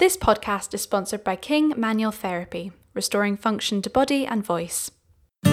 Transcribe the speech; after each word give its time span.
This 0.00 0.16
podcast 0.16 0.72
is 0.72 0.80
sponsored 0.80 1.22
by 1.22 1.36
King 1.36 1.74
Manual 1.76 2.10
Therapy, 2.10 2.72
restoring 2.94 3.36
function 3.36 3.82
to 3.82 3.90
body 3.90 4.24
and 4.24 4.42
voice. 4.42 4.90
Hello, 5.44 5.52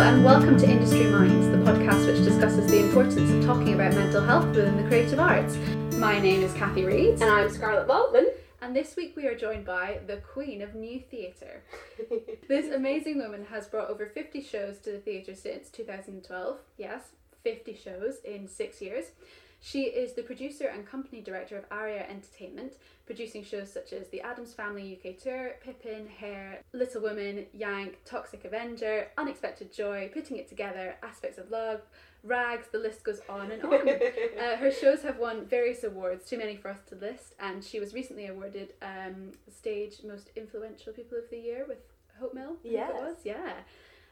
and 0.00 0.24
welcome 0.24 0.58
to 0.58 0.68
Industry 0.68 1.04
Minds, 1.04 1.48
the 1.50 1.58
podcast 1.58 2.06
which 2.06 2.24
discusses 2.24 2.68
the 2.68 2.80
importance 2.80 3.30
of 3.30 3.44
talking 3.44 3.74
about 3.74 3.94
mental 3.94 4.22
health 4.22 4.46
within 4.46 4.76
the 4.76 4.82
creative 4.88 5.20
arts. 5.20 5.56
My 5.94 6.18
name 6.18 6.42
is 6.42 6.52
Cathy 6.54 6.84
Reed, 6.84 7.22
And 7.22 7.30
I'm 7.30 7.50
Scarlett 7.50 7.86
Baldwin. 7.86 8.26
And 8.66 8.74
this 8.74 8.96
week 8.96 9.14
we 9.14 9.28
are 9.28 9.36
joined 9.36 9.64
by 9.64 10.00
the 10.08 10.16
Queen 10.16 10.60
of 10.60 10.74
New 10.74 10.98
Theatre. 10.98 11.62
This 12.48 12.74
amazing 12.74 13.18
woman 13.18 13.44
has 13.44 13.68
brought 13.68 13.90
over 13.90 14.06
50 14.06 14.42
shows 14.42 14.78
to 14.78 14.90
the 14.90 14.98
theatre 14.98 15.36
since 15.36 15.68
2012. 15.68 16.58
Yes, 16.76 17.12
50 17.44 17.76
shows 17.76 18.16
in 18.24 18.48
six 18.48 18.82
years. 18.82 19.12
She 19.60 19.84
is 19.84 20.14
the 20.14 20.24
producer 20.24 20.66
and 20.66 20.84
company 20.84 21.20
director 21.20 21.56
of 21.56 21.64
Aria 21.70 22.06
Entertainment, 22.08 22.72
producing 23.06 23.44
shows 23.44 23.72
such 23.72 23.92
as 23.92 24.08
The 24.08 24.20
Addams 24.20 24.52
Family 24.52 24.98
UK 24.98 25.16
Tour, 25.16 25.52
Pippin, 25.62 26.08
Hair, 26.08 26.62
Little 26.72 27.02
Women, 27.02 27.46
Yank, 27.52 27.98
Toxic 28.04 28.44
Avenger, 28.44 29.06
Unexpected 29.16 29.72
Joy, 29.72 30.10
Putting 30.12 30.38
It 30.38 30.48
Together, 30.48 30.96
Aspects 31.04 31.38
of 31.38 31.52
Love, 31.52 31.82
Rags, 32.26 32.66
the 32.72 32.78
list 32.78 33.04
goes 33.04 33.20
on 33.28 33.50
and 33.52 33.62
on. 33.72 33.88
Uh, 33.88 34.56
her 34.56 34.70
shows 34.70 35.02
have 35.02 35.18
won 35.18 35.46
various 35.46 35.84
awards, 35.84 36.28
too 36.28 36.38
many 36.38 36.56
for 36.56 36.68
us 36.68 36.80
to 36.88 36.94
list, 36.96 37.34
and 37.40 37.62
she 37.62 37.80
was 37.80 37.94
recently 37.94 38.26
awarded 38.26 38.74
um, 38.82 39.32
Stage 39.54 39.94
Most 40.06 40.30
Influential 40.36 40.92
People 40.92 41.18
of 41.18 41.30
the 41.30 41.38
Year 41.38 41.64
with 41.68 41.78
Hope 42.20 42.34
Mill. 42.34 42.56
Yes. 42.64 42.90
it 42.90 42.94
was, 42.94 43.16
yeah. 43.24 43.52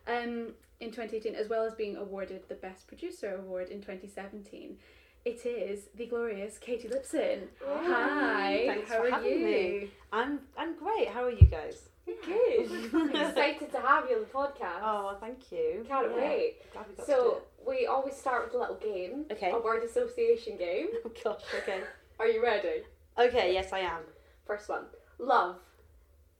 Um, 0.07 0.53
in 0.81 0.91
2018, 0.91 1.35
as 1.35 1.49
well 1.49 1.65
as 1.65 1.75
being 1.75 1.97
awarded 1.97 2.43
the 2.49 2.55
Best 2.55 2.87
Producer 2.87 3.37
Award 3.37 3.69
in 3.71 3.81
2017. 3.81 4.77
It 5.25 5.47
is 5.47 5.87
the 5.97 6.05
glorious 6.07 6.59
Katy 6.59 6.89
Lipson. 6.89 7.45
Hi, 7.67 8.65
Thanks 8.67 8.91
how 8.91 8.99
for 8.99 9.07
are 9.07 9.11
having 9.11 9.41
you? 9.41 9.47
me. 9.47 9.91
I'm 10.13 10.41
I'm 10.59 10.77
great. 10.77 11.09
How 11.09 11.25
are 11.25 11.31
you 11.31 11.47
guys? 11.47 11.89
Good. 12.07 12.71
Excited 13.15 13.73
to 13.73 13.81
have 13.81 14.09
you 14.11 14.17
on 14.17 14.23
the 14.23 14.29
podcast. 14.29 14.81
Oh, 14.83 15.17
thank 15.21 15.51
you. 15.53 15.85
Can't 15.89 16.11
Yeah. 16.11 16.17
wait. 16.17 16.73
Glad 16.73 16.89
we 16.89 16.95
got 16.97 17.07
So 17.07 17.43
we 17.67 17.87
always 17.87 18.15
start 18.17 18.45
with 18.47 18.55
a 18.55 18.59
little 18.59 18.77
game. 18.77 19.25
Okay. 19.31 19.51
A 19.51 19.59
word 19.59 19.83
association 19.85 20.57
game. 20.57 20.87
to 20.89 20.93
do 20.93 20.99
it. 20.99 21.03
Oh 21.27 21.33
gosh. 21.33 21.43
Okay. 21.63 21.81
Are 22.19 22.27
you 22.27 22.43
ready? 22.43 22.83
Okay. 23.19 23.53
Yes, 23.55 23.73
I 23.73 23.81
am. 23.81 24.03
First 24.47 24.69
one. 24.69 24.85
Love. 25.19 25.57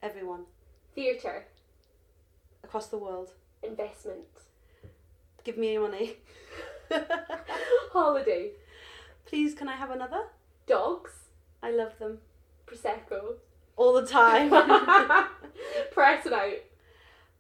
Everyone 0.03 0.45
Theatre. 0.95 1.47
across 2.63 2.89
the 2.89 2.99
world, 2.99 3.33
Investment. 3.63 4.25
give 5.45 5.57
me 5.57 5.73
your 5.73 5.83
money. 5.89 6.17
Holiday. 7.93 8.51
Please, 9.27 9.55
can 9.55 9.69
I 9.69 9.77
have 9.77 9.91
another? 9.91 10.25
Dogs. 10.67 11.13
I 11.63 11.71
love 11.71 11.99
them 11.99 12.19
Prosecco. 12.67 13.37
All 13.77 13.93
the 13.93 14.07
time. 14.07 14.51
Press 15.93 16.27
it 16.27 16.33
out. 16.33 16.53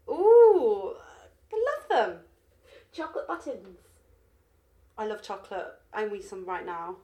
Ooh, 0.09 0.95
I 1.53 1.57
love 1.57 1.89
them. 1.89 2.19
Chocolate 2.93 3.27
buttons. 3.27 3.79
I 4.97 5.07
love 5.07 5.23
chocolate. 5.23 5.67
I'm 5.93 6.13
need 6.13 6.25
some 6.25 6.45
right 6.45 6.65
now. 6.65 6.97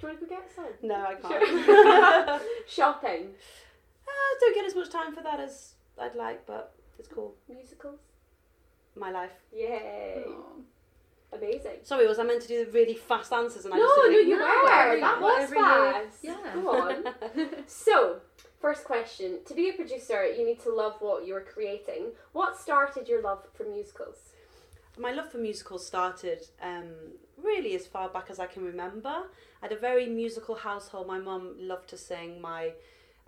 Do 0.00 0.06
you 0.06 0.08
want 0.08 0.20
to 0.20 0.26
go 0.26 0.36
get 0.36 0.50
some? 0.54 0.66
No, 0.82 0.94
I 0.94 1.14
can't. 1.14 2.42
Shopping. 2.68 3.28
Ah, 4.06 4.10
I 4.10 4.36
don't 4.40 4.54
get 4.54 4.64
as 4.66 4.74
much 4.74 4.90
time 4.90 5.14
for 5.14 5.22
that 5.22 5.40
as 5.40 5.74
I'd 6.00 6.14
like, 6.14 6.46
but 6.46 6.74
it's 6.98 7.08
cool. 7.08 7.34
Musicals. 7.48 8.00
My 8.96 9.10
life. 9.10 9.32
Yay. 9.52 10.24
Aw. 10.26 11.36
Amazing. 11.36 11.78
Sorry, 11.82 12.06
was 12.06 12.18
I 12.18 12.24
meant 12.24 12.42
to 12.42 12.48
do 12.48 12.64
the 12.66 12.70
really 12.72 12.94
fast 12.94 13.32
answers 13.32 13.64
and 13.64 13.72
I 13.72 13.78
No, 13.78 13.84
just 13.86 13.96
no, 13.96 14.10
didn't- 14.10 14.28
you 14.28 14.38
No, 14.38 14.44
were. 14.44 15.00
That 15.00 15.20
was 15.20 15.50
fast. 15.50 16.18
Yeah. 16.22 16.36
Go 16.54 16.70
on. 16.70 17.04
So, 17.66 18.20
first 18.62 18.84
question. 18.84 19.40
To 19.46 19.54
be 19.54 19.68
a 19.68 19.72
producer, 19.72 20.24
you 20.24 20.46
need 20.46 20.60
to 20.60 20.72
love 20.72 20.94
what 21.00 21.26
you're 21.26 21.42
creating. 21.42 22.12
What 22.32 22.58
started 22.58 23.08
your 23.08 23.20
love 23.20 23.42
for 23.54 23.64
musicals? 23.64 24.18
My 24.96 25.10
love 25.10 25.32
for 25.32 25.38
musicals 25.38 25.84
started 25.84 26.46
um, 26.62 26.92
really 27.42 27.74
as 27.74 27.86
far 27.86 28.08
back 28.08 28.26
as 28.30 28.38
I 28.38 28.46
can 28.46 28.64
remember. 28.64 29.08
I 29.08 29.66
had 29.66 29.72
a 29.72 29.78
very 29.78 30.06
musical 30.06 30.54
household. 30.54 31.08
My 31.08 31.18
mum 31.18 31.56
loved 31.58 31.88
to 31.90 31.96
sing. 31.96 32.40
My, 32.40 32.72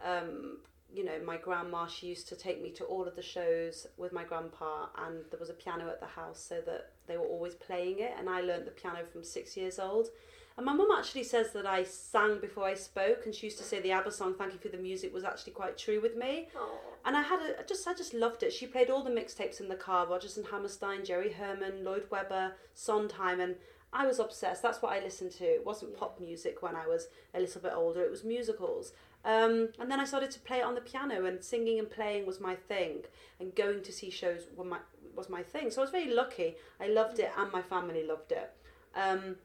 um, 0.05 0.59
you 0.95 1.05
know, 1.05 1.19
my 1.25 1.37
grandma, 1.37 1.87
she 1.89 2.07
used 2.07 2.29
to 2.29 2.37
take 2.37 2.63
me 2.63 2.71
to 2.73 2.85
all 2.85 3.09
of 3.09 3.17
the 3.17 3.23
shows 3.23 3.89
with 3.97 4.13
my 4.13 4.23
grandpa, 4.23 4.87
and 5.05 5.25
there 5.31 5.41
was 5.41 5.51
a 5.51 5.55
piano 5.55 5.89
at 5.89 5.99
the 5.99 6.07
house 6.07 6.41
so 6.49 6.61
that 6.67 6.93
they 7.09 7.17
were 7.17 7.27
always 7.27 7.55
playing 7.55 7.99
it. 7.99 8.13
And 8.17 8.31
I 8.31 8.41
learnt 8.41 8.67
the 8.67 8.71
piano 8.71 9.01
from 9.11 9.25
six 9.25 9.57
years 9.57 9.81
old. 9.81 10.09
And 10.57 10.65
my 10.65 10.73
mum 10.73 10.89
actually 10.97 11.25
says 11.25 11.51
that 11.53 11.67
I 11.67 11.83
sang 11.83 12.39
before 12.41 12.65
I 12.65 12.75
spoke, 12.75 13.23
and 13.25 13.35
she 13.35 13.47
used 13.47 13.59
to 13.59 13.65
say 13.65 13.81
the 13.81 13.91
ABBA 13.91 14.13
song 14.13 14.35
"Thank 14.35 14.53
You 14.53 14.59
for 14.59 14.69
the 14.69 14.77
Music" 14.77 15.13
was 15.13 15.25
actually 15.25 15.53
quite 15.53 15.77
true 15.77 16.01
with 16.01 16.17
me. 16.17 16.49
Oh, 16.57 16.79
And 17.05 17.17
I 17.17 17.23
had 17.23 17.41
a, 17.41 17.61
I 17.61 17.63
just 17.65 17.87
I 17.89 17.95
just 17.95 18.15
loved 18.15 18.43
it. 18.45 18.53
She 18.53 18.67
played 18.67 18.89
all 18.89 19.03
the 19.03 19.11
mixtapes 19.11 19.61
in 19.61 19.69
the 19.69 19.75
car, 19.75 20.07
Rodgers 20.07 20.37
and 20.37 20.47
Hammerstein, 20.47 21.05
Jerry 21.05 21.33
Herman, 21.33 21.85
Lloyd 21.85 22.07
Webber, 22.11 22.53
Sondheim, 22.75 23.41
and 23.41 23.57
I 23.93 24.07
was 24.07 24.19
obsessed. 24.21 24.63
That's 24.63 24.81
what 24.81 24.93
I 24.93 25.01
listened 25.03 25.33
to. 25.33 25.45
It 25.45 25.67
wasn't 25.67 25.97
pop 25.97 26.21
music 26.21 26.63
when 26.63 26.77
I 26.77 26.87
was 26.87 27.09
a 27.35 27.41
little 27.41 27.61
bit 27.61 27.73
older. 27.75 28.03
It 28.03 28.11
was 28.11 28.25
musicals. 28.25 28.93
Um, 29.25 29.71
and 29.81 29.91
then 29.91 30.01
I 30.01 30.05
started 30.05 30.31
to 30.33 30.41
play 30.41 30.59
it 30.59 30.65
on 30.65 30.75
the 30.75 30.81
piano, 30.83 31.25
and 31.25 31.43
singing 31.43 31.79
and 31.81 31.91
playing 31.91 32.27
was 32.27 32.41
my 32.41 32.55
thing, 32.55 33.05
and 33.41 33.55
going 33.55 33.83
to 33.83 33.93
see 33.93 34.11
shows 34.11 34.43
were 34.57 34.65
my 34.65 34.79
was 35.17 35.29
my 35.29 35.43
thing. 35.43 35.71
So 35.73 35.81
I 35.81 35.85
was 35.85 35.91
very 35.91 36.13
lucky. 36.13 36.55
I 36.81 36.87
loved 36.87 37.19
it, 37.19 37.33
and 37.37 37.51
my 37.51 37.63
family 37.63 38.07
loved 38.07 38.31
it. 38.31 38.53
Um, 38.95 39.37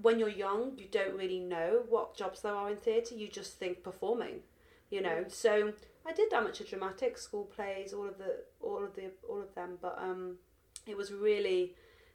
when 0.00 0.18
you're 0.18 0.28
young, 0.28 0.72
you 0.78 0.86
don't 0.90 1.16
really 1.16 1.38
know 1.40 1.82
what 1.88 2.16
jobs 2.16 2.40
there 2.42 2.54
are 2.54 2.70
in 2.70 2.76
theatre. 2.76 3.14
You 3.14 3.28
just 3.28 3.58
think 3.58 3.82
performing, 3.82 4.40
you 4.90 5.00
know. 5.02 5.24
So 5.28 5.72
I 6.06 6.12
did 6.12 6.32
amateur 6.32 6.64
dramatics, 6.64 7.22
school 7.22 7.44
plays, 7.44 7.92
all 7.92 8.06
of 8.08 8.18
the 8.18 8.44
all 8.60 8.82
of 8.84 8.94
the 8.94 9.10
all 9.28 9.40
of 9.40 9.54
them, 9.54 9.78
but 9.80 9.98
um, 10.00 10.36
it 10.86 10.96
was 10.96 11.12
really 11.12 11.74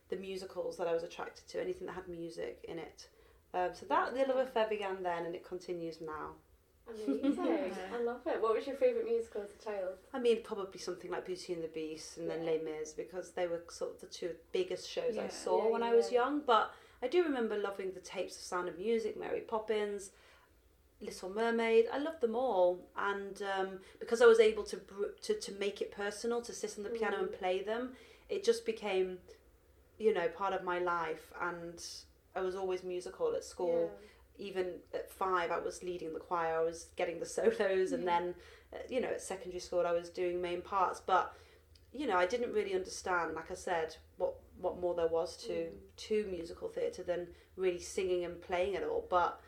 the 0.09 0.15
musicals 0.15 0.77
that 0.77 0.87
I 0.87 0.93
was 0.93 1.03
attracted 1.03 1.47
to. 1.49 1.61
Anything 1.61 1.87
that 1.87 1.93
had 1.93 2.07
music 2.07 2.65
in 2.67 2.79
it. 2.79 3.07
Um, 3.53 3.69
so 3.73 3.85
that 3.87 4.13
the 4.13 4.19
love 4.31 4.37
affair 4.47 4.67
began 4.69 5.01
then, 5.01 5.25
and 5.25 5.33
it 5.35 5.45
continues 5.47 6.01
now. 6.01 6.31
amazing. 7.07 7.37
I 7.95 8.01
love 8.03 8.21
it. 8.25 8.41
What 8.41 8.55
was 8.55 8.67
your 8.67 8.75
favourite 8.75 9.05
musical 9.07 9.41
as 9.41 9.49
a 9.59 9.63
child? 9.63 9.95
I 10.13 10.19
mean, 10.19 10.43
probably 10.43 10.79
something 10.79 11.09
like 11.09 11.25
Beauty 11.25 11.53
and 11.53 11.63
the 11.63 11.69
Beast 11.69 12.17
and 12.17 12.29
then 12.29 12.45
Les 12.45 12.59
Mis 12.63 12.91
because 12.91 13.31
they 13.31 13.47
were 13.47 13.63
sort 13.69 13.95
of 13.95 14.01
the 14.01 14.07
two 14.07 14.31
biggest 14.51 14.89
shows 14.89 15.15
Yeah. 15.15 15.23
I 15.23 15.27
saw 15.29 15.65
Yeah, 15.65 15.71
when 15.71 15.81
yeah, 15.81 15.87
I 15.87 15.95
was 15.95 16.11
young. 16.11 16.41
But 16.45 16.71
I 17.05 17.07
do 17.07 17.23
remember 17.23 17.55
loving 17.55 17.91
the 17.93 17.99
tapes 17.99 18.35
of 18.35 18.41
Sound 18.41 18.67
of 18.67 18.79
Music, 18.79 19.15
Mary 19.17 19.41
Poppins, 19.41 20.09
Little 20.99 21.29
Mermaid. 21.29 21.85
I 21.93 21.99
loved 21.99 22.19
them 22.19 22.35
all, 22.35 22.79
and 22.97 23.39
um, 23.55 23.79
because 23.99 24.23
I 24.23 24.25
was 24.25 24.39
able 24.39 24.63
to, 24.63 24.77
br- 24.77 25.13
to 25.21 25.39
to 25.39 25.51
make 25.53 25.81
it 25.81 25.91
personal, 25.91 26.41
to 26.41 26.51
sit 26.51 26.73
on 26.77 26.83
the 26.83 26.89
piano 26.89 27.19
and 27.19 27.29
Mm. 27.29 27.37
play 27.37 27.61
them, 27.61 27.93
it 28.27 28.43
just 28.43 28.65
became, 28.65 29.19
you 29.99 30.15
know, 30.15 30.27
part 30.29 30.53
of 30.53 30.63
my 30.63 30.79
life. 30.79 31.31
And 31.39 31.79
I 32.35 32.41
was 32.41 32.55
always 32.55 32.83
musical 32.83 33.35
at 33.35 33.43
school 33.43 33.91
even 34.37 34.67
at 34.93 35.09
five, 35.09 35.51
I 35.51 35.59
was 35.59 35.81
leading 35.83 36.13
the 36.13 36.19
choir. 36.19 36.59
I 36.59 36.63
was 36.63 36.87
getting 36.95 37.19
the 37.19 37.25
solos, 37.37 37.91
and 37.91 38.07
then, 38.07 38.35
uh, 38.73 38.79
you 38.89 38.99
know, 38.99 39.09
at 39.09 39.21
secondary 39.21 39.59
school, 39.59 39.85
I 39.85 39.91
was 39.91 40.09
doing 40.09 40.41
main 40.41 40.61
parts. 40.61 41.01
But, 41.05 41.33
you 41.93 42.07
know, 42.07 42.17
I 42.17 42.25
didn't 42.25 42.51
really 42.51 42.73
understand, 42.73 43.35
like 43.35 43.51
I 43.51 43.55
said, 43.55 43.95
what 44.59 44.79
more 44.79 44.93
there 44.95 45.07
was 45.07 45.35
to 45.37 45.53
Mm. 45.53 45.77
to 45.97 46.25
musical 46.27 46.67
theatre 46.69 47.03
than 47.03 47.27
really 47.55 47.79
singing 47.79 48.23
and 48.25 48.41
playing 48.41 48.73
it 48.73 48.83
all. 48.83 49.05
But, 49.09 49.39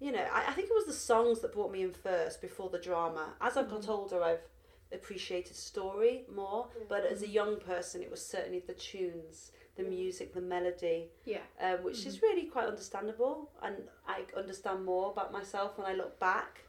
you 0.00 0.12
know, 0.12 0.20
I, 0.32 0.48
I 0.48 0.52
think 0.52 0.68
it 0.70 0.74
was 0.74 0.86
the 0.86 0.92
songs 0.92 1.40
that 1.40 1.52
brought 1.52 1.70
me 1.72 1.82
in 1.82 1.92
first 1.92 2.40
before 2.40 2.68
the 2.70 2.78
drama. 2.78 3.34
As 3.40 3.56
I've 3.56 3.70
got 3.70 3.82
Mhm. 3.82 3.88
older, 3.88 4.22
I've 4.22 4.46
appreciated 4.92 5.54
story 5.56 6.24
more. 6.28 6.68
Yeah. 6.78 6.84
But 6.88 7.04
as 7.04 7.22
a 7.22 7.28
young 7.28 7.58
person, 7.60 8.02
it 8.02 8.10
was 8.10 8.24
certainly 8.24 8.60
the 8.60 8.74
tunes, 8.74 9.52
the 9.76 9.82
music, 9.84 10.32
the 10.34 10.40
melody 10.40 11.10
Yeah. 11.24 11.42
um, 11.60 11.82
which 11.84 12.04
is 12.06 12.22
really 12.22 12.46
quite 12.46 12.66
understandable. 12.66 13.50
And 13.62 13.88
I 14.06 14.24
understand 14.36 14.84
more 14.84 15.10
about 15.10 15.30
myself 15.32 15.76
when 15.78 15.86
I 15.86 15.94
look 15.94 16.18
back 16.18 16.62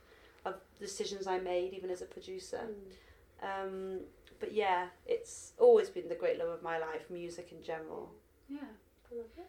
of 0.46 0.60
decisions 0.80 1.28
I 1.28 1.40
made, 1.40 1.74
even 1.74 1.90
as 1.90 2.02
a 2.02 2.06
producer. 2.06 2.68
Mm. 2.68 2.92
Um, 3.42 4.06
but 4.40 4.54
yeah, 4.54 4.88
it's 5.06 5.54
always 5.58 5.90
been 5.90 6.08
the 6.10 6.16
great 6.16 6.40
love 6.40 6.50
of 6.50 6.64
my 6.64 6.78
life, 6.78 7.10
music 7.10 7.52
in 7.52 7.64
general. 7.64 8.12
Yeah. 8.50 8.60
I 9.12 9.16
love 9.16 9.26
it. 9.38 9.48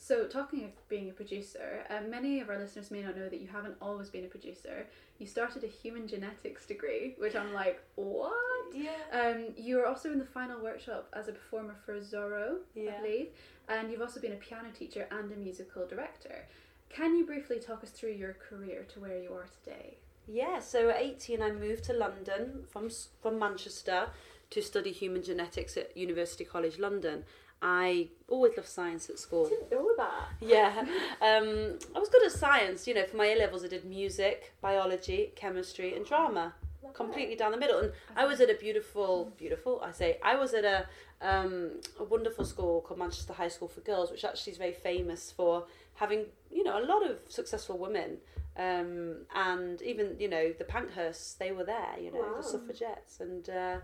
So, 0.00 0.26
talking 0.28 0.62
of 0.64 0.70
being 0.88 1.10
a 1.10 1.12
producer, 1.12 1.84
um, 1.90 2.08
many 2.08 2.38
of 2.40 2.48
our 2.48 2.56
listeners 2.58 2.90
may 2.92 3.02
not 3.02 3.16
know 3.16 3.28
that 3.28 3.40
you 3.40 3.48
haven't 3.48 3.74
always 3.82 4.08
been 4.10 4.24
a 4.24 4.28
producer. 4.28 4.86
You 5.18 5.26
started 5.26 5.64
a 5.64 5.66
human 5.66 6.06
genetics 6.06 6.66
degree, 6.66 7.16
which 7.18 7.34
I'm 7.34 7.52
like, 7.52 7.82
what? 7.96 8.32
Yeah. 8.72 8.90
Um, 9.12 9.46
you 9.56 9.76
were 9.76 9.86
also 9.86 10.12
in 10.12 10.20
the 10.20 10.24
final 10.24 10.62
workshop 10.62 11.08
as 11.14 11.26
a 11.26 11.32
performer 11.32 11.74
for 11.84 11.98
Zorro, 11.98 12.58
I 12.76 12.80
Yeah. 12.80 13.00
believe, 13.00 13.28
and 13.68 13.90
you've 13.90 14.00
also 14.00 14.20
been 14.20 14.32
a 14.32 14.36
piano 14.36 14.68
teacher 14.72 15.08
and 15.10 15.32
a 15.32 15.36
musical 15.36 15.84
director. 15.84 16.46
Can 16.90 17.16
you 17.16 17.26
briefly 17.26 17.58
talk 17.58 17.82
us 17.82 17.90
through 17.90 18.12
your 18.12 18.34
career 18.34 18.84
to 18.94 19.00
where 19.00 19.18
you 19.20 19.32
are 19.34 19.46
today? 19.64 19.98
Yeah, 20.30 20.58
so 20.60 20.90
at 20.90 21.00
18 21.00 21.42
I 21.42 21.50
moved 21.52 21.84
to 21.84 21.92
London 21.94 22.64
from 22.70 22.90
from 23.22 23.38
Manchester 23.38 24.08
to 24.50 24.62
study 24.62 24.92
human 24.92 25.22
genetics 25.22 25.76
at 25.76 25.96
University 25.96 26.44
College 26.44 26.78
London. 26.78 27.24
I 27.60 28.08
always 28.28 28.56
loved 28.56 28.68
science 28.68 29.08
at 29.08 29.16
I 29.16 29.18
school. 29.18 29.48
didn't 29.48 29.70
know 29.70 29.90
that. 29.96 30.28
Yeah, 30.40 30.84
um, 31.20 31.78
I 31.94 31.98
was 31.98 32.08
good 32.08 32.24
at 32.24 32.32
science. 32.32 32.86
You 32.86 32.94
know, 32.94 33.04
for 33.06 33.16
my 33.16 33.26
A 33.26 33.36
levels, 33.36 33.64
I 33.64 33.68
did 33.68 33.84
music, 33.84 34.52
biology, 34.60 35.32
chemistry, 35.34 35.96
and 35.96 36.04
drama. 36.06 36.54
Love 36.84 36.94
Completely 36.94 37.34
down 37.34 37.50
the 37.50 37.56
middle, 37.58 37.80
and 37.80 37.92
I 38.16 38.24
was 38.26 38.40
at 38.40 38.48
a 38.50 38.54
beautiful, 38.54 39.32
beautiful. 39.36 39.80
I 39.84 39.90
say 39.92 40.18
I 40.22 40.36
was 40.36 40.54
at 40.54 40.64
a 40.64 40.86
um, 41.20 41.80
a 41.98 42.04
wonderful 42.04 42.44
school 42.44 42.82
called 42.82 43.00
Manchester 43.00 43.32
High 43.32 43.48
School 43.48 43.66
for 43.68 43.80
Girls, 43.80 44.10
which 44.12 44.24
actually 44.24 44.52
is 44.52 44.58
very 44.58 44.72
famous 44.72 45.32
for 45.32 45.64
having 45.94 46.26
you 46.52 46.62
know 46.62 46.78
a 46.80 46.84
lot 46.84 47.02
of 47.10 47.18
successful 47.28 47.76
women, 47.78 48.18
um, 48.58 49.18
and 49.34 49.80
even 49.82 50.16
you 50.18 50.28
know 50.28 50.52
the 50.52 50.64
Pankhursts 50.64 51.38
they 51.38 51.52
were 51.52 51.64
there. 51.64 51.94
You 52.00 52.12
know 52.12 52.20
Wow. 52.20 52.36
the 52.36 52.42
suffragettes, 52.42 53.20
and 53.20 53.48
uh, 53.48 53.76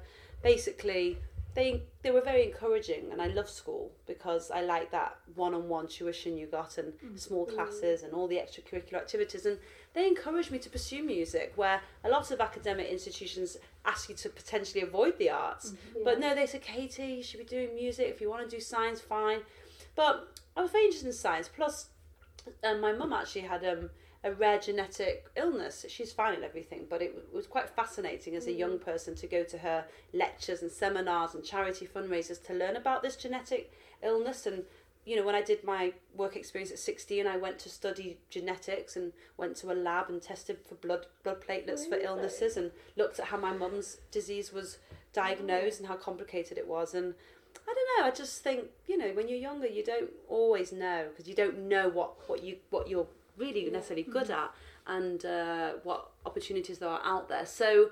basically 0.43 1.19
they 1.55 1.83
they 2.03 2.11
were 2.11 2.21
very 2.21 2.45
encouraging. 2.45 3.13
And 3.13 3.23
I 3.23 3.29
love 3.29 3.49
school 3.49 3.93
because 4.07 4.51
I 4.51 4.63
like 4.63 4.91
that 4.91 5.17
one-on-one 5.37 5.87
tuition 5.87 6.37
you 6.37 6.47
got 6.47 6.79
and 6.79 6.93
small 7.15 7.47
classes 7.47 8.03
and 8.03 8.13
all 8.13 8.27
the 8.27 8.37
extracurricular 8.37 8.95
activities. 8.95 9.47
And 9.47 9.59
they 9.95 10.09
encouraged 10.09 10.51
me 10.51 10.59
to 10.59 10.69
pursue 10.69 11.05
music 11.05 11.53
where 11.55 11.81
a 12.03 12.09
lot 12.09 12.33
of 12.33 12.41
academic 12.41 12.89
institutions 12.89 13.57
ask 13.87 14.09
you 14.09 14.17
to 14.17 14.29
potentially 14.29 14.83
avoid 14.83 15.17
the 15.19 15.31
arts. 15.31 15.75
But 16.03 16.19
no 16.19 16.35
they 16.35 16.47
said 16.47 16.63
Katy 16.63 17.07
you 17.07 17.23
should 17.23 17.39
be 17.39 17.47
doing 17.47 17.75
music. 17.77 18.09
If 18.09 18.21
you 18.21 18.29
want 18.29 18.49
to 18.49 18.57
do 18.57 18.61
science 18.61 19.01
fine. 19.01 19.41
But 19.95 20.37
I 20.57 20.63
was 20.63 20.73
very 20.73 20.87
interested 20.87 21.07
in 21.07 21.13
science. 21.13 21.49
Plus 21.55 21.87
um, 22.65 22.81
my 22.81 22.93
mum 22.93 23.13
actually 23.13 23.43
had 23.43 23.65
um, 23.65 23.91
a 24.25 24.33
rare 24.33 24.59
genetic 24.59 25.27
illness. 25.37 25.85
She's 25.89 26.13
fine 26.13 26.35
and 26.35 26.45
everything, 26.45 26.87
but 26.89 27.03
it 27.03 27.29
was 27.33 27.47
quite 27.47 27.69
fascinating 27.69 28.35
as 28.35 28.47
a 28.47 28.51
mm. 28.51 28.59
young 28.59 28.79
person 28.79 29.15
to 29.17 29.27
go 29.27 29.45
to 29.45 29.59
her 29.59 29.85
lectures 30.15 30.63
and 30.63 30.73
seminars 30.73 31.35
and 31.35 31.45
charity 31.45 31.87
fundraisers 31.87 32.43
to 32.47 32.55
learn 32.55 32.77
about 32.77 33.03
this 33.03 33.17
genetic 33.17 33.73
illness. 34.03 34.47
And, 34.47 34.63
you 35.05 35.15
know, 35.15 35.25
when 35.25 35.35
I 35.35 35.43
did 35.43 35.63
my 35.63 35.93
work 36.17 36.37
experience 36.37 36.73
at 36.73 36.79
16, 36.79 37.27
I 37.27 37.37
went 37.37 37.59
to 37.61 37.69
study 37.69 38.17
genetics 38.31 38.97
and 38.97 39.13
went 39.37 39.57
to 39.57 39.71
a 39.71 39.75
lab 39.75 40.09
and 40.09 40.23
tested 40.23 40.57
for 40.67 40.77
blood, 40.77 41.05
blood 41.23 41.43
platelets 41.47 41.87
for 41.87 41.97
illnesses 41.97 42.57
and 42.57 42.71
looked 42.97 43.19
at 43.19 43.27
how 43.27 43.37
my 43.37 43.53
mum's 43.53 43.99
disease 44.11 44.55
was 44.55 44.79
diagnosed 45.13 45.81
and 45.81 45.89
how 45.89 45.97
complicated 45.97 46.57
it 46.57 46.67
was. 46.67 46.95
And 46.95 47.15
I 47.69 47.75
don't 47.75 47.89
know. 47.99 48.07
I 48.07 48.11
just 48.11 48.43
think 48.43 48.65
you 48.89 48.99
know 48.99 49.11
when 49.11 49.29
you're 49.29 49.39
younger, 49.39 49.69
you 49.69 49.85
don't 49.85 50.11
always 50.29 50.73
know 50.73 51.07
because 51.09 51.29
you 51.29 51.37
don't 51.37 51.69
know 51.69 51.89
what 51.89 52.29
what 52.29 52.43
you 52.43 52.57
what 52.71 52.89
you're 52.89 53.07
really 53.37 53.71
necessarily 53.71 54.05
good 54.05 54.31
at 54.31 54.53
and 54.87 55.25
uh, 55.25 55.73
what 55.83 56.11
opportunities 56.27 56.79
there 56.79 56.89
are 56.89 57.01
out 57.05 57.29
there. 57.29 57.47
So, 57.47 57.91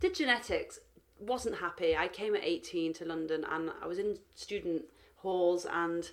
did 0.00 0.14
genetics. 0.14 0.80
Wasn't 1.18 1.56
happy. 1.56 1.96
I 1.96 2.08
came 2.08 2.34
at 2.34 2.42
18 2.44 2.92
to 2.94 3.04
London 3.04 3.44
and 3.50 3.70
I 3.82 3.86
was 3.86 3.98
in 3.98 4.18
student 4.34 4.82
halls 5.16 5.66
and 5.70 6.10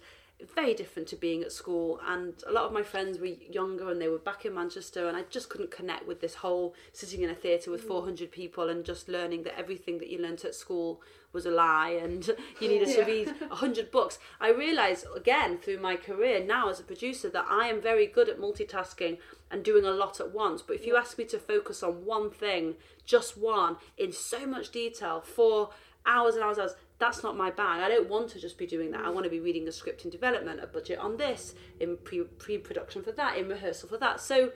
very 0.55 0.73
different 0.73 1.07
to 1.09 1.15
being 1.15 1.41
at 1.43 1.51
school 1.51 1.99
and 2.07 2.33
a 2.47 2.51
lot 2.51 2.65
of 2.65 2.73
my 2.73 2.83
friends 2.83 3.19
were 3.19 3.27
younger 3.27 3.89
and 3.89 4.01
they 4.01 4.07
were 4.07 4.17
back 4.17 4.45
in 4.45 4.53
Manchester 4.53 5.07
and 5.07 5.15
I 5.17 5.23
just 5.29 5.49
couldn't 5.49 5.71
connect 5.71 6.07
with 6.07 6.21
this 6.21 6.35
whole 6.35 6.75
sitting 6.93 7.21
in 7.21 7.29
a 7.29 7.35
theatre 7.35 7.71
with 7.71 7.83
mm. 7.83 7.87
400 7.87 8.31
people 8.31 8.69
and 8.69 8.83
just 8.83 9.07
learning 9.07 9.43
that 9.43 9.57
everything 9.57 9.97
that 9.99 10.09
you 10.09 10.17
learnt 10.19 10.43
at 10.45 10.55
school 10.55 11.01
was 11.33 11.45
a 11.45 11.51
lie 11.51 11.89
and 11.89 12.27
you 12.59 12.67
needed 12.67 12.87
to 12.89 12.99
Yeah. 12.99 13.05
read 13.05 13.27
100 13.47 13.91
books. 13.91 14.19
I 14.39 14.49
realised 14.49 15.05
again 15.15 15.57
through 15.57 15.79
my 15.79 15.95
career 15.95 16.43
now 16.43 16.69
as 16.69 16.79
a 16.79 16.83
producer 16.83 17.29
that 17.29 17.45
I 17.49 17.67
am 17.67 17.81
very 17.81 18.07
good 18.07 18.29
at 18.29 18.39
multitasking 18.39 19.17
and 19.49 19.63
doing 19.63 19.85
a 19.85 19.91
lot 19.91 20.19
at 20.19 20.31
once. 20.31 20.61
But 20.61 20.75
if 20.75 20.85
you 20.85 20.95
ask 20.95 21.17
me 21.17 21.25
to 21.25 21.39
focus 21.39 21.83
on 21.83 22.05
one 22.05 22.29
thing, 22.29 22.75
just 23.05 23.37
one, 23.37 23.77
in 23.97 24.11
so 24.11 24.45
much 24.45 24.71
detail 24.71 25.21
for 25.21 25.69
hours 26.05 26.35
and 26.35 26.43
hours 26.43 26.57
and 26.57 26.67
hours, 26.67 26.75
that's 27.01 27.23
not 27.23 27.35
my 27.35 27.49
bag. 27.49 27.81
I 27.81 27.89
don't 27.89 28.07
want 28.07 28.29
to 28.29 28.39
just 28.39 28.57
be 28.59 28.67
doing 28.67 28.91
that. 28.91 29.03
I 29.03 29.09
want 29.09 29.23
to 29.23 29.29
be 29.29 29.39
reading 29.39 29.67
a 29.67 29.71
script 29.71 30.05
in 30.05 30.11
development, 30.11 30.63
a 30.63 30.67
budget 30.67 30.99
on 30.99 31.17
this, 31.17 31.55
in 31.79 31.97
pre 31.97 32.21
pre 32.21 32.59
production 32.59 33.01
for 33.01 33.11
that, 33.13 33.37
in 33.37 33.49
rehearsal 33.49 33.89
for 33.89 33.97
that. 33.97 34.21
So 34.21 34.51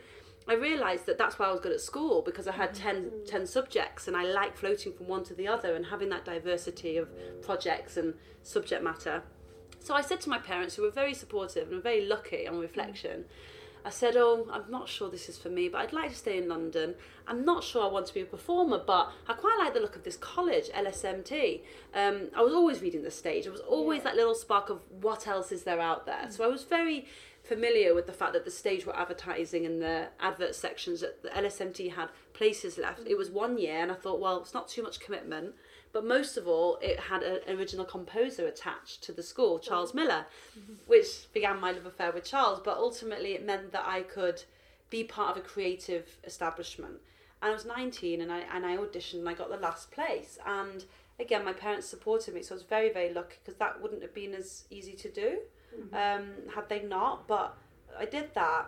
I 0.48 0.54
realised 0.54 1.08
that 1.08 1.18
that's 1.18 1.40
why 1.40 1.48
I 1.48 1.52
was 1.52 1.60
good 1.60 1.72
at 1.72 1.82
school 1.82 2.22
because 2.22 2.48
I 2.48 2.52
had 2.52 2.76
mm-hmm. 2.76 2.84
10, 2.84 3.12
10 3.26 3.48
subjects 3.48 4.08
and 4.08 4.16
I 4.16 4.24
like 4.26 4.56
floating 4.56 4.94
from 4.94 5.08
one 5.08 5.24
to 5.24 5.34
the 5.34 5.48
other 5.48 5.76
and 5.76 5.88
having 5.88 6.10
that 6.10 6.24
diversity 6.24 6.98
of 6.98 7.10
projects 7.42 7.98
and 7.98 8.14
subject 8.44 8.84
matter. 8.84 9.24
So 9.80 9.96
I 9.96 10.02
said 10.02 10.22
to 10.22 10.30
my 10.30 10.38
parents, 10.38 10.76
who 10.76 10.84
were 10.84 10.92
very 10.92 11.16
supportive 11.16 11.72
and 11.72 11.82
very 11.82 12.06
lucky 12.06 12.48
on 12.48 12.56
mm. 12.56 12.62
reflection, 12.62 13.26
I 13.86 13.92
said, 13.92 14.18
Oh, 14.18 14.48
I'm 14.52 14.70
not 14.70 14.90
sure 14.90 15.10
this 15.10 15.30
is 15.30 15.38
for 15.38 15.50
me, 15.50 15.70
but 15.70 15.80
I'd 15.82 15.94
like 15.94 16.10
to 16.10 16.16
stay 16.16 16.40
in 16.40 16.50
London. 16.50 16.96
I'm 17.28 17.46
not 17.46 17.64
sure 17.64 17.84
I 17.84 17.88
want 17.88 18.08
to 18.08 18.14
be 18.14 18.22
a 18.22 18.26
performer, 18.26 18.82
but 18.86 19.12
I 19.28 19.34
quite 19.34 19.58
like 19.60 19.76
the 19.76 19.80
look 19.80 19.96
of 19.96 20.04
this 20.04 20.18
college, 20.18 20.70
LSMT. 20.70 21.62
Um, 21.94 22.30
I 22.36 22.42
was 22.42 22.54
always 22.54 22.82
reading 22.82 23.04
the 23.04 23.12
stage. 23.12 23.44
There 23.44 23.52
was 23.52 23.62
always 23.62 24.02
that 24.02 24.16
little 24.16 24.34
spark 24.34 24.72
of 24.72 24.82
what 24.90 25.28
else 25.28 25.52
is 25.52 25.64
there 25.64 25.80
out 25.80 26.08
there. 26.08 26.26
So 26.32 26.44
I 26.44 26.48
was 26.48 26.64
very 26.64 27.06
familiar 27.44 27.94
with 27.94 28.08
the 28.08 28.14
fact 28.14 28.34
that 28.34 28.44
the 28.44 28.52
stage 28.52 28.88
were 28.88 28.98
advertising 28.98 29.66
in 29.66 29.80
the 29.80 30.08
advert 30.20 30.56
sections 30.56 31.02
that 31.02 31.22
the 31.22 31.30
LSMT 31.30 31.94
had 31.94 32.10
places 32.34 32.80
left. 32.80 33.02
It 33.06 33.18
was 33.18 33.30
one 33.30 33.60
year, 33.60 33.78
and 33.78 33.92
I 33.92 33.96
thought, 33.96 34.20
well, 34.20 34.42
it's 34.42 34.54
not 34.54 34.68
too 34.68 34.82
much 34.82 35.00
commitment. 35.00 35.54
But 35.96 36.04
most 36.04 36.36
of 36.36 36.46
all, 36.46 36.78
it 36.82 37.00
had 37.00 37.24
an 37.24 37.40
original 37.48 37.86
composer 37.86 38.46
attached 38.46 39.02
to 39.04 39.14
the 39.14 39.24
school, 39.24 39.60
Charles 39.60 39.94
Miller, 39.94 40.26
which 40.88 41.32
began 41.32 41.58
my 41.58 41.72
love 41.72 41.86
affair 41.86 42.12
with 42.12 42.26
Charles. 42.26 42.60
But 42.60 42.76
ultimately, 42.76 43.32
it 43.32 43.46
meant 43.46 43.72
that 43.72 43.88
I 43.88 44.02
could 44.02 44.44
be 44.90 45.06
part 45.06 45.32
of 45.32 45.38
a 45.42 45.48
creative 45.48 46.18
establishment. 46.26 46.96
And 47.42 47.52
I 47.52 47.54
was 47.54 47.64
19 47.64 48.20
and 48.20 48.30
I, 48.30 48.40
and 48.54 48.66
I 48.66 48.76
auditioned 48.76 49.20
and 49.20 49.30
I 49.30 49.36
got 49.36 49.50
the 49.50 49.56
last 49.56 49.90
place. 49.90 50.38
And 50.46 50.84
again, 51.18 51.46
my 51.46 51.54
parents 51.54 51.88
supported 51.88 52.34
me, 52.34 52.44
so 52.44 52.56
I 52.56 52.58
was 52.58 52.64
very, 52.64 52.92
very 52.92 53.14
lucky 53.14 53.38
because 53.42 53.58
that 53.60 53.82
wouldn't 53.82 54.02
have 54.02 54.14
been 54.14 54.34
as 54.34 54.66
easy 54.70 54.98
to 54.98 55.10
do 55.10 55.38
um, 55.94 56.34
had 56.54 56.68
they 56.68 56.82
not. 56.82 57.26
But 57.26 57.56
I 57.98 58.04
did 58.04 58.34
that 58.34 58.66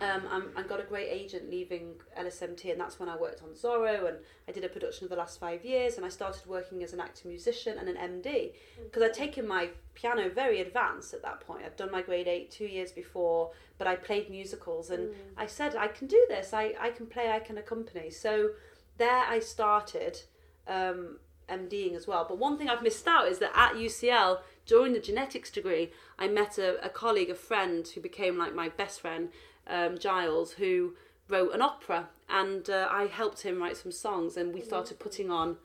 um, 0.00 0.22
and, 0.30 0.44
and 0.56 0.68
got 0.68 0.80
a 0.80 0.84
great 0.84 1.08
agent 1.10 1.50
leaving 1.50 1.94
LSMT, 2.18 2.70
and 2.70 2.80
that's 2.80 2.98
when 2.98 3.08
I 3.08 3.16
worked 3.16 3.42
on 3.42 3.50
Zorro, 3.50 4.08
and 4.08 4.18
I 4.48 4.52
did 4.52 4.64
a 4.64 4.68
production 4.68 5.04
of 5.04 5.10
the 5.10 5.16
last 5.16 5.38
five 5.38 5.64
years, 5.64 5.96
and 5.96 6.04
I 6.04 6.08
started 6.08 6.46
working 6.46 6.82
as 6.82 6.92
an 6.92 7.00
actor 7.00 7.28
musician 7.28 7.78
and 7.78 7.88
an 7.88 7.96
MD 7.96 8.52
because 8.82 9.02
I'd 9.02 9.14
taken 9.14 9.46
my 9.46 9.70
piano 9.94 10.28
very 10.28 10.60
advanced 10.60 11.14
at 11.14 11.22
that 11.22 11.40
point. 11.40 11.64
I'd 11.64 11.76
done 11.76 11.90
my 11.90 12.02
grade 12.02 12.28
eight 12.28 12.50
two 12.50 12.66
years 12.66 12.92
before, 12.92 13.52
but 13.78 13.86
I 13.86 13.96
played 13.96 14.30
musicals, 14.30 14.90
and 14.90 15.10
I 15.36 15.46
said 15.46 15.76
I 15.76 15.88
can 15.88 16.06
do 16.06 16.24
this. 16.28 16.52
I 16.52 16.74
I 16.80 16.90
can 16.90 17.06
play. 17.06 17.30
I 17.30 17.40
can 17.40 17.58
accompany. 17.58 18.10
So 18.10 18.50
there 18.98 19.24
I 19.28 19.38
started. 19.40 20.22
Um, 20.66 21.18
MDing 21.48 21.94
as 21.94 22.06
well. 22.06 22.24
But 22.26 22.38
one 22.38 22.56
thing 22.56 22.68
I've 22.68 22.82
missed 22.82 23.06
out 23.06 23.28
is 23.28 23.38
that 23.40 23.52
at 23.54 23.74
UCL, 23.74 24.40
during 24.66 24.92
the 24.92 25.00
genetics 25.00 25.50
degree, 25.50 25.92
I 26.18 26.28
met 26.28 26.58
a, 26.58 26.84
a 26.84 26.88
colleague, 26.88 27.30
a 27.30 27.34
friend 27.34 27.86
who 27.86 28.00
became 28.00 28.38
like 28.38 28.54
my 28.54 28.68
best 28.68 29.00
friend, 29.00 29.28
um, 29.66 29.98
Giles, 29.98 30.52
who 30.52 30.94
wrote 31.28 31.54
an 31.54 31.62
opera, 31.62 32.08
and 32.28 32.68
uh, 32.68 32.88
I 32.90 33.06
helped 33.06 33.42
him 33.42 33.60
write 33.60 33.76
some 33.76 33.92
songs, 33.92 34.36
and 34.36 34.52
we 34.52 34.60
started 34.60 34.98
putting 34.98 35.30
on 35.30 35.56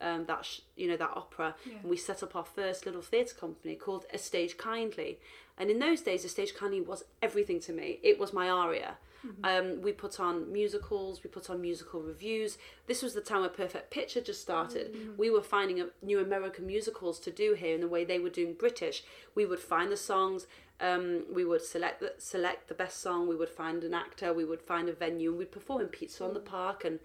um, 0.00 0.24
that 0.26 0.44
sh- 0.44 0.60
you 0.76 0.88
know 0.88 0.96
that 0.96 1.12
opera, 1.14 1.54
and 1.80 1.90
we 1.90 1.96
set 1.96 2.22
up 2.22 2.34
our 2.34 2.44
first 2.44 2.86
little 2.86 3.02
theatre 3.02 3.34
company 3.34 3.74
called 3.74 4.04
A 4.12 4.18
Stage 4.18 4.56
Kindly. 4.56 5.18
And 5.56 5.70
in 5.70 5.78
those 5.78 6.00
days, 6.00 6.24
A 6.24 6.28
Stage 6.28 6.54
Kindly 6.54 6.80
was 6.80 7.04
everything 7.22 7.60
to 7.60 7.72
me. 7.72 8.00
It 8.02 8.18
was 8.18 8.32
my 8.32 8.48
aria. 8.48 8.96
Um, 9.42 9.80
we 9.80 9.92
put 9.92 10.20
on 10.20 10.52
musicals, 10.52 11.24
we 11.24 11.30
put 11.30 11.48
on 11.48 11.60
musical 11.60 12.02
reviews. 12.02 12.58
This 12.86 13.02
was 13.02 13.14
the 13.14 13.22
time 13.22 13.40
where 13.40 13.48
Perfect 13.48 13.90
Pitch 13.90 14.14
had 14.14 14.26
just 14.26 14.42
started. 14.42 14.94
We 15.16 15.30
were 15.30 15.40
finding 15.42 15.80
a, 15.80 15.86
new 16.02 16.20
American 16.20 16.66
musicals 16.66 17.18
to 17.20 17.30
do 17.30 17.54
here 17.54 17.74
in 17.74 17.80
the 17.80 17.88
way 17.88 18.04
they 18.04 18.18
were 18.18 18.28
doing 18.28 18.52
British. 18.52 19.02
We 19.34 19.46
would 19.46 19.60
find 19.60 19.90
the 19.90 19.96
songs, 19.96 20.46
um, 20.80 21.24
we 21.32 21.44
would 21.44 21.62
select 21.62 22.00
the, 22.00 22.14
select 22.18 22.68
the 22.68 22.74
best 22.74 23.00
song, 23.00 23.28
we 23.28 23.36
would 23.36 23.48
find 23.48 23.84
an 23.84 23.94
actor, 23.94 24.32
we 24.32 24.44
would 24.44 24.62
find 24.62 24.88
a 24.88 24.92
venue, 24.92 25.30
and 25.30 25.38
we'd 25.38 25.52
perform 25.52 25.80
in 25.80 25.88
Pizza 25.88 26.24
on 26.24 26.34
the 26.34 26.40
mm. 26.40 26.44
Park 26.44 26.84
and, 26.84 26.98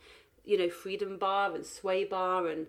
you 0.44 0.58
know, 0.58 0.70
Freedom 0.70 1.18
Bar 1.18 1.54
and 1.54 1.66
Sway 1.66 2.04
Bar 2.04 2.48
and 2.48 2.68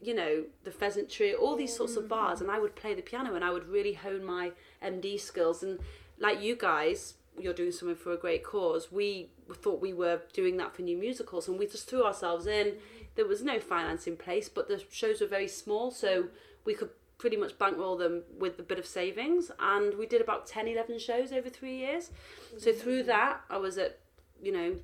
you 0.00 0.14
know, 0.14 0.44
the 0.64 0.70
Pheasantry, 0.70 1.34
all 1.34 1.56
these 1.56 1.74
sorts 1.74 1.96
of 1.96 2.04
mm. 2.04 2.08
bars, 2.08 2.40
and 2.40 2.50
I 2.50 2.58
would 2.58 2.76
play 2.76 2.94
the 2.94 3.02
piano 3.02 3.34
and 3.34 3.44
I 3.44 3.50
would 3.50 3.68
really 3.68 3.94
hone 3.94 4.24
my 4.24 4.52
MD 4.82 5.18
skills. 5.18 5.62
And 5.62 5.78
like 6.18 6.40
you 6.40 6.56
guys, 6.56 7.14
you're 7.38 7.54
doing 7.54 7.72
something 7.72 7.96
for 7.96 8.12
a 8.12 8.16
great 8.16 8.44
cause. 8.44 8.92
We 8.92 9.30
thought 9.52 9.80
we 9.80 9.92
were 9.92 10.22
doing 10.32 10.56
that 10.58 10.74
for 10.74 10.82
new 10.82 10.96
musicals, 10.96 11.48
and 11.48 11.58
we 11.58 11.66
just 11.66 11.88
threw 11.88 12.04
ourselves 12.04 12.46
in. 12.46 12.68
Mm. 12.68 12.78
There 13.16 13.26
was 13.26 13.42
no 13.42 13.58
finance 13.58 14.06
in 14.06 14.16
place, 14.16 14.48
but 14.48 14.68
the 14.68 14.82
shows 14.90 15.20
were 15.20 15.26
very 15.26 15.48
small, 15.48 15.90
so 15.90 16.28
we 16.64 16.74
could 16.74 16.90
pretty 17.18 17.36
much 17.36 17.58
bankroll 17.58 17.96
them 17.96 18.22
with 18.38 18.58
a 18.58 18.62
bit 18.62 18.78
of 18.78 18.86
savings. 18.86 19.50
And 19.58 19.94
we 19.98 20.06
did 20.06 20.20
about 20.20 20.46
10, 20.46 20.68
11 20.68 20.98
shows 21.00 21.32
over 21.32 21.50
three 21.50 21.76
years. 21.76 22.10
So 22.56 22.72
through 22.72 23.02
that, 23.04 23.40
I 23.50 23.58
was 23.58 23.76
at, 23.76 23.98
you 24.42 24.52
know, 24.52 24.76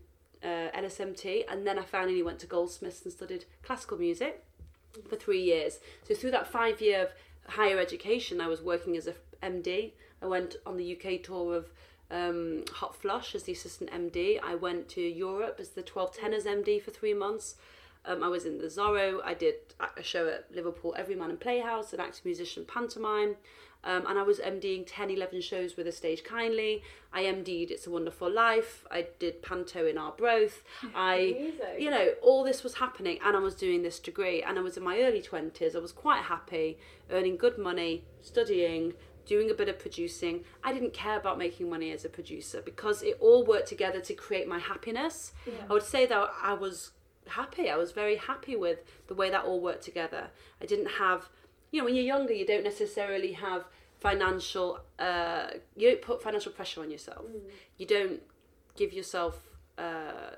uh, 0.43 0.71
LSMT, 0.77 1.45
and 1.49 1.67
then 1.67 1.79
I 1.79 1.85
finally 1.85 2.23
went 2.23 2.39
to 2.41 2.47
Goldsmiths 2.47 3.03
and 3.05 3.13
studied 3.13 3.47
classical 3.63 3.97
music 3.97 4.45
for 5.09 5.17
three 5.17 5.43
years. 5.43 5.81
So 6.07 6.15
through 6.15 6.33
that 6.33 6.47
five 6.47 6.81
year 6.81 7.05
of 7.05 7.13
higher 7.47 7.79
education, 7.79 8.41
I 8.41 8.49
was 8.49 8.61
working 8.61 8.97
as 8.97 9.07
a 9.07 9.15
MD. 9.43 9.93
I 10.21 10.27
went 10.27 10.57
on 10.67 10.77
the 10.77 10.97
UK 10.97 11.23
tour 11.23 11.57
of 11.57 11.71
um, 12.11 12.65
Hot 12.75 12.95
Flush 12.95 13.35
as 13.35 13.45
the 13.45 13.53
assistant 13.53 13.91
MD. 13.91 14.39
I 14.43 14.55
went 14.55 14.89
to 14.91 15.01
Europe 15.01 15.57
as 15.61 15.71
the 15.71 15.83
12 15.83 16.17
tenors 16.17 16.45
MD 16.45 16.83
for 16.83 16.91
three 16.91 17.15
months. 17.15 17.57
Um, 18.07 18.23
I 18.23 18.29
was 18.29 18.45
in 18.45 18.59
the 18.59 18.67
Zorro. 18.67 19.21
I 19.25 19.35
did 19.35 19.55
a 19.97 20.03
show 20.03 20.29
at 20.29 20.47
Liverpool 20.55 20.95
Everyman 20.97 21.31
and 21.31 21.41
Playhouse, 21.41 21.93
an 21.93 22.01
actor 22.01 22.21
musician 22.25 22.65
pantomime. 22.67 23.37
Um, 23.85 24.07
and 24.07 24.19
I 24.19 24.23
was 24.23 24.39
MDing 24.39 24.85
10, 24.87 25.11
11 25.11 25.43
shows 25.43 25.77
with 25.77 25.87
a 25.87 25.93
stage 25.93 26.25
kindly. 26.25 26.83
I 27.13 27.25
MD'd 27.25 27.71
It's 27.71 27.87
a 27.87 27.91
Wonderful 27.91 28.31
Life. 28.31 28.85
I 28.91 29.09
did 29.19 29.43
Panto 29.43 29.87
in 29.87 29.99
Arbroath. 29.99 30.63
I, 30.95 31.15
Amazing. 31.15 31.61
you 31.81 31.91
know, 31.91 32.15
all 32.23 32.45
this 32.45 32.63
was 32.63 32.75
happening, 32.77 33.19
and 33.23 33.37
I 33.37 33.41
was 33.41 33.55
doing 33.55 33.83
this 33.83 33.99
degree, 33.99 34.43
and 34.43 34.59
I 34.59 34.63
was 34.63 34.79
in 34.79 34.83
my 34.83 35.01
early 35.01 35.21
20s. 35.21 35.77
I 35.77 35.79
was 35.79 35.93
quite 35.93 36.23
happy, 36.23 36.79
earning 37.11 37.37
good 37.37 37.59
money, 37.59 38.05
studying, 38.23 38.95
doing 39.27 39.51
a 39.51 39.55
bit 39.55 39.69
of 39.69 39.79
producing. 39.79 40.45
I 40.63 40.73
didn't 40.73 40.95
care 40.95 41.19
about 41.19 41.37
making 41.39 41.69
money 41.69 41.93
as 41.93 42.05
a 42.07 42.09
producer 42.09 42.63
because 42.65 43.03
it 43.03 43.19
all 43.21 43.45
worked 43.45 43.69
together 43.69 44.01
to 44.01 44.15
create 44.15 44.49
my 44.49 44.59
happiness. 44.59 45.33
I 45.69 45.73
would 45.73 45.83
say 45.83 46.07
that 46.07 46.31
I 46.43 46.55
was 46.55 46.93
happy. 47.29 47.71
I 47.71 47.77
was 47.77 47.93
very 47.93 48.17
happy 48.17 48.57
with 48.57 48.81
the 49.07 49.15
way 49.15 49.31
that 49.31 49.45
all 49.45 49.61
worked 49.61 49.85
together. 49.85 50.29
I 50.61 50.67
didn't 50.67 50.91
have, 50.99 51.29
you 51.71 51.81
know, 51.81 51.85
when 51.87 51.95
you're 51.95 52.05
younger, 52.05 52.33
you 52.33 52.47
don't 52.47 52.65
necessarily 52.65 53.33
have 53.33 53.65
financial, 54.01 54.81
uh, 54.99 55.49
you 55.77 55.91
don't 55.91 56.03
put 56.03 56.23
financial 56.23 56.53
pressure 56.53 56.81
on 56.83 56.91
yourself. 56.91 57.25
You 57.79 57.87
don't 57.87 58.21
give 58.77 58.93
yourself 58.93 59.41
uh, 59.79 60.37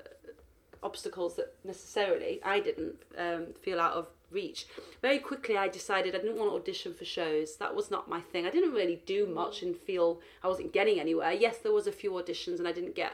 obstacles 0.83 1.35
that 1.35 1.53
necessarily 1.63 2.39
I 2.43 2.59
didn't 2.59 2.95
um, 3.17 3.47
feel 3.61 3.79
out 3.79 3.93
of 3.93 4.07
reach. 4.31 4.67
Very 5.01 5.19
quickly, 5.19 5.57
I 5.57 5.67
decided 5.67 6.15
I 6.15 6.19
didn't 6.19 6.37
want 6.37 6.51
to 6.51 6.55
audition 6.55 6.93
for 6.93 7.05
shows. 7.05 7.57
That 7.57 7.75
was 7.75 7.89
not 7.89 8.09
my 8.09 8.21
thing. 8.21 8.45
I 8.45 8.49
didn't 8.49 8.73
really 8.73 9.01
do 9.05 9.25
much 9.25 9.61
and 9.61 9.75
feel 9.75 10.19
I 10.43 10.47
wasn't 10.47 10.73
getting 10.73 10.99
anywhere. 10.99 11.31
Yes, 11.31 11.57
there 11.57 11.71
was 11.71 11.87
a 11.87 11.91
few 11.91 12.11
auditions 12.11 12.59
and 12.59 12.67
I 12.67 12.71
didn't 12.71 12.95
get 12.95 13.13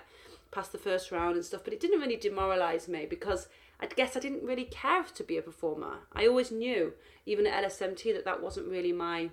past 0.51 0.72
the 0.72 0.77
first 0.77 1.12
round 1.12 1.36
and 1.36 1.46
stuff, 1.46 1.63
but 1.63 1.74
it 1.74 1.80
didn't 1.80 2.00
really 2.00 2.15
demoralize 2.15 2.88
me 2.88 3.06
because 3.10 3.48
I 3.84 3.88
guess 3.88 4.16
I 4.16 4.22
didn't 4.22 4.44
really 4.44 4.63
care 4.63 5.04
to 5.04 5.24
be 5.24 5.38
a 5.38 5.42
performer. 5.42 6.00
I 6.13 6.25
always 6.25 6.52
knew, 6.52 6.94
even 7.25 7.46
at 7.46 7.66
LSMT, 7.66 8.13
that 8.13 8.24
that 8.24 8.42
wasn't 8.42 8.70
really 8.70 8.94
my 8.94 9.30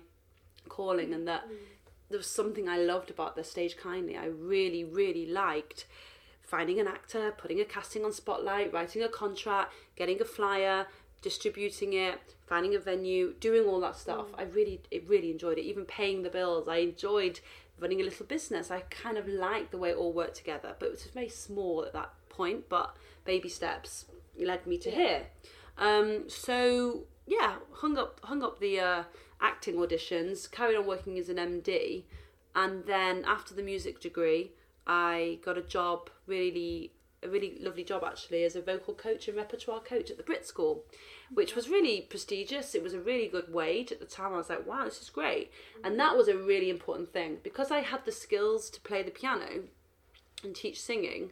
calling 0.67 1.13
and 1.13 1.25
that 1.27 1.47
mm. 1.49 1.55
there 2.09 2.17
was 2.17 2.27
something 2.27 2.67
I 2.67 2.77
loved 2.77 3.09
about 3.09 3.37
the 3.37 3.45
stage 3.45 3.77
kindly. 3.77 4.17
I 4.17 4.25
really, 4.25 4.83
really 4.83 5.25
liked 5.25 5.85
finding 6.41 6.81
an 6.81 6.87
actor, 6.87 7.33
putting 7.37 7.61
a 7.61 7.65
casting 7.65 8.03
on 8.03 8.11
Spotlight, 8.11 8.73
writing 8.73 9.01
a 9.01 9.07
contract, 9.07 9.71
getting 9.95 10.21
a 10.21 10.25
flyer, 10.25 10.85
distributing 11.21 11.93
it, 11.93 12.19
finding 12.45 12.75
a 12.75 12.79
venue, 12.79 13.33
doing 13.39 13.65
all 13.65 13.79
that 13.79 13.95
stuff. 13.95 14.27
Mm. 14.33 14.39
I 14.39 14.43
really, 14.43 14.81
it 14.91 15.07
really 15.07 15.31
enjoyed 15.31 15.59
it. 15.59 15.63
Even 15.63 15.85
paying 15.85 16.23
the 16.23 16.29
bills, 16.29 16.67
I 16.67 16.77
enjoyed 16.77 17.39
running 17.81 17.99
a 17.99 18.03
little 18.03 18.25
business. 18.25 18.71
I 18.71 18.81
kind 18.81 19.17
of 19.17 19.27
liked 19.27 19.71
the 19.71 19.77
way 19.77 19.89
it 19.89 19.97
all 19.97 20.13
worked 20.13 20.35
together, 20.35 20.75
but 20.79 20.85
it 20.85 20.91
was 20.91 21.03
very 21.05 21.29
small 21.29 21.83
at 21.83 21.93
that 21.93 22.13
point. 22.29 22.69
But 22.69 22.95
baby 23.25 23.49
steps 23.49 24.05
led 24.39 24.65
me 24.65 24.77
to 24.77 24.91
here. 24.91 25.27
Um, 25.77 26.29
so 26.29 27.05
yeah, 27.25 27.55
hung 27.73 27.97
up, 27.97 28.19
hung 28.23 28.43
up 28.43 28.59
the 28.59 28.79
uh, 28.79 29.03
acting 29.41 29.75
auditions, 29.75 30.49
carried 30.49 30.77
on 30.77 30.85
working 30.85 31.17
as 31.17 31.29
an 31.29 31.37
MD, 31.37 32.03
and 32.55 32.85
then 32.85 33.23
after 33.25 33.53
the 33.53 33.63
music 33.63 33.99
degree, 33.99 34.51
I 34.85 35.39
got 35.43 35.57
a 35.57 35.61
job, 35.61 36.09
really 36.27 36.91
a 37.23 37.29
really 37.29 37.57
lovely 37.59 37.83
job 37.83 38.03
actually, 38.05 38.43
as 38.43 38.55
a 38.55 38.61
vocal 38.61 38.93
coach 38.93 39.27
and 39.27 39.37
repertoire 39.37 39.79
coach 39.79 40.09
at 40.09 40.17
the 40.17 40.23
Brit 40.23 40.45
School, 40.45 40.83
which 41.33 41.55
was 41.55 41.69
really 41.69 42.01
prestigious. 42.01 42.75
It 42.75 42.83
was 42.83 42.93
a 42.93 42.99
really 42.99 43.27
good 43.27 43.53
wage 43.53 43.91
at 43.91 43.99
the 43.99 44.05
time. 44.05 44.33
I 44.33 44.37
was 44.37 44.49
like, 44.49 44.67
wow, 44.67 44.85
this 44.85 45.01
is 45.01 45.09
great, 45.09 45.51
and 45.83 45.99
that 45.99 46.15
was 46.15 46.27
a 46.27 46.37
really 46.37 46.69
important 46.69 47.13
thing 47.13 47.37
because 47.43 47.71
I 47.71 47.79
had 47.79 48.05
the 48.05 48.11
skills 48.11 48.69
to 48.71 48.81
play 48.81 49.03
the 49.03 49.11
piano 49.11 49.63
and 50.43 50.55
teach 50.55 50.81
singing 50.81 51.31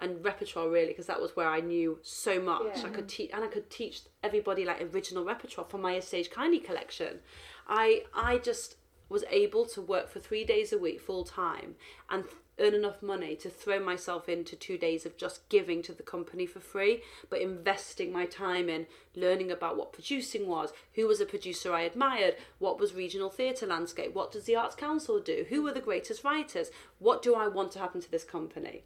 and 0.00 0.24
repertoire 0.24 0.68
really 0.68 0.88
because 0.88 1.06
that 1.06 1.20
was 1.20 1.36
where 1.36 1.48
I 1.48 1.60
knew 1.60 1.98
so 2.02 2.40
much. 2.40 2.78
Yeah. 2.78 2.86
I 2.86 2.88
could 2.88 3.08
teach 3.08 3.30
and 3.32 3.44
I 3.44 3.48
could 3.48 3.70
teach 3.70 4.00
everybody 4.22 4.64
like 4.64 4.80
original 4.94 5.24
repertoire 5.24 5.66
from 5.68 5.82
my 5.82 6.00
Stage 6.00 6.30
Kindly 6.30 6.58
collection. 6.58 7.20
I 7.68 8.04
I 8.14 8.38
just 8.38 8.76
was 9.08 9.24
able 9.30 9.66
to 9.66 9.82
work 9.82 10.08
for 10.08 10.20
three 10.20 10.44
days 10.44 10.72
a 10.72 10.78
week 10.78 11.00
full 11.00 11.24
time 11.24 11.74
and 12.08 12.24
earn 12.60 12.74
enough 12.74 13.02
money 13.02 13.34
to 13.36 13.48
throw 13.48 13.80
myself 13.80 14.28
into 14.28 14.54
two 14.54 14.78
days 14.78 15.06
of 15.06 15.16
just 15.16 15.48
giving 15.48 15.82
to 15.82 15.92
the 15.92 16.02
company 16.02 16.46
for 16.46 16.60
free, 16.60 17.02
but 17.28 17.40
investing 17.40 18.12
my 18.12 18.26
time 18.26 18.68
in 18.68 18.86
learning 19.16 19.50
about 19.50 19.76
what 19.76 19.92
producing 19.92 20.46
was, 20.46 20.72
who 20.94 21.06
was 21.06 21.20
a 21.20 21.26
producer 21.26 21.72
I 21.72 21.82
admired, 21.82 22.36
what 22.58 22.78
was 22.78 22.94
regional 22.94 23.30
theatre 23.30 23.66
landscape, 23.66 24.14
what 24.14 24.30
does 24.30 24.44
the 24.44 24.56
Arts 24.56 24.76
Council 24.76 25.20
do, 25.20 25.46
who 25.48 25.66
are 25.66 25.74
the 25.74 25.80
greatest 25.80 26.22
writers, 26.22 26.70
what 26.98 27.22
do 27.22 27.34
I 27.34 27.48
want 27.48 27.72
to 27.72 27.78
happen 27.78 28.00
to 28.00 28.10
this 28.10 28.24
company. 28.24 28.84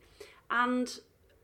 And 0.51 0.99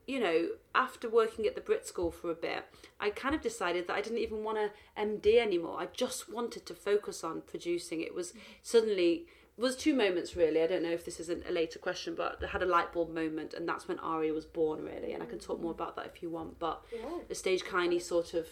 you 0.07 0.19
know, 0.19 0.47
after 0.73 1.09
working 1.09 1.45
at 1.45 1.55
the 1.55 1.61
Brit 1.61 1.87
School 1.87 2.11
for 2.11 2.31
a 2.31 2.35
bit, 2.35 2.65
I 2.99 3.11
kind 3.11 3.35
of 3.35 3.41
decided 3.41 3.87
that 3.87 3.95
I 3.95 4.01
didn't 4.01 4.17
even 4.17 4.43
want 4.43 4.57
to 4.57 4.71
MD 5.01 5.37
anymore. 5.37 5.79
I 5.79 5.87
just 5.93 6.29
wanted 6.29 6.65
to 6.65 6.73
focus 6.73 7.23
on 7.23 7.41
producing. 7.41 8.01
It 8.01 8.15
was 8.15 8.33
suddenly 8.61 9.27
was 9.61 9.75
two 9.75 9.95
moments 9.95 10.35
really. 10.35 10.61
I 10.61 10.67
don't 10.67 10.83
know 10.83 10.91
if 10.91 11.05
this 11.05 11.19
is 11.19 11.29
a 11.29 11.51
later 11.51 11.79
question, 11.79 12.15
but 12.15 12.43
I 12.43 12.47
had 12.47 12.63
a 12.63 12.65
light 12.65 12.93
bulb 12.93 13.13
moment, 13.13 13.53
and 13.53 13.67
that's 13.67 13.87
when 13.87 13.99
Aria 13.99 14.33
was 14.33 14.45
born 14.45 14.83
really. 14.83 15.13
And 15.13 15.21
I 15.21 15.25
can 15.25 15.39
talk 15.39 15.61
more 15.61 15.71
mm. 15.71 15.75
about 15.75 15.95
that 15.95 16.05
if 16.07 16.21
you 16.23 16.29
want. 16.29 16.59
But 16.59 16.83
Yeah. 16.91 17.19
the 17.27 17.35
stage 17.35 17.63
kindly 17.63 17.99
sort 17.99 18.33
of 18.33 18.47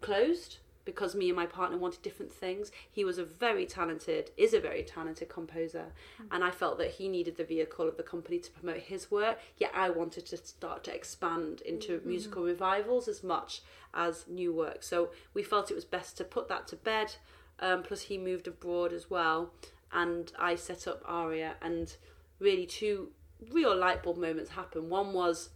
closed 0.00 0.58
because 0.84 1.14
me 1.14 1.28
and 1.28 1.36
my 1.36 1.46
partner 1.46 1.76
wanted 1.76 2.02
different 2.02 2.32
things. 2.32 2.72
He 2.90 3.04
was 3.04 3.18
a 3.18 3.24
very 3.24 3.66
talented, 3.66 4.30
is 4.36 4.54
a 4.54 4.60
very 4.60 4.82
talented 4.82 5.28
composer, 5.28 5.92
mm. 6.20 6.26
and 6.30 6.42
I 6.42 6.50
felt 6.50 6.78
that 6.78 6.92
he 6.92 7.08
needed 7.08 7.36
the 7.36 7.44
vehicle 7.44 7.86
of 7.86 7.96
the 7.96 8.02
company 8.02 8.38
to 8.38 8.50
promote 8.50 8.78
his 8.78 9.10
work. 9.10 9.38
Yet 9.56 9.72
I 9.74 9.90
wanted 9.90 10.26
to 10.26 10.36
start 10.36 10.84
to 10.84 10.94
expand 10.94 11.60
into 11.62 11.98
mm-hmm. 11.98 12.08
musical 12.08 12.42
revivals 12.44 13.08
as 13.08 13.22
much 13.22 13.62
as 13.94 14.26
new 14.28 14.52
work. 14.52 14.82
So 14.82 15.10
we 15.34 15.42
felt 15.42 15.70
it 15.70 15.74
was 15.74 15.84
best 15.84 16.16
to 16.18 16.24
put 16.24 16.48
that 16.48 16.66
to 16.68 16.76
bed. 16.76 17.16
Um, 17.60 17.82
plus, 17.82 18.02
he 18.02 18.16
moved 18.16 18.48
abroad 18.48 18.92
as 18.92 19.10
well, 19.10 19.50
and 19.92 20.32
I 20.38 20.54
set 20.54 20.86
up 20.86 21.02
Aria, 21.04 21.54
and 21.62 21.94
really 22.38 22.66
two 22.66 23.10
real 23.50 23.76
light 23.76 24.02
bulb 24.02 24.18
moments 24.18 24.50
happened. 24.50 24.90
One 24.90 25.12
was 25.12 25.50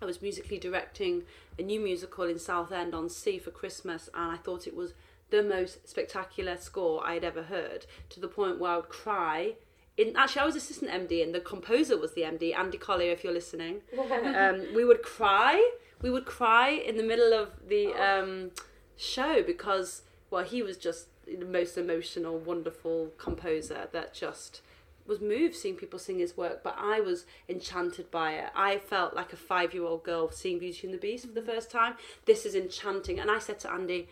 I 0.00 0.04
was 0.04 0.22
musically 0.22 0.58
directing 0.58 1.24
a 1.58 1.62
new 1.62 1.80
musical 1.80 2.24
in 2.24 2.38
Southend 2.38 2.94
on 2.94 3.08
Sea 3.08 3.38
for 3.38 3.50
Christmas, 3.50 4.08
and 4.14 4.30
I 4.32 4.36
thought 4.36 4.66
it 4.66 4.76
was 4.76 4.94
the 5.30 5.42
most 5.42 5.88
spectacular 5.88 6.56
score 6.56 7.04
I 7.04 7.14
had 7.14 7.24
ever 7.24 7.44
heard. 7.44 7.86
To 8.10 8.20
the 8.20 8.28
point 8.28 8.58
where 8.58 8.72
I 8.72 8.76
would 8.76 8.88
cry. 8.88 9.54
In 9.96 10.14
actually, 10.16 10.42
I 10.42 10.46
was 10.46 10.56
assistant 10.56 10.90
MD, 10.90 11.22
and 11.22 11.34
the 11.34 11.40
composer 11.40 11.98
was 11.98 12.14
the 12.14 12.22
MD, 12.22 12.56
Andy 12.56 12.78
Collier, 12.78 13.10
if 13.10 13.24
you're 13.24 13.32
listening. 13.32 13.80
um, 13.98 14.66
we 14.74 14.84
would 14.84 15.02
cry. 15.02 15.72
We 16.00 16.10
would 16.10 16.24
cry 16.24 16.70
in 16.70 16.96
the 16.96 17.02
middle 17.02 17.32
of 17.32 17.50
the 17.68 17.92
um, 17.94 18.52
show 18.96 19.42
because, 19.42 20.02
well, 20.30 20.44
he 20.44 20.62
was 20.62 20.76
just 20.76 21.08
most 21.46 21.78
emotional, 21.78 22.38
wonderful 22.38 23.12
composer 23.18 23.88
that 23.92 24.14
just 24.14 24.62
was 25.08 25.20
moved 25.20 25.56
seeing 25.56 25.74
people 25.74 25.98
sing 25.98 26.18
his 26.18 26.36
work, 26.36 26.62
but 26.62 26.76
I 26.78 27.00
was 27.00 27.24
enchanted 27.48 28.10
by 28.10 28.32
it. 28.32 28.50
I 28.54 28.76
felt 28.78 29.14
like 29.14 29.32
a 29.32 29.36
five 29.36 29.72
year 29.72 29.84
old 29.84 30.04
girl 30.04 30.30
seeing 30.30 30.58
Beauty 30.58 30.86
and 30.86 30.94
the 30.94 30.98
Beast 30.98 31.26
for 31.26 31.32
the 31.32 31.40
mm-hmm. 31.40 31.50
first 31.50 31.70
time. 31.70 31.94
This 32.26 32.44
is 32.44 32.54
enchanting. 32.54 33.18
And 33.18 33.30
I 33.30 33.38
said 33.38 33.58
to 33.60 33.72
Andy, 33.72 34.08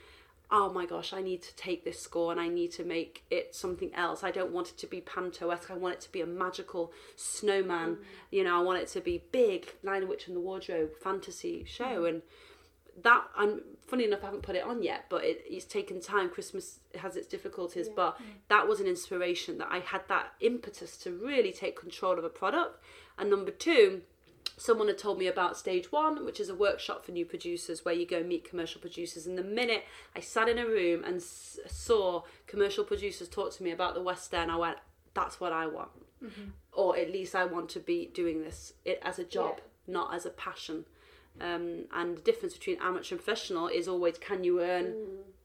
Oh 0.49 0.73
my 0.73 0.87
gosh, 0.87 1.13
I 1.13 1.23
need 1.23 1.43
to 1.43 1.55
take 1.57 1.85
this 1.85 2.01
score 2.01 2.31
and 2.31 2.41
I 2.41 2.47
need 2.47 2.71
to 2.73 2.85
make 2.85 3.25
it 3.31 3.55
something 3.55 3.93
else. 3.95 4.23
I 4.23 4.31
don't 4.31 4.53
want 4.53 4.69
it 4.69 4.79
to 4.79 4.87
be 4.87 5.01
panto 5.01 5.51
esque. 5.51 5.73
I 5.73 5.75
want 5.75 5.95
it 5.95 6.01
to 6.03 6.13
be 6.13 6.21
a 6.21 6.27
magical 6.27 6.93
snowman. 7.17 7.97
Mm. 7.97 7.99
You 8.31 8.45
know, 8.45 8.57
I 8.57 8.63
want 8.63 8.81
it 8.81 8.87
to 8.89 9.01
be 9.01 9.25
big, 9.33 9.75
Lion 9.83 10.07
Witch 10.09 10.29
and 10.29 10.37
the 10.37 10.41
Wardrobe 10.41 10.91
fantasy 11.03 11.65
show. 11.65 11.85
Mm-hmm. 11.85 12.07
And 12.07 12.23
that 13.03 13.25
I'm 13.37 13.61
funny 13.87 14.05
enough 14.05 14.23
I 14.23 14.27
haven't 14.27 14.43
put 14.43 14.57
it 14.57 14.65
on 14.65 14.83
yet 14.83 15.07
but 15.09 15.25
it, 15.25 15.43
it's 15.47 15.65
taken 15.65 16.01
time. 16.01 16.31
Christmas 16.31 16.81
has 16.99 17.17
its 17.17 17.27
difficulties 17.27 17.89
but 17.89 18.17
mm. 18.19 18.25
that 18.49 18.67
was 18.67 18.81
an 18.81 18.87
inspiration 18.87 19.59
that 19.59 19.69
I 19.71 19.81
had 19.81 20.03
that 20.09 20.33
impetus 20.41 20.97
to 20.99 21.13
really 21.13 21.53
take 21.53 21.79
control 21.79 22.19
of 22.19 22.25
a 22.25 22.29
product. 22.29 22.83
And 23.19 23.31
number 23.31 23.51
two 23.51 24.03
someone 24.59 24.89
had 24.89 24.97
told 24.97 25.19
me 25.19 25.27
about 25.27 25.57
stage 25.57 25.93
one 25.93 26.25
which 26.25 26.41
is 26.41 26.49
a 26.49 26.55
workshop 26.55 27.05
for 27.05 27.13
new 27.13 27.27
producers 27.27 27.85
where 27.85 27.95
you 27.95 28.07
go 28.07 28.23
meet 28.23 28.49
commercial 28.49 28.81
producers. 28.81 29.27
And 29.27 29.37
the 29.37 29.45
minute 29.45 29.85
I 30.15 30.21
sat 30.21 30.49
in 30.49 30.59
a 30.59 30.67
room 30.67 31.05
and 31.05 31.17
s- 31.17 31.59
saw 31.67 32.23
commercial 32.47 32.85
producers 32.85 33.29
talk 33.29 33.55
to 33.57 33.63
me 33.63 33.71
about 33.71 33.95
the 33.95 34.03
West 34.03 34.33
End 34.33 34.51
I 34.51 34.57
went 34.57 34.79
that's 35.15 35.41
what 35.41 35.53
I 35.53 35.67
want. 35.67 35.91
Mm-hmm. 36.23 36.51
Or 36.73 36.97
at 36.97 37.11
least 37.11 37.35
I 37.35 37.45
want 37.45 37.71
to 37.71 37.81
be 37.81 38.11
doing 38.13 38.43
this 38.43 38.73
it 38.85 39.01
as 39.03 39.19
a 39.19 39.25
job 39.25 39.61
not 39.87 40.15
as 40.15 40.27
a 40.27 40.31
passion 40.31 40.85
um, 41.41 41.85
and 41.93 42.17
the 42.17 42.23
difference 42.23 42.55
between 42.55 42.79
amateur 42.81 43.15
and 43.15 43.25
professional 43.25 43.69
is 43.69 43.89
always 43.89 44.19
can 44.19 44.45
you 44.45 44.61
earn 44.61 44.95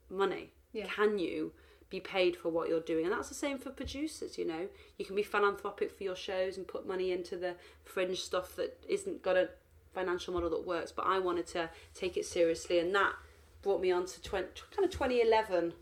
money? 0.09 0.51
Yeah. 0.73 0.85
can 0.85 1.19
you 1.19 1.51
be 1.89 1.99
paid 1.99 2.37
for 2.37 2.47
what 2.49 2.69
you're 2.69 2.79
doing? 2.79 3.05
And 3.05 3.13
that's 3.13 3.27
the 3.29 3.35
same 3.35 3.57
for 3.57 3.69
producers 3.71 4.37
you 4.37 4.45
know? 4.45 4.67
You 4.97 5.05
can 5.05 5.15
be 5.15 5.23
philanthropic 5.23 5.91
for 5.91 6.03
your 6.03 6.15
shows 6.15 6.57
and 6.57 6.67
put 6.67 6.87
money 6.87 7.11
into 7.11 7.35
the 7.35 7.55
fringe 7.83 8.21
stuff 8.21 8.55
that 8.55 8.81
isn't 8.87 9.21
got 9.21 9.35
a 9.35 9.49
financial 9.93 10.33
model 10.33 10.49
that 10.49 10.65
works 10.65 10.91
but 10.91 11.05
i 11.05 11.19
wanted 11.19 11.45
to 11.45 11.69
take 11.93 12.17
it 12.17 12.25
seriously 12.25 12.79
and 12.79 12.93
that 12.95 13.13
brought 13.61 13.81
me 13.81 13.91
on 13.91 14.05
to 14.05 14.21
20, 14.21 14.47
kind 14.75 14.85
of 14.85 14.91
2011 14.91 15.73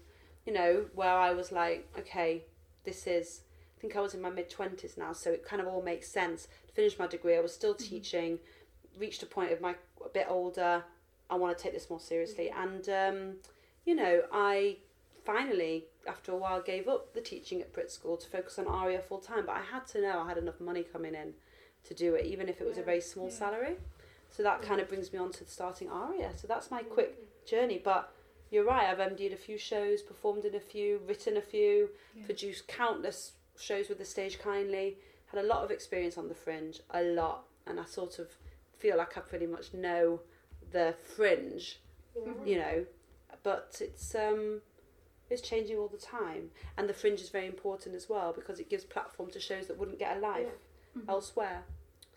you 0.46 0.54
know 0.54 0.86
where 0.96 1.14
i 1.14 1.32
was 1.32 1.52
like 1.52 1.88
okay 1.98 2.44
this 2.84 3.06
is 3.06 3.42
i 3.78 3.82
think 3.82 3.96
i 3.96 4.00
was 4.00 4.14
in 4.14 4.22
my 4.22 4.30
mid 4.30 4.50
20s 4.50 4.98
now 4.98 5.14
so 5.14 5.32
it 5.32 5.46
kind 5.46 5.62
of 5.62 5.68
all 5.68 5.82
makes 5.82 6.08
sense. 6.08 6.48
To 6.68 6.74
finish 6.74 6.98
my 6.98 7.08
degree 7.08 7.38
i 7.38 7.40
was 7.40 7.54
still 7.54 7.76
teaching 7.76 8.40
reached 8.98 9.24
a 9.24 9.26
point 9.26 9.52
of 9.52 9.62
my 9.62 9.76
a 10.06 10.10
bit 10.10 10.28
older 10.30 10.84
I 11.30 11.36
want 11.36 11.56
to 11.56 11.64
take 11.64 11.74
this 11.74 11.90
more 11.90 12.00
seriously. 12.00 12.50
And 12.50 12.90
um, 12.90 13.34
you 13.86 13.94
know, 13.96 14.24
I 14.32 14.78
finally, 15.26 15.86
after 16.08 16.32
a 16.32 16.36
while, 16.38 16.62
gave 16.62 16.88
up 16.88 17.14
the 17.14 17.22
teaching 17.22 17.62
at 17.62 17.72
Brit 17.72 17.92
School 17.92 18.18
to 18.18 18.28
focus 18.28 18.58
on 18.58 18.66
ARIA 18.68 19.00
full 19.00 19.20
time. 19.20 19.46
But 19.46 19.58
I 19.58 19.62
had 19.62 19.86
to 19.90 20.02
know 20.02 20.20
I 20.22 20.28
had 20.28 20.38
enough 20.38 20.60
money 20.60 20.84
coming 20.84 21.14
in 21.14 21.34
to 21.86 21.94
do 21.94 22.16
it, 22.16 22.26
even 22.26 22.50
if 22.50 22.60
it 22.62 22.68
was 22.68 22.78
a 22.78 22.84
very 22.84 23.02
small 23.02 23.28
Yeah. 23.28 23.34
salary. 23.34 23.76
So 24.32 24.44
that 24.44 24.62
kind 24.62 24.80
of 24.82 24.88
brings 24.88 25.12
me 25.14 25.20
on 25.20 25.32
to 25.34 25.46
starting 25.46 25.90
ARIA. 25.90 26.32
So 26.36 26.48
that's 26.48 26.72
my 26.72 26.82
quick 26.84 27.46
journey. 27.46 27.80
But 27.84 28.12
you're 28.52 28.66
right, 28.66 28.90
I've 28.90 29.00
MD'd 29.00 29.32
a 29.34 29.38
few 29.38 29.58
shows, 29.58 30.02
performed 30.02 30.46
in 30.46 30.56
a 30.56 30.60
few, 30.60 30.98
written 31.06 31.38
a 31.38 31.42
few, 31.42 31.90
Yeah. 32.16 32.26
produced 32.26 32.68
countless 32.68 33.34
shows 33.58 33.88
with 33.90 33.98
the 34.00 34.06
stage 34.06 34.40
kindly, 34.40 34.98
had 35.28 35.44
a 35.44 35.48
lot 35.48 35.64
of 35.64 35.70
experience 35.72 36.18
on 36.18 36.28
the 36.28 36.36
fringe, 36.36 36.82
a 36.90 37.04
lot. 37.04 37.46
And 37.68 37.80
I 37.80 37.86
sort 37.86 38.18
of 38.20 38.36
feel 38.80 38.98
like 38.98 39.18
I 39.18 39.22
pretty 39.22 39.46
much 39.48 39.74
know 39.74 40.22
the 40.72 40.96
fringe, 41.16 41.80
Yeah. 42.16 42.34
you 42.46 42.58
know, 42.58 42.86
but 43.44 43.78
it's 43.82 44.16
um 44.16 44.62
it's 45.30 45.42
changing 45.42 45.78
all 45.78 45.88
the 45.88 45.98
time. 45.98 46.50
And 46.78 46.90
the 46.90 46.94
fringe 46.94 47.22
is 47.22 47.30
very 47.30 47.46
important 47.48 47.94
as 47.96 48.10
well 48.10 48.34
because 48.34 48.60
it 48.60 48.70
gives 48.70 48.84
platform 48.84 49.30
to 49.32 49.40
shows 49.40 49.68
that 49.68 49.78
wouldn't 49.78 50.00
get 50.00 50.18
a 50.18 50.20
life 50.20 50.48
Yeah. 50.96 51.02
Mhm. 51.02 51.10
elsewhere. 51.10 51.64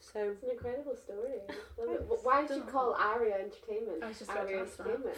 So 0.00 0.30
It's 0.30 0.42
an 0.42 0.50
incredible 0.50 0.96
story. 0.96 1.40
Love 1.78 2.24
Why 2.24 2.46
did 2.46 2.56
you 2.56 2.62
call 2.64 2.94
Aria 2.94 3.36
Entertainment? 3.38 4.02
I 4.02 4.08
was 4.08 4.18
just 4.18 4.30
Aria. 4.30 4.60
Entertainment. 4.62 5.16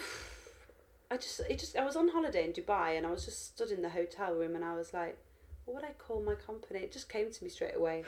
I 1.10 1.16
just 1.16 1.40
it 1.48 1.58
just 1.58 1.76
I 1.76 1.84
was 1.84 1.96
on 1.96 2.08
holiday 2.08 2.44
in 2.44 2.52
Dubai 2.52 2.96
and 2.96 3.06
I 3.06 3.10
was 3.10 3.24
just 3.24 3.46
stood 3.46 3.70
in 3.70 3.82
the 3.82 3.90
hotel 3.90 4.34
room 4.34 4.54
and 4.56 4.64
I 4.64 4.74
was 4.74 4.92
like, 4.92 5.16
what 5.64 5.74
would 5.76 5.84
I 5.84 5.92
call 5.92 6.20
my 6.20 6.34
company? 6.34 6.80
It 6.80 6.92
just 6.92 7.08
came 7.08 7.30
to 7.30 7.44
me 7.44 7.48
straight 7.50 7.76
away. 7.76 8.04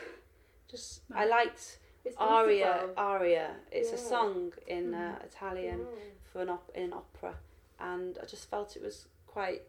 Just 0.68 1.02
I 1.14 1.24
liked 1.26 1.78
It's 2.06 2.16
aria 2.18 2.72
beautiful. 2.78 2.94
aria. 2.96 3.56
It's 3.72 3.92
a 3.92 3.98
song 3.98 4.52
in 4.66 4.94
uh, 4.94 4.98
Mhm. 5.20 5.24
Italian 5.26 5.80
Yeah. 5.80 6.02
for 6.30 6.40
an 6.42 6.48
op- 6.50 6.70
in 6.74 6.84
an 6.84 6.92
opera, 6.92 7.34
and 7.80 8.18
I 8.22 8.24
just 8.26 8.48
felt 8.48 8.76
it 8.76 8.82
was 8.82 9.06
quite 9.26 9.62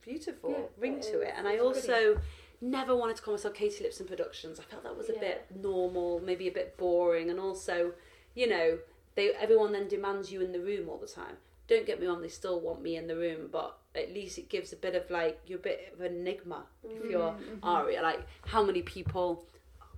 beautiful 0.00 0.50
Yeah, 0.50 0.66
ring 0.78 0.98
it 0.98 1.02
to 1.10 1.20
it. 1.20 1.28
is. 1.28 1.34
And 1.36 1.48
I 1.48 1.54
It's 1.54 1.62
also 1.62 2.20
never 2.60 2.94
wanted 2.96 3.16
to 3.16 3.22
call 3.22 3.34
myself 3.34 3.54
Katy 3.54 3.84
Lipson 3.84 4.06
Productions. 4.06 4.58
I 4.60 4.64
felt 4.64 4.82
that 4.84 4.96
was 4.96 5.10
a 5.10 5.18
bit 5.18 5.38
normal, 5.54 6.20
maybe 6.20 6.46
a 6.48 6.52
bit 6.52 6.76
boring, 6.76 7.28
and 7.30 7.38
also, 7.40 7.94
you 8.34 8.46
know, 8.46 8.78
they 9.16 9.32
everyone 9.34 9.72
then 9.72 9.88
demands 9.88 10.30
you 10.32 10.40
in 10.40 10.52
the 10.52 10.60
room 10.60 10.88
all 10.88 10.98
the 10.98 11.08
time. 11.08 11.36
Don't 11.66 11.84
get 11.86 12.00
me 12.00 12.06
wrong; 12.06 12.22
they 12.22 12.28
still 12.28 12.60
want 12.60 12.80
me 12.82 12.96
in 12.96 13.06
the 13.08 13.16
room, 13.16 13.48
but 13.48 13.76
at 13.94 14.12
least 14.14 14.38
it 14.38 14.48
gives 14.48 14.72
a 14.72 14.76
bit 14.76 14.94
of 14.94 15.10
like 15.10 15.40
you're 15.46 15.58
a 15.58 15.62
bit 15.62 15.92
of 15.92 16.00
an 16.00 16.14
enigma 16.20 16.66
if 16.84 17.02
Mm. 17.02 17.10
you're 17.10 17.32
Mhm. 17.32 17.58
Aria. 17.62 18.00
Like 18.00 18.20
how 18.46 18.62
many 18.62 18.80
people 18.82 19.44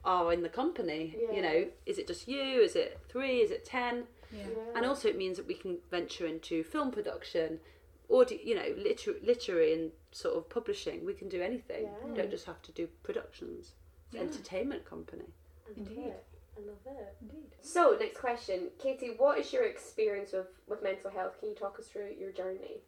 are 0.04 0.32
in 0.32 0.42
the 0.42 0.48
company? 0.48 1.16
Yeah. 1.20 1.32
You 1.36 1.42
know, 1.42 1.64
is 1.86 1.98
it 1.98 2.06
just 2.06 2.28
you? 2.28 2.60
Is 2.60 2.76
it 2.76 2.98
three? 3.08 3.38
Is 3.40 3.50
it 3.50 3.64
ten? 3.64 4.04
Yeah. 4.32 4.44
Yeah. 4.46 4.76
and 4.76 4.86
also 4.86 5.08
it 5.08 5.16
means 5.18 5.38
that 5.38 5.48
we 5.48 5.54
can 5.54 5.78
venture 5.90 6.24
into 6.24 6.62
film 6.62 6.92
production 6.92 7.58
audio 8.08 8.38
you 8.44 8.54
know 8.54 8.72
liter- 8.76 9.16
literary 9.24 9.72
and 9.74 9.90
sort 10.12 10.36
of 10.36 10.48
publishing 10.48 11.04
we 11.04 11.14
can 11.14 11.28
do 11.28 11.42
anything 11.42 11.82
Yeah. 11.82 12.06
we 12.08 12.14
don't 12.16 12.30
just 12.30 12.46
have 12.46 12.62
to 12.62 12.70
do 12.70 12.86
productions 13.02 13.72
It's 14.12 14.14
Yeah. 14.14 14.20
entertainment 14.20 14.84
company 14.84 15.24
Indeed. 15.76 16.12
I 16.56 16.60
love 16.60 16.78
it. 16.86 17.16
Indeed. 17.22 17.50
So, 17.60 17.96
next 17.98 18.18
question. 18.18 18.70
Katy, 18.78 19.14
what 19.16 19.38
is 19.38 19.52
your 19.52 19.64
experience 19.64 20.32
with, 20.32 20.46
with 20.68 20.82
mental 20.82 21.10
health? 21.10 21.38
Can 21.40 21.48
you 21.50 21.54
talk 21.56 21.78
us 21.80 21.86
through 21.88 22.10
your 22.18 22.30
journey? 22.30 22.82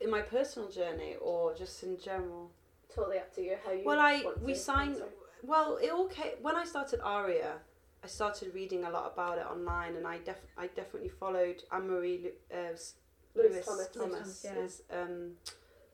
in 0.00 0.10
my 0.10 0.20
personal 0.20 0.68
journey 0.70 1.16
or 1.20 1.54
just 1.54 1.82
in 1.82 1.98
general 1.98 2.50
Totally 2.94 3.18
up 3.18 3.34
to 3.34 3.42
you. 3.42 3.56
How 3.64 3.72
you 3.72 3.84
well 3.84 4.00
i 4.00 4.22
want 4.22 4.42
we 4.42 4.54
signed 4.54 4.92
answer. 4.92 5.04
Well 5.42 5.76
it 5.82 5.90
all 5.90 6.06
came 6.06 6.32
when 6.42 6.56
i 6.56 6.64
started 6.64 7.00
aria 7.02 7.54
i 8.02 8.06
started 8.06 8.52
reading 8.54 8.84
a 8.84 8.90
lot 8.90 9.10
about 9.12 9.38
it 9.38 9.46
online 9.46 9.94
and 9.96 10.06
i 10.06 10.18
def- 10.18 10.46
i 10.56 10.66
definitely 10.68 11.08
followed 11.08 11.62
anne-marie 11.72 12.20
Lu- 12.24 12.58
uh, 12.58 12.70
Lewis 12.70 12.94
Lewis 13.34 13.64
Thomas. 13.66 13.88
Thomas's 13.94 14.42
Thomas, 14.42 14.82
um, 14.92 15.30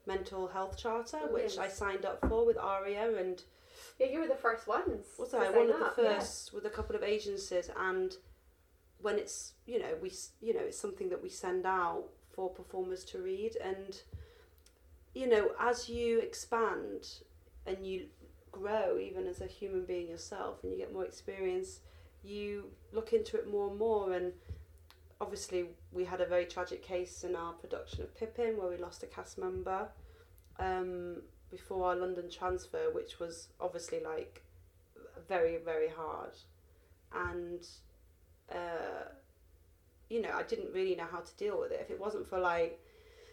mental 0.07 0.47
health 0.49 0.77
charter, 0.79 1.19
Oh, 1.23 1.33
which 1.33 1.57
yes. 1.57 1.59
I 1.59 1.69
signed 1.69 2.05
up 2.05 2.21
for 2.29 2.47
with 2.47 2.57
ARIA, 2.59 3.17
and 3.17 3.43
Yeah, 3.99 4.07
you 4.09 4.21
were 4.21 4.27
the 4.29 4.35
first 4.35 4.67
ones. 4.67 5.07
was 5.19 5.35
I 5.35 5.51
one 5.51 5.71
of 5.71 5.79
the 5.79 5.85
up, 5.87 5.95
yeah. 5.99 6.19
first 6.19 6.53
with 6.55 6.65
a 6.67 6.71
couple 6.71 6.95
of 6.97 7.03
agencies. 7.03 7.71
And 7.77 8.17
when 9.01 9.19
it's 9.19 9.53
you 9.67 9.79
know 9.79 9.95
we 10.01 10.11
you 10.41 10.55
know 10.55 10.61
it's 10.61 10.79
something 10.79 11.09
that 11.11 11.23
we 11.23 11.29
send 11.29 11.67
out 11.67 12.05
for 12.35 12.49
performers 12.51 13.05
to 13.07 13.19
read, 13.19 13.57
and 13.57 14.01
you 15.15 15.27
know 15.27 15.51
as 15.61 15.89
you 15.89 16.19
expand 16.21 17.09
and 17.67 17.87
you 17.87 18.07
grow 18.55 18.99
even 18.99 19.27
as 19.27 19.41
a 19.41 19.47
human 19.47 19.85
being 19.85 20.09
yourself, 20.09 20.63
and 20.63 20.73
you 20.73 20.79
get 20.79 20.93
more 20.93 21.05
experience, 21.05 21.81
you 22.23 22.71
look 22.93 23.13
into 23.13 23.37
it 23.37 23.51
more 23.51 23.69
and 23.69 23.79
more 23.79 24.13
and 24.13 24.33
obviously 25.21 25.67
we 25.93 26.05
had 26.05 26.21
a 26.21 26.27
very 26.27 26.45
tragic 26.45 26.83
case 26.83 27.25
in 27.25 27.37
our 27.37 27.53
production 27.53 28.03
of 28.03 28.15
Pippin 28.17 28.57
where 28.57 28.69
we 28.69 28.77
lost 28.77 29.03
a 29.03 29.07
cast 29.07 29.39
member 29.39 29.89
um, 30.59 31.23
before 31.51 31.89
our 31.89 31.97
London 31.97 32.29
transfer, 32.31 32.91
which 32.93 33.19
was 33.19 33.49
obviously 33.61 34.01
like 34.03 34.43
very 35.29 35.59
very 35.65 35.89
hard, 35.89 36.35
and 37.15 37.67
uh, 38.53 39.09
you 40.11 40.21
know 40.21 40.31
I 40.35 40.43
didn't 40.43 40.73
really 40.73 40.95
know 40.95 41.09
how 41.11 41.21
to 41.21 41.37
deal 41.37 41.59
with 41.59 41.73
it. 41.73 41.81
If 41.81 41.91
it 41.91 42.01
wasn't 42.01 42.29
for 42.29 42.39
like 42.39 42.81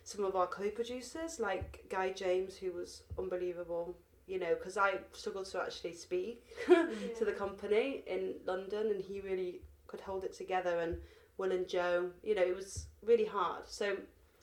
some 0.04 0.24
of 0.26 0.36
our 0.36 0.48
co-producers 0.48 1.40
like 1.40 1.84
Guy 1.90 2.12
James, 2.12 2.58
who 2.58 2.72
was 2.72 3.04
unbelievable, 3.18 3.98
you 4.32 4.39
know, 4.39 4.56
because 4.56 4.78
I 4.78 4.94
struggled 5.12 5.46
to 5.48 5.62
actually 5.62 5.94
speak 5.94 6.41
to 6.67 7.26
the 7.26 7.34
company 7.34 8.02
in 8.08 8.36
London, 8.46 8.88
and 8.91 9.02
he 9.02 9.20
really 9.20 9.60
could 9.88 10.00
hold 10.00 10.24
it 10.24 10.34
together. 10.34 10.80
And 10.80 10.98
Will 11.38 11.52
and 11.52 11.67
Joe, 11.67 12.12
you 12.24 12.34
know, 12.34 12.41
it 12.41 12.56
was 12.56 12.88
really 13.04 13.26
hard. 13.26 13.63
So 13.67 13.98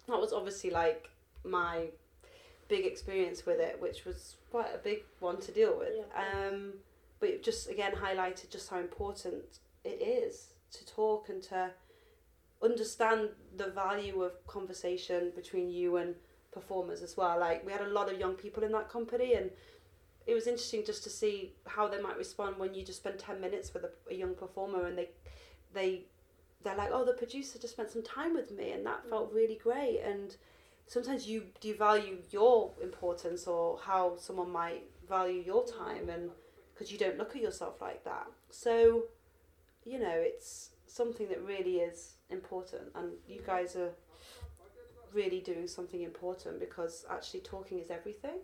that 0.07 0.21
was 0.21 0.35
obviously 0.35 0.69
like 0.69 1.09
my 1.43 1.87
big 2.69 2.85
experience 2.85 3.47
with 3.47 3.61
it, 3.61 3.81
which 3.81 4.05
was 4.05 4.37
quite 4.51 4.75
a 4.75 4.79
big 4.79 5.05
one 5.21 5.41
to 5.41 5.53
deal 5.53 5.79
with. 5.79 5.95
Yeah. 5.97 6.49
Um, 6.49 6.75
but 7.19 7.31
it 7.31 7.43
just 7.43 7.71
again 7.71 7.95
highlighted 7.95 8.51
just 8.51 8.69
how 8.69 8.79
important 8.79 9.61
it 9.85 10.03
is 10.03 10.49
to 10.73 10.85
talk 10.85 11.31
and 11.31 11.43
to 11.45 11.71
understand 12.63 13.31
the 13.57 13.69
value 13.69 14.21
of 14.23 14.47
conversation 14.47 15.33
between 15.35 15.71
you 15.71 15.97
and 15.97 16.15
performers 16.53 17.03
as 17.03 17.17
well. 17.17 17.39
Like 17.39 17.65
we 17.65 17.73
had 17.73 17.81
a 17.81 17.89
lot 17.89 18.13
of 18.13 18.19
young 18.19 18.35
people 18.35 18.63
in 18.65 18.73
that 18.73 18.89
company 18.89 19.35
and 19.35 19.51
it 20.29 20.35
was 20.35 20.47
interesting 20.47 20.85
just 20.85 21.03
to 21.05 21.11
see 21.11 21.55
how 21.67 21.89
they 21.89 22.01
might 22.01 22.19
respond 22.19 22.59
when 22.59 22.75
you 22.75 22.85
just 22.85 22.99
spend 22.99 23.19
10 23.19 23.41
minutes 23.41 23.73
with 23.73 23.85
a, 23.85 23.91
a 24.11 24.15
young 24.15 24.35
performer 24.35 24.87
and 24.87 24.97
they 24.97 25.09
they 25.73 26.03
they're 26.63 26.77
like 26.77 26.91
oh 26.93 27.05
the 27.05 27.15
producer 27.15 27.59
just 27.59 27.73
spent 27.73 27.91
some 27.91 28.03
time 28.03 28.35
with 28.35 28.51
me 28.51 28.73
and 28.73 28.85
that 28.87 29.09
felt 29.09 29.33
mm. 29.33 29.37
really 29.37 29.59
great. 29.61 30.01
And 30.05 30.37
sometimes 30.87 31.27
you 31.27 31.45
devalue 31.63 32.19
your 32.31 32.73
importance 32.83 33.47
or 33.47 33.79
how 33.83 34.17
someone 34.19 34.51
might 34.51 34.85
value 35.09 35.43
your 35.43 35.67
time 35.67 36.11
and 36.11 36.31
because 36.75 36.93
you 36.93 36.99
don't 36.99 37.17
look 37.17 37.35
at 37.35 37.41
yourself 37.41 37.81
like 37.81 38.05
that. 38.05 38.27
So 38.51 39.05
you 39.87 39.99
know 39.99 40.15
it's 40.15 40.71
something 40.87 41.29
that 41.29 41.43
really 41.43 41.77
is 41.79 42.17
important 42.29 42.83
and 42.95 43.13
you 43.27 43.41
mm. 43.41 43.47
guys 43.47 43.77
are 43.77 43.93
really 45.15 45.41
doing 45.41 45.67
something 45.67 46.03
important 46.03 46.61
because 46.61 47.07
actually 47.11 47.41
talking 47.41 47.79
is 47.79 47.91
everything 47.91 48.41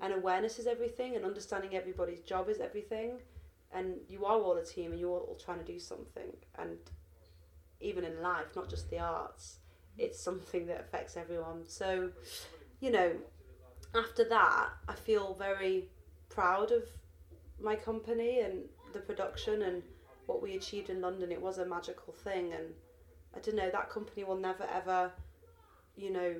And 0.00 0.12
awareness 0.12 0.58
is 0.58 0.66
everything 0.66 1.16
and 1.16 1.24
understanding 1.24 1.74
everybody's 1.74 2.20
job 2.20 2.48
is 2.48 2.60
everything 2.60 3.18
and 3.72 3.96
you 4.08 4.24
are 4.24 4.38
all 4.38 4.56
a 4.56 4.64
team 4.64 4.92
and 4.92 5.00
you're 5.00 5.10
all 5.10 5.38
trying 5.42 5.58
to 5.58 5.64
do 5.64 5.78
something 5.78 6.32
and 6.58 6.78
even 7.80 8.04
in 8.04 8.22
life 8.22 8.46
not 8.54 8.68
just 8.70 8.88
the 8.90 8.98
arts 8.98 9.58
it's 9.98 10.18
something 10.18 10.66
that 10.66 10.80
affects 10.80 11.16
everyone. 11.16 11.62
So 11.66 12.10
you 12.80 12.90
know 12.90 13.12
after 13.94 14.24
that 14.24 14.68
i 14.88 14.94
feel 14.94 15.34
very 15.38 15.88
proud 16.28 16.72
of 16.72 16.82
my 17.60 17.76
company 17.76 18.40
and 18.40 18.64
the 18.92 18.98
production 18.98 19.62
and 19.62 19.82
what 20.26 20.42
we 20.42 20.56
achieved 20.56 20.90
in 20.90 21.00
london. 21.00 21.30
It 21.30 21.40
was 21.40 21.58
a 21.58 21.66
magical 21.66 22.12
thing 22.12 22.52
and 22.52 22.64
i 23.34 23.38
don't 23.38 23.56
know 23.56 23.70
that 23.70 23.90
company 23.90 24.24
will 24.24 24.36
never 24.36 24.64
ever 24.64 25.12
you 25.96 26.10
know 26.12 26.34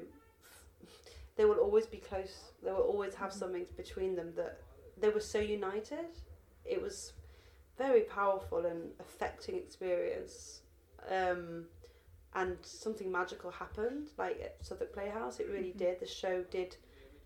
they 1.36 1.44
will 1.44 1.58
always 1.58 1.86
be 1.86 1.98
close. 1.98 2.52
They 2.62 2.70
will 2.70 2.78
always 2.80 3.14
have 3.16 3.32
something 3.32 3.66
between 3.76 4.14
them 4.14 4.32
that 4.36 4.60
they 5.00 5.08
were 5.08 5.20
so 5.20 5.38
united. 5.40 6.06
It 6.64 6.80
was 6.80 7.12
very 7.76 8.02
powerful 8.02 8.64
and 8.66 8.92
affecting 9.00 9.56
experience. 9.56 10.60
Um, 11.10 11.66
and 12.36 12.56
something 12.62 13.10
magical 13.12 13.50
happened, 13.50 14.10
like 14.18 14.40
at 14.40 14.56
Southwark 14.64 14.92
Playhouse. 14.92 15.38
It 15.40 15.48
really 15.48 15.72
Mhm. 15.72 15.76
did. 15.78 16.00
The 16.00 16.06
show 16.06 16.42
did. 16.44 16.76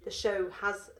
The 0.04 0.10
show 0.10 0.50
has 0.50 0.90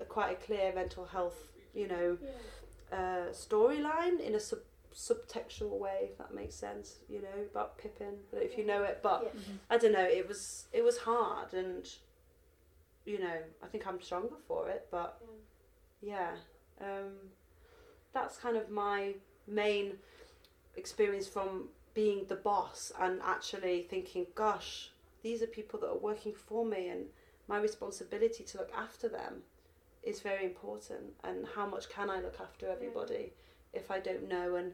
a, 0.00 0.04
quite 0.04 0.32
a 0.32 0.36
clear 0.36 0.72
mental 0.74 1.04
health, 1.06 1.50
you 1.74 1.86
know, 1.88 2.18
Yeah. 2.20 2.98
uh, 2.98 3.32
storyline 3.32 4.20
in 4.20 4.34
a 4.34 4.40
sub 4.40 4.60
subtextual 4.94 5.76
way, 5.76 6.08
if 6.12 6.16
that 6.18 6.32
makes 6.32 6.54
sense. 6.54 7.00
You 7.08 7.20
know 7.20 7.42
about 7.50 7.76
Pippin. 7.78 8.06
I 8.06 8.30
don't 8.30 8.32
know 8.34 8.46
if 8.46 8.56
you 8.56 8.64
know 8.64 8.84
it, 8.84 9.00
but 9.02 9.24
Yeah. 9.24 9.40
I 9.68 9.76
don't 9.76 9.90
know. 9.92 10.04
It 10.06 10.28
was 10.28 10.68
it 10.72 10.82
was 10.84 10.98
hard, 10.98 11.52
and 11.52 11.84
you 13.04 13.18
know, 13.18 13.36
I 13.62 13.66
think 13.66 13.86
I'm 13.86 14.00
stronger 14.00 14.36
for 14.46 14.68
it. 14.68 14.86
But 14.90 15.20
yeah, 16.00 16.30
um, 16.80 17.12
that's 18.12 18.36
kind 18.36 18.56
of 18.56 18.70
my 18.70 19.14
main 19.46 19.94
experience 20.76 21.26
from 21.26 21.68
being 21.94 22.24
the 22.28 22.36
boss 22.36 22.92
and 23.00 23.20
actually 23.22 23.82
thinking, 23.82 24.26
gosh, 24.34 24.90
these 25.22 25.42
are 25.42 25.46
people 25.46 25.78
that 25.80 25.88
are 25.88 25.98
working 25.98 26.34
for 26.34 26.64
me 26.64 26.88
and 26.88 27.06
my 27.48 27.58
responsibility 27.58 28.42
to 28.44 28.58
look 28.58 28.70
after 28.76 29.08
them 29.08 29.42
is 30.02 30.20
very 30.20 30.44
important. 30.44 31.14
And 31.22 31.46
how 31.54 31.66
much 31.66 31.88
can 31.88 32.10
I 32.10 32.20
look 32.20 32.38
after 32.40 32.68
everybody 32.68 33.32
if 33.72 33.90
I 33.90 34.00
don't 34.00 34.28
know 34.28 34.56
and 34.56 34.72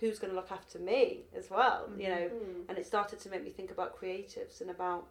who's 0.00 0.18
going 0.18 0.30
to 0.30 0.36
look 0.36 0.52
after 0.52 0.78
me 0.78 1.22
as 1.36 1.50
well, 1.50 1.88
you 1.98 2.08
know? 2.08 2.30
Mm. 2.30 2.68
And 2.68 2.78
it 2.78 2.86
started 2.86 3.18
to 3.20 3.30
make 3.30 3.44
me 3.44 3.50
think 3.50 3.70
about 3.70 4.00
creatives 4.00 4.60
and 4.60 4.70
about 4.70 5.06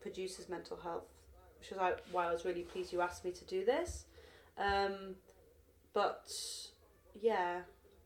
producers' 0.00 0.48
mental 0.48 0.76
health, 0.76 1.04
which 1.62 1.70
was 1.70 1.78
like 1.78 1.98
why 2.10 2.26
I 2.26 2.32
was 2.32 2.44
really 2.44 2.62
pleased 2.62 2.92
you 2.92 3.00
asked 3.00 3.24
me 3.24 3.30
to 3.30 3.44
do 3.44 3.64
this. 3.64 4.06
Um, 4.58 5.14
but 5.92 6.28
yeah, 7.20 7.60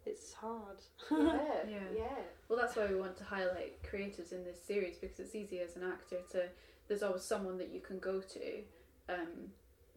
it's 0.05 0.35
hard. 0.35 0.77
yeah, 1.11 1.39
Yeah. 1.67 1.79
yeah. 1.97 2.19
Well, 2.49 2.59
that's 2.59 2.77
why 2.77 2.85
we 2.87 2.97
want 2.97 3.17
to 3.17 3.25
highlight 3.25 3.83
creatives 3.83 4.33
in 4.33 4.45
this 4.45 4.63
series 4.63 4.99
because 4.99 5.19
it's 5.21 5.35
easy 5.35 5.61
as 5.61 5.77
an 5.77 5.85
actor 5.85 6.19
to. 6.33 6.49
There's 6.89 7.03
always 7.03 7.23
someone 7.25 7.57
that 7.59 7.71
you 7.73 7.81
can 7.81 7.99
go 7.99 8.21
to, 8.21 8.63
um, 9.09 9.51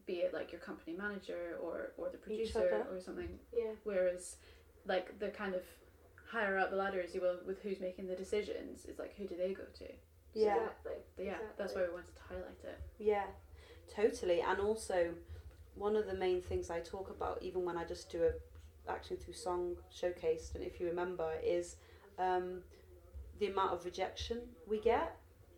be 0.07 0.13
it 0.19 0.33
like 0.33 0.51
your 0.53 0.61
company 0.61 0.95
manager 0.97 1.57
or 1.61 1.91
or 1.97 2.09
the 2.09 2.17
producer 2.17 2.85
or 2.89 2.99
something. 3.01 3.29
Yeah. 3.55 3.73
Whereas, 3.83 4.37
like 4.87 5.19
the 5.19 5.27
kind 5.29 5.53
of 5.53 5.63
higher 6.31 6.57
up 6.57 6.69
the 6.71 6.77
ladder, 6.77 7.01
as 7.01 7.13
you 7.13 7.19
will, 7.21 7.39
with 7.45 7.61
who's 7.61 7.79
making 7.81 8.07
the 8.07 8.15
decisions, 8.15 8.85
is 8.85 8.97
like 8.99 9.15
who 9.17 9.27
do 9.27 9.35
they 9.35 9.53
go 9.53 9.63
to? 9.79 9.85
yeah. 10.33 10.55
Exactly. 10.55 10.93
But 11.17 11.25
yeah, 11.25 11.37
that's 11.57 11.75
why 11.75 11.81
we 11.81 11.89
wanted 11.89 12.15
to 12.15 12.21
highlight 12.29 12.63
it. 12.63 12.79
Yeah, 12.99 13.25
totally. 13.93 14.41
And 14.41 14.59
also, 14.59 15.09
one 15.75 15.95
of 15.95 16.05
the 16.05 16.13
main 16.13 16.41
things 16.41 16.69
I 16.69 16.79
talk 16.79 17.09
about, 17.09 17.41
even 17.41 17.65
when 17.65 17.77
I 17.77 17.85
just 17.85 18.09
do 18.09 18.23
a 18.23 18.31
acting 18.91 19.17
through 19.17 19.35
song 19.35 19.75
showcase, 19.91 20.51
and 20.55 20.63
if 20.63 20.79
you 20.79 20.87
remember, 20.87 21.31
is 21.43 21.75
um, 22.17 22.61
the 23.39 23.47
amount 23.47 23.73
of 23.73 23.85
rejection 23.85 24.41
we 24.67 24.79
get 24.79 25.15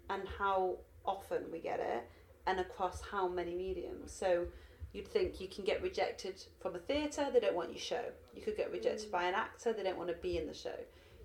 and 0.09 0.23
how 0.37 0.77
often 1.05 1.43
we 1.51 1.59
get 1.59 1.79
it, 1.79 2.03
and 2.45 2.59
across 2.59 3.01
how 3.11 3.27
many 3.27 3.55
mediums. 3.55 4.11
So. 4.11 4.47
You'd 4.93 5.07
think 5.07 5.39
you 5.39 5.47
can 5.47 5.63
get 5.63 5.81
rejected 5.81 6.43
from 6.59 6.75
a 6.75 6.79
theatre, 6.79 7.29
they 7.31 7.39
don't 7.39 7.55
want 7.55 7.69
your 7.69 7.79
show. 7.79 8.03
You 8.35 8.41
could 8.41 8.57
get 8.57 8.73
rejected 8.73 9.07
Mm. 9.07 9.11
by 9.11 9.23
an 9.23 9.33
actor, 9.35 9.71
they 9.71 9.83
don't 9.83 9.97
want 9.97 10.09
to 10.09 10.15
be 10.17 10.37
in 10.37 10.47
the 10.47 10.53
show. 10.53 10.75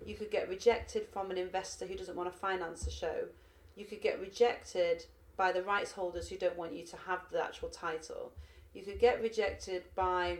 You 0.05 0.15
could 0.15 0.31
get 0.31 0.47
rejected 0.47 1.05
from 1.05 1.31
an 1.31 1.37
investor 1.37 1.85
who 1.85 1.95
doesn't 1.95 2.15
want 2.15 2.31
to 2.31 2.39
finance 2.39 2.85
the 2.85 2.91
show. 2.91 3.27
You 3.75 3.83
could 3.83 3.99
get 4.01 4.21
rejected 4.21 5.05
by 5.37 5.51
the 5.51 5.63
rights 5.63 5.91
holders 5.91 6.27
who 6.27 6.35
don't 6.35 6.57
want 6.57 6.73
you 6.73 6.83
to 6.85 6.97
have 6.97 7.21
the 7.31 7.41
actual 7.41 7.69
title. 7.69 8.33
You 8.73 8.81
could 8.81 8.99
get 8.99 9.21
rejected 9.21 9.83
by 9.95 10.39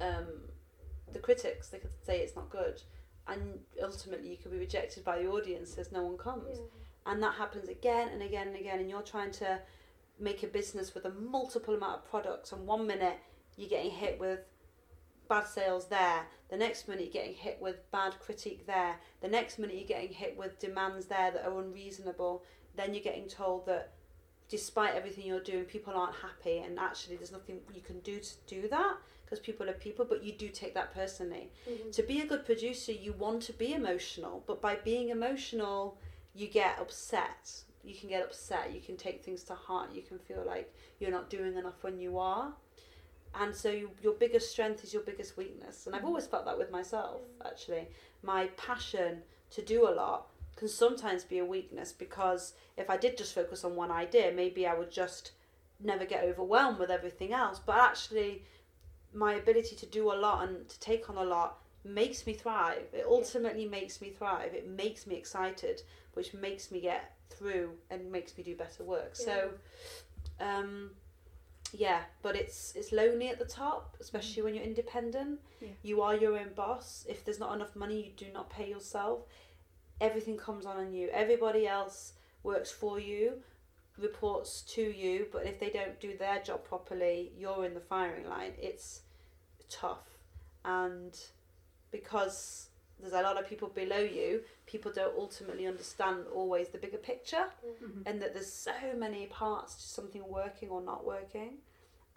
um, 0.00 0.26
the 1.12 1.18
critics. 1.18 1.68
They 1.68 1.78
could 1.78 1.90
say 2.04 2.20
it's 2.20 2.36
not 2.36 2.48
good, 2.48 2.80
and 3.28 3.58
ultimately 3.82 4.30
you 4.30 4.36
could 4.36 4.52
be 4.52 4.58
rejected 4.58 5.04
by 5.04 5.18
the 5.18 5.28
audience 5.28 5.76
as 5.76 5.92
no 5.92 6.02
one 6.02 6.16
comes. 6.16 6.58
Yeah. 6.58 7.12
And 7.12 7.22
that 7.22 7.34
happens 7.34 7.68
again 7.68 8.08
and 8.08 8.22
again 8.22 8.48
and 8.48 8.56
again. 8.56 8.80
And 8.80 8.90
you're 8.90 9.02
trying 9.02 9.30
to 9.32 9.60
make 10.18 10.42
a 10.42 10.46
business 10.46 10.94
with 10.94 11.04
a 11.04 11.10
multiple 11.10 11.74
amount 11.74 11.98
of 11.98 12.08
products, 12.08 12.52
and 12.52 12.66
one 12.66 12.86
minute 12.86 13.18
you're 13.56 13.68
getting 13.68 13.90
hit 13.90 14.18
with 14.18 14.40
bad 15.28 15.46
sales 15.46 15.86
there. 15.86 16.26
The 16.50 16.56
next 16.56 16.88
minute 16.88 17.04
you're 17.04 17.12
getting 17.24 17.34
hit 17.34 17.58
with 17.60 17.90
bad 17.90 18.18
critique 18.20 18.66
there. 18.66 18.96
The 19.20 19.28
next 19.28 19.58
minute 19.58 19.76
you're 19.76 19.86
getting 19.86 20.12
hit 20.12 20.36
with 20.36 20.58
demands 20.58 21.06
there 21.06 21.30
that 21.32 21.44
are 21.44 21.58
unreasonable. 21.60 22.44
Then 22.76 22.94
you're 22.94 23.02
getting 23.02 23.28
told 23.28 23.66
that 23.66 23.92
despite 24.48 24.94
everything 24.94 25.26
you're 25.26 25.40
doing, 25.40 25.64
people 25.64 25.94
aren't 25.94 26.14
happy, 26.16 26.58
and 26.58 26.78
actually 26.78 27.16
there's 27.16 27.32
nothing 27.32 27.60
you 27.74 27.80
can 27.80 28.00
do 28.00 28.18
to 28.20 28.32
do 28.46 28.68
that 28.68 28.96
because 29.24 29.40
people 29.40 29.68
are 29.68 29.72
people, 29.72 30.04
but 30.04 30.22
you 30.22 30.32
do 30.32 30.48
take 30.48 30.72
that 30.74 30.94
personally. 30.94 31.50
Mhm. 31.68 31.92
To 31.92 32.02
be 32.02 32.20
a 32.20 32.26
good 32.26 32.44
producer, 32.44 32.92
you 32.92 33.12
want 33.12 33.42
to 33.44 33.52
be 33.52 33.72
emotional, 33.74 34.44
but 34.46 34.60
by 34.60 34.76
being 34.76 35.08
emotional, 35.08 35.98
you 36.32 36.46
get 36.46 36.78
upset. 36.78 37.62
You 37.82 37.94
can 37.94 38.08
get 38.08 38.22
upset, 38.22 38.72
you 38.72 38.80
can 38.80 38.96
take 38.96 39.24
things 39.24 39.42
to 39.44 39.54
heart, 39.54 39.92
you 39.92 40.02
can 40.02 40.18
feel 40.18 40.44
like 40.44 40.72
you're 41.00 41.10
not 41.10 41.28
doing 41.30 41.56
enough 41.56 41.82
when 41.82 41.98
you 41.98 42.18
are. 42.18 42.54
And 43.34 43.54
so 43.54 43.70
you, 43.70 43.90
your 44.02 44.14
biggest 44.14 44.50
strength 44.50 44.82
is 44.82 44.94
your 44.94 45.02
biggest 45.02 45.36
weakness. 45.36 45.86
And 45.86 45.94
I've 45.94 46.04
always 46.04 46.26
felt 46.26 46.44
that 46.46 46.56
with 46.56 46.70
myself, 46.70 47.20
actually. 47.44 47.88
My 48.22 48.46
passion 48.56 49.22
to 49.50 49.62
do 49.62 49.88
a 49.88 49.90
lot 49.90 50.30
can 50.56 50.68
sometimes 50.68 51.22
be 51.22 51.38
a 51.38 51.44
weakness 51.44 51.92
because 51.92 52.54
if 52.76 52.88
I 52.90 52.96
did 52.96 53.16
just 53.16 53.34
focus 53.34 53.62
on 53.62 53.76
one 53.76 53.90
idea, 53.90 54.32
maybe 54.34 54.66
I 54.66 54.74
would 54.74 54.90
just 54.90 55.32
never 55.78 56.04
get 56.04 56.24
overwhelmed 56.24 56.78
with 56.78 56.90
everything 56.90 57.32
else. 57.32 57.60
But 57.64 57.76
actually, 57.76 58.42
my 59.12 59.34
ability 59.34 59.76
to 59.76 59.86
do 59.86 60.12
a 60.12 60.14
lot 60.14 60.48
and 60.48 60.68
to 60.68 60.80
take 60.80 61.08
on 61.10 61.16
a 61.16 61.24
lot 61.24 61.58
makes 61.84 62.26
me 62.26 62.32
thrive. 62.32 62.86
It 62.92 63.04
ultimately 63.06 63.66
makes 63.66 64.00
me 64.00 64.10
thrive. 64.10 64.54
It 64.54 64.68
makes 64.68 65.06
me 65.06 65.14
excited, 65.14 65.82
which 66.14 66.34
makes 66.34 66.70
me 66.70 66.80
get 66.80 67.14
through 67.30 67.70
and 67.90 68.10
makes 68.10 68.36
me 68.36 68.42
do 68.42 68.56
better 68.56 68.82
work. 68.82 69.14
So, 69.14 69.50
um, 70.40 70.90
yeah, 71.72 72.00
but 72.22 72.34
it's 72.34 72.74
it's 72.76 72.92
lonely 72.92 73.28
at 73.28 73.38
the 73.38 73.44
top, 73.44 73.96
especially 74.00 74.42
when 74.42 74.54
you're 74.54 74.64
independent. 74.64 75.40
Yeah. 75.60 75.68
You 75.82 76.02
are 76.02 76.16
your 76.16 76.38
own 76.38 76.50
boss. 76.54 77.04
If 77.08 77.24
there's 77.24 77.40
not 77.40 77.54
enough 77.54 77.76
money, 77.76 78.02
you 78.02 78.12
do 78.16 78.32
not 78.32 78.50
pay 78.50 78.68
yourself. 78.70 79.20
Everything 80.00 80.36
comes 80.36 80.66
on 80.66 80.76
on 80.76 80.92
you. 80.92 81.08
Everybody 81.12 81.66
else 81.66 82.12
works 82.42 82.70
for 82.70 83.00
you, 83.00 83.42
reports 83.98 84.60
to 84.74 84.82
you, 84.82 85.26
but 85.32 85.46
if 85.46 85.58
they 85.58 85.70
don't 85.70 85.98
do 86.00 86.16
their 86.16 86.40
job 86.40 86.64
properly, 86.64 87.32
you're 87.38 87.64
in 87.64 87.74
the 87.74 87.80
firing 87.80 88.28
line. 88.28 88.52
It's 88.58 89.02
tough, 89.70 90.06
and 90.64 91.18
because 91.90 92.68
there's 93.00 93.12
a 93.12 93.22
lot 93.22 93.38
of 93.38 93.48
people 93.48 93.68
below 93.68 93.98
you, 93.98 94.42
people 94.66 94.90
don't 94.92 95.14
ultimately 95.18 95.66
understand 95.66 96.26
always 96.34 96.68
the 96.68 96.78
bigger 96.78 96.96
picture 96.98 97.50
Mhm. 97.82 98.02
and 98.06 98.22
that 98.22 98.32
there's 98.32 98.50
so 98.52 98.72
many 98.94 99.26
parts 99.26 99.74
to 99.76 99.82
something 99.82 100.26
working 100.28 100.70
or 100.70 100.80
not 100.80 101.04
working 101.04 101.58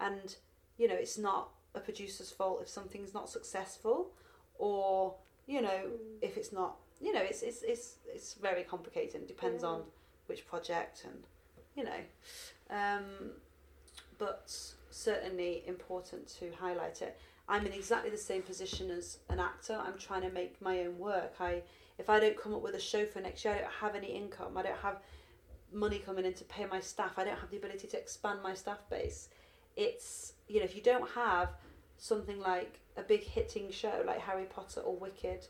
and 0.00 0.36
you 0.78 0.88
know 0.88 0.94
it's 0.94 1.18
not 1.18 1.50
a 1.74 1.80
producer's 1.80 2.32
fault 2.32 2.62
if 2.62 2.68
something's 2.68 3.12
not 3.12 3.28
successful 3.28 4.10
or 4.58 5.16
you 5.46 5.60
know 5.60 5.82
Mm. 5.90 6.18
if 6.22 6.36
it's 6.38 6.50
not 6.50 6.78
you 7.00 7.12
know 7.12 7.20
it's 7.22 7.42
it's 7.42 7.62
it's, 7.62 7.94
it's 8.06 8.34
very 8.34 8.62
complicated. 8.64 9.22
It 9.22 9.28
depends 9.28 9.62
Yeah. 9.62 9.70
on 9.70 9.82
which 10.26 10.46
project 10.46 11.04
and 11.04 11.24
you 11.76 11.84
know 11.84 12.00
um, 12.70 13.30
but 14.18 14.52
certainly 14.90 15.62
important 15.66 16.28
to 16.38 16.52
highlight 16.58 17.02
it. 17.02 17.18
I'm 17.48 17.66
in 17.66 17.72
exactly 17.72 18.10
the 18.10 18.16
same 18.16 18.42
position 18.42 18.90
as 18.90 19.18
an 19.28 19.40
actor. 19.40 19.74
I'm 19.84 19.98
trying 19.98 20.22
to 20.22 20.30
make 20.30 20.60
my 20.62 20.80
own 20.80 20.98
work. 20.98 21.34
I 21.40 21.62
if 21.98 22.08
i 22.08 22.18
don't 22.18 22.40
come 22.40 22.54
up 22.54 22.62
with 22.62 22.74
a 22.74 22.80
show 22.80 23.04
for 23.04 23.20
next 23.20 23.44
year 23.44 23.54
i 23.54 23.58
don't 23.58 23.72
have 23.72 23.94
any 23.94 24.08
income. 24.08 24.56
I 24.56 24.62
don't 24.62 24.78
have 24.78 24.98
money 25.72 25.98
coming 25.98 26.24
in 26.24 26.34
to 26.34 26.44
pay 26.44 26.66
my 26.66 26.80
staff. 26.80 27.18
I 27.18 27.24
don't 27.24 27.38
have 27.38 27.50
the 27.50 27.56
ability 27.56 27.86
to 27.88 27.98
expand 27.98 28.42
my 28.42 28.54
staff 28.54 28.88
base. 28.88 29.28
It's 29.76 30.32
you 30.48 30.58
know 30.58 30.64
if 30.64 30.74
you 30.76 30.82
don't 30.82 31.08
have 31.10 31.50
something 31.96 32.40
like 32.40 32.80
a 32.96 33.02
big 33.02 33.22
hitting 33.22 33.70
show 33.70 34.02
like 34.06 34.18
harry 34.18 34.44
potter 34.44 34.80
or 34.80 34.96
wicked 34.96 35.46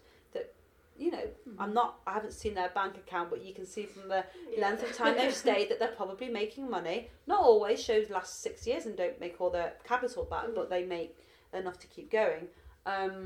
you 1.01 1.11
know 1.11 1.27
i'm 1.59 1.73
not 1.73 2.01
i 2.07 2.13
haven't 2.13 2.33
seen 2.35 2.53
their 2.55 2.69
bank 2.71 2.95
account 3.03 3.31
but 3.31 3.41
you 3.43 3.55
can 3.55 3.65
see 3.65 3.85
from 3.87 4.07
the 4.09 4.23
Yeah. 4.53 4.61
length 4.69 4.83
of 4.83 4.93
time 4.95 5.17
they've 5.17 5.35
stayed 5.35 5.71
that 5.71 5.79
they're 5.81 5.97
probably 6.03 6.29
making 6.29 6.69
money. 6.69 6.99
Not 7.27 7.41
always. 7.41 7.83
Shows 7.83 8.11
last 8.11 8.33
six 8.43 8.67
years 8.67 8.85
and 8.87 8.97
don't 8.97 9.19
make 9.25 9.41
all 9.41 9.49
their 9.51 9.71
capital 9.85 10.25
back, 10.25 10.47
Mm. 10.49 10.55
but 10.55 10.69
they 10.69 10.85
make 10.85 11.17
enough 11.55 11.79
to 11.79 11.87
keep 11.95 12.11
going. 12.11 12.49
Um, 12.85 13.17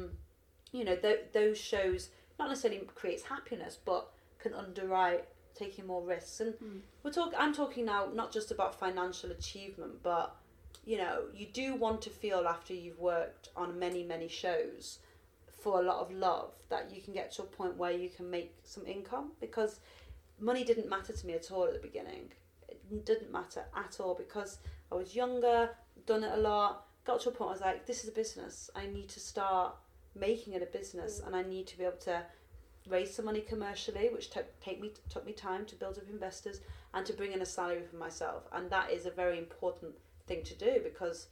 you 0.73 0.85
know, 0.85 0.97
th- 0.97 1.27
those 1.33 1.59
shows 1.59 2.11
not 2.39 2.49
necessarily 2.49 2.81
creates 2.95 3.23
happiness, 3.25 3.79
but 3.85 4.03
can 4.39 4.53
underwrite 4.55 5.25
taking 5.55 5.87
more 5.87 6.03
risks. 6.03 6.41
And 6.41 6.55
Mm. 6.55 6.81
we're 7.03 7.13
talk. 7.13 7.33
I'm 7.37 7.55
talking 7.55 7.85
now 7.87 8.07
not 8.21 8.31
just 8.33 8.51
about 8.51 8.75
financial 8.79 9.31
achievement, 9.31 10.03
but 10.03 10.37
you 10.85 10.99
know, 10.99 11.29
you 11.35 11.47
do 11.47 11.75
want 11.75 12.03
to 12.03 12.11
feel 12.11 12.47
after 12.47 12.75
you've 12.75 13.01
worked 13.01 13.49
on 13.57 13.79
many 13.79 14.03
many 14.05 14.29
shows 14.29 14.99
for 15.65 15.81
a 15.81 15.83
lot 15.83 15.99
of 16.01 16.13
love 16.13 16.53
that 16.69 16.95
you 16.95 17.01
can 17.01 17.15
get 17.15 17.33
to 17.33 17.43
a 17.43 17.47
point 17.47 17.75
where 17.79 17.91
you 17.91 18.11
can 18.11 18.31
make 18.31 18.55
some 18.65 18.85
income 18.87 19.33
because 19.41 19.81
money 20.39 20.63
didn't 20.63 20.91
matter 20.91 21.15
to 21.15 21.27
me 21.27 21.33
at 21.33 21.51
all 21.51 21.65
at 21.65 21.73
the 21.73 21.79
beginning. 21.79 22.31
It 22.69 23.07
didn't 23.07 23.33
matter 23.33 23.65
at 23.75 23.99
all 23.99 24.15
because 24.15 24.59
I 24.93 24.95
was 24.97 25.17
younger, 25.17 25.71
done 26.05 26.23
it 26.23 26.33
a 26.35 26.37
lot, 26.37 26.85
got 27.07 27.21
to 27.23 27.31
a 27.31 27.33
point 27.33 27.49
I 27.49 27.53
was 27.53 27.63
like, 27.63 27.87
this 27.87 28.03
is 28.05 28.11
a 28.11 28.13
business. 28.13 28.69
I 28.77 28.85
need 28.87 29.09
to 29.09 29.21
start 29.21 29.75
making 30.15 30.53
it 30.53 30.63
a 30.63 30.67
business 30.67 31.21
Mm. 31.21 31.27
and 31.27 31.37
I 31.37 31.43
need 31.43 31.67
to 31.69 31.79
be 31.79 31.85
able 31.85 32.05
to 32.13 32.23
raise 32.87 33.15
some 33.15 33.25
money 33.25 33.41
commercially, 33.41 34.11
which 34.13 34.29
took 34.29 34.47
take 34.61 34.83
me 34.83 34.93
took 35.09 35.25
me 35.25 35.33
time 35.33 35.65
to 35.65 35.77
build 35.77 35.97
up 35.97 36.11
investors 36.11 36.61
and 36.93 37.07
to 37.07 37.15
bring 37.15 37.33
in 37.33 37.41
a 37.41 37.47
salary 37.47 37.85
for 37.91 37.97
myself. 37.97 38.43
And 38.53 38.69
that 38.69 38.91
is 38.91 39.07
a 39.07 39.11
very 39.11 39.39
important 39.39 39.95
thing 40.27 40.43
to 40.45 40.55
do 40.55 40.81
because 40.85 41.29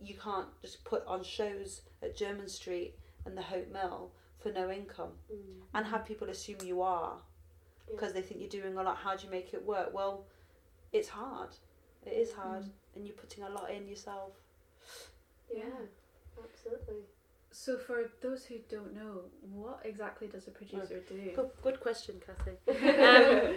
you 0.00 0.14
can't 0.14 0.48
just 0.62 0.82
put 0.84 1.06
on 1.06 1.22
shows 1.22 1.82
at 2.02 2.16
Jermyn 2.16 2.48
Street 2.48 2.94
and 3.26 3.36
the 3.36 3.42
Hope 3.42 3.70
Mill 3.72 4.12
for 4.38 4.50
no 4.52 4.70
income 4.70 5.12
Mm. 5.32 5.62
and 5.74 5.86
have 5.86 6.04
people 6.06 6.30
assume 6.30 6.58
you 6.64 6.80
are 6.80 7.20
Yeah. 7.88 7.94
because 7.94 8.12
they 8.12 8.22
think 8.22 8.40
you're 8.40 8.48
doing 8.62 8.76
a 8.78 8.82
lot. 8.82 8.96
How 8.96 9.16
do 9.16 9.24
you 9.24 9.30
make 9.30 9.52
it 9.52 9.62
work? 9.64 9.92
Well, 9.92 10.26
it's 10.92 11.08
hard. 11.08 11.50
It 12.04 12.12
is 12.12 12.32
hard, 12.32 12.64
Mm. 12.64 12.70
and 12.94 13.06
you're 13.06 13.16
putting 13.16 13.42
a 13.44 13.50
lot 13.50 13.70
in 13.70 13.88
yourself. 13.88 14.32
Yeah, 15.52 15.64
absolutely. 16.42 17.04
So, 17.50 17.78
for 17.78 18.10
those 18.20 18.44
who 18.44 18.58
don't 18.68 18.92
know, 18.94 19.30
what 19.40 19.80
exactly 19.84 20.28
does 20.28 20.46
a 20.46 20.50
producer 20.50 21.00
do? 21.00 21.32
Good, 21.34 21.50
good 21.62 21.80
question, 21.80 22.20
Cathy. 22.20 22.56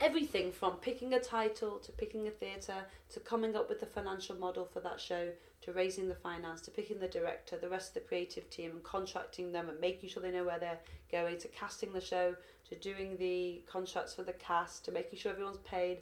everything 0.00 0.52
from 0.52 0.76
picking 0.76 1.12
a 1.14 1.20
title 1.20 1.78
to 1.80 1.92
picking 1.92 2.26
a 2.28 2.30
theatre 2.30 2.86
to 3.10 3.20
coming 3.20 3.54
up 3.56 3.68
with 3.68 3.80
the 3.80 3.86
financial 3.86 4.36
model 4.36 4.64
for 4.64 4.80
that 4.80 5.00
show 5.00 5.32
to 5.64 5.72
raising 5.72 6.08
the 6.08 6.14
finance 6.14 6.60
to 6.62 6.70
picking 6.70 6.98
the 6.98 7.08
director, 7.08 7.56
the 7.56 7.68
rest 7.68 7.88
of 7.88 7.94
the 7.94 8.00
creative 8.00 8.48
team 8.50 8.70
and 8.72 8.82
contracting 8.82 9.50
them 9.50 9.68
and 9.68 9.80
making 9.80 10.08
sure 10.08 10.22
they 10.22 10.30
know 10.30 10.44
where 10.44 10.58
they're 10.58 10.78
going 11.10 11.38
to 11.38 11.48
casting 11.48 11.92
the 11.92 12.00
show 12.00 12.34
to 12.68 12.74
doing 12.76 13.16
the 13.16 13.62
contracts 13.70 14.14
for 14.14 14.22
the 14.22 14.32
cast 14.34 14.84
to 14.84 14.92
making 14.92 15.18
sure 15.18 15.32
everyone's 15.32 15.58
paid, 15.58 15.98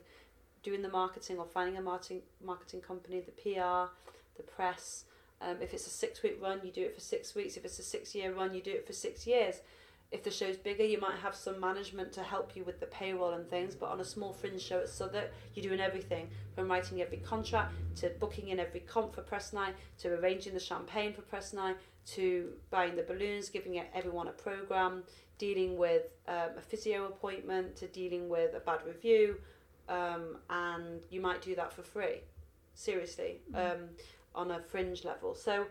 doing 0.63 0.81
the 0.81 0.89
marketing 0.89 1.37
or 1.37 1.45
finding 1.45 1.77
a 1.77 1.81
marketing 1.81 2.21
marketing 2.43 2.81
company, 2.81 3.21
the 3.21 3.31
PR, 3.31 3.91
the 4.35 4.43
press. 4.43 5.05
Um, 5.41 5.57
if 5.61 5.73
it's 5.73 5.87
a 5.87 5.91
six 5.91 6.21
week 6.23 6.39
run, 6.41 6.61
you 6.63 6.71
do 6.71 6.83
it 6.83 6.95
for 6.95 7.01
six 7.01 7.33
weeks. 7.35 7.57
If 7.57 7.65
it's 7.65 7.79
a 7.79 7.83
six 7.83 8.13
year 8.13 8.33
run, 8.33 8.53
you 8.53 8.61
do 8.61 8.71
it 8.71 8.85
for 8.85 8.93
six 8.93 9.25
years 9.25 9.55
if 10.13 10.23
the 10.23 10.31
show's 10.31 10.57
bigger, 10.57 10.83
you 10.83 10.99
might 10.99 11.17
have 11.17 11.35
some 11.35 11.59
management 11.59 12.13
to 12.13 12.21
help 12.21 12.55
you 12.55 12.63
with 12.63 12.79
the 12.79 12.85
payroll 12.85 13.31
and 13.31 13.49
things. 13.49 13.73
But 13.73 13.89
on 13.89 13.99
a 13.99 14.05
small 14.05 14.31
fringe 14.31 14.61
show 14.61 14.79
at 14.79 14.87
Southwark, 14.87 15.33
you're 15.55 15.63
doing 15.63 15.79
everything 15.79 16.29
from 16.53 16.69
writing 16.69 17.01
every 17.01 17.17
contract 17.17 17.73
to 17.95 18.09
booking 18.19 18.49
in 18.49 18.59
every 18.59 18.81
comp 18.81 19.15
for 19.15 19.23
press 19.23 19.53
night 19.53 19.73
to 19.97 20.13
arranging 20.13 20.53
the 20.53 20.59
champagne 20.59 21.13
for 21.13 21.23
press 21.23 21.51
night 21.51 21.77
to 22.05 22.49
buying 22.69 22.95
the 22.95 23.01
balloons, 23.01 23.49
giving 23.49 23.81
everyone 23.95 24.27
a 24.27 24.31
program, 24.31 25.03
dealing 25.39 25.77
with 25.77 26.03
um, 26.27 26.51
a 26.57 26.61
physio 26.61 27.05
appointment 27.07 27.75
to 27.77 27.87
dealing 27.87 28.29
with 28.29 28.53
a 28.53 28.59
bad 28.59 28.85
review, 28.85 29.37
um, 29.89 30.37
and 30.49 31.01
you 31.09 31.21
might 31.21 31.41
do 31.41 31.55
that 31.55 31.73
for 31.73 31.81
free. 31.81 32.21
Seriously, 32.75 33.41
um, 33.55 33.89
on 34.35 34.51
a 34.51 34.59
fringe 34.59 35.05
level. 35.05 35.33
So, 35.33 35.65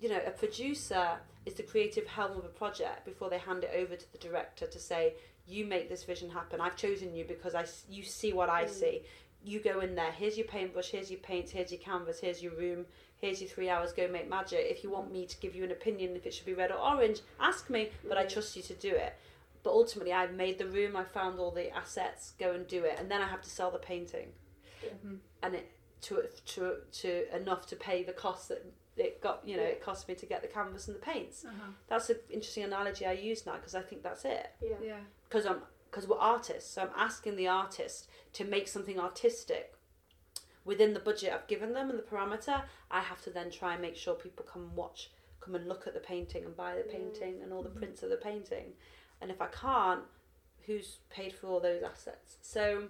you 0.00 0.08
know, 0.08 0.20
a 0.26 0.30
producer 0.30 1.18
is 1.46 1.54
the 1.54 1.62
creative 1.62 2.06
helm 2.06 2.36
of 2.36 2.44
a 2.44 2.48
project 2.48 3.04
before 3.04 3.30
they 3.30 3.38
hand 3.38 3.64
it 3.64 3.70
over 3.76 3.96
to 3.96 4.12
the 4.12 4.18
director 4.18 4.66
to 4.66 4.78
say, 4.78 5.14
you 5.46 5.64
make 5.64 5.88
this 5.88 6.04
vision 6.04 6.30
happen. 6.30 6.60
I've 6.60 6.76
chosen 6.76 7.14
you 7.14 7.24
because 7.24 7.54
I, 7.54 7.64
you 7.88 8.02
see 8.02 8.32
what 8.32 8.48
I 8.48 8.64
Mm. 8.64 8.68
see. 8.70 9.02
You 9.42 9.58
go 9.60 9.80
in 9.80 9.94
there. 9.94 10.12
Here's 10.12 10.36
your 10.36 10.46
paintbrush. 10.46 10.90
Here's 10.90 11.10
your 11.10 11.20
paints. 11.20 11.50
Here's 11.50 11.72
your 11.72 11.80
canvas. 11.80 12.20
Here's 12.20 12.42
your 12.42 12.52
room. 12.52 12.84
Here's 13.16 13.40
your 13.40 13.48
three 13.48 13.70
hours. 13.70 13.92
Go 13.92 14.06
make 14.06 14.28
magic. 14.28 14.66
If 14.68 14.84
you 14.84 14.90
want 14.90 15.10
me 15.10 15.24
to 15.26 15.36
give 15.38 15.54
you 15.56 15.64
an 15.64 15.70
opinion 15.72 16.14
if 16.14 16.26
it 16.26 16.34
should 16.34 16.44
be 16.44 16.52
red 16.54 16.70
or 16.70 16.78
orange, 16.78 17.20
ask 17.40 17.70
me. 17.70 17.88
But 18.06 18.18
I 18.18 18.24
Mm. 18.26 18.32
trust 18.34 18.54
you 18.56 18.62
to 18.62 18.74
do 18.74 18.90
it. 18.94 19.14
But 19.62 19.70
ultimately, 19.70 20.12
I've 20.12 20.34
made 20.34 20.58
the 20.58 20.66
room. 20.66 20.94
I 20.94 21.04
found 21.04 21.38
all 21.38 21.50
the 21.50 21.70
assets. 21.74 22.32
Go 22.38 22.52
and 22.52 22.66
do 22.66 22.84
it. 22.84 22.98
And 22.98 23.10
then 23.10 23.22
I 23.22 23.28
have 23.28 23.42
to 23.42 23.50
sell 23.50 23.70
the 23.70 23.78
painting, 23.78 24.32
Mhm. 24.82 25.20
and 25.42 25.54
it 25.54 25.70
to 26.02 26.28
to 26.46 26.82
to 26.92 27.36
enough 27.36 27.66
to 27.68 27.76
pay 27.76 28.02
the 28.02 28.12
costs 28.12 28.48
that 28.48 28.64
it 29.00 29.20
got. 29.20 29.40
You 29.46 29.56
know, 29.56 29.62
it 29.62 29.82
cost 29.82 30.08
me 30.08 30.14
to 30.14 30.26
get 30.26 30.42
the 30.42 30.48
canvas 30.48 30.86
and 30.88 30.96
the 30.96 31.00
paints. 31.00 31.44
Uh-huh. 31.44 31.72
That's 31.88 32.10
an 32.10 32.16
interesting 32.30 32.64
analogy 32.64 33.06
I 33.06 33.12
use 33.12 33.46
now 33.46 33.54
because 33.56 33.74
I 33.74 33.82
think 33.82 34.02
that's 34.02 34.24
it. 34.24 34.48
Yeah. 34.62 34.76
Yeah. 34.82 35.00
Because 35.28 35.46
I'm 35.46 35.62
because 35.90 36.06
we're 36.06 36.18
artists, 36.18 36.72
so 36.72 36.82
I'm 36.82 36.90
asking 36.96 37.34
the 37.36 37.48
artist 37.48 38.08
to 38.34 38.44
make 38.44 38.68
something 38.68 38.98
artistic 39.00 39.74
within 40.64 40.92
the 40.94 41.00
budget 41.00 41.32
I've 41.32 41.48
given 41.48 41.72
them 41.72 41.90
and 41.90 41.98
the 41.98 42.02
parameter. 42.04 42.62
I 42.90 43.00
have 43.00 43.20
to 43.22 43.30
then 43.30 43.50
try 43.50 43.72
and 43.72 43.82
make 43.82 43.96
sure 43.96 44.14
people 44.14 44.44
come 44.44 44.62
and 44.62 44.76
watch, 44.76 45.10
come 45.40 45.54
and 45.56 45.66
look 45.66 45.86
at 45.88 45.94
the 45.94 46.00
painting 46.00 46.44
and 46.44 46.56
buy 46.56 46.74
the 46.76 46.84
Yeah. 46.86 46.92
painting 46.98 47.42
and 47.42 47.52
all 47.52 47.62
the 47.62 47.70
Mhm. 47.70 47.76
prints 47.78 48.02
of 48.04 48.10
the 48.10 48.16
painting. 48.18 48.76
And 49.20 49.30
if 49.32 49.40
I 49.40 49.46
can't, 49.48 50.04
who's 50.66 50.98
paid 51.10 51.34
for 51.34 51.48
all 51.48 51.58
those 51.60 51.82
assets? 51.82 52.38
So 52.42 52.88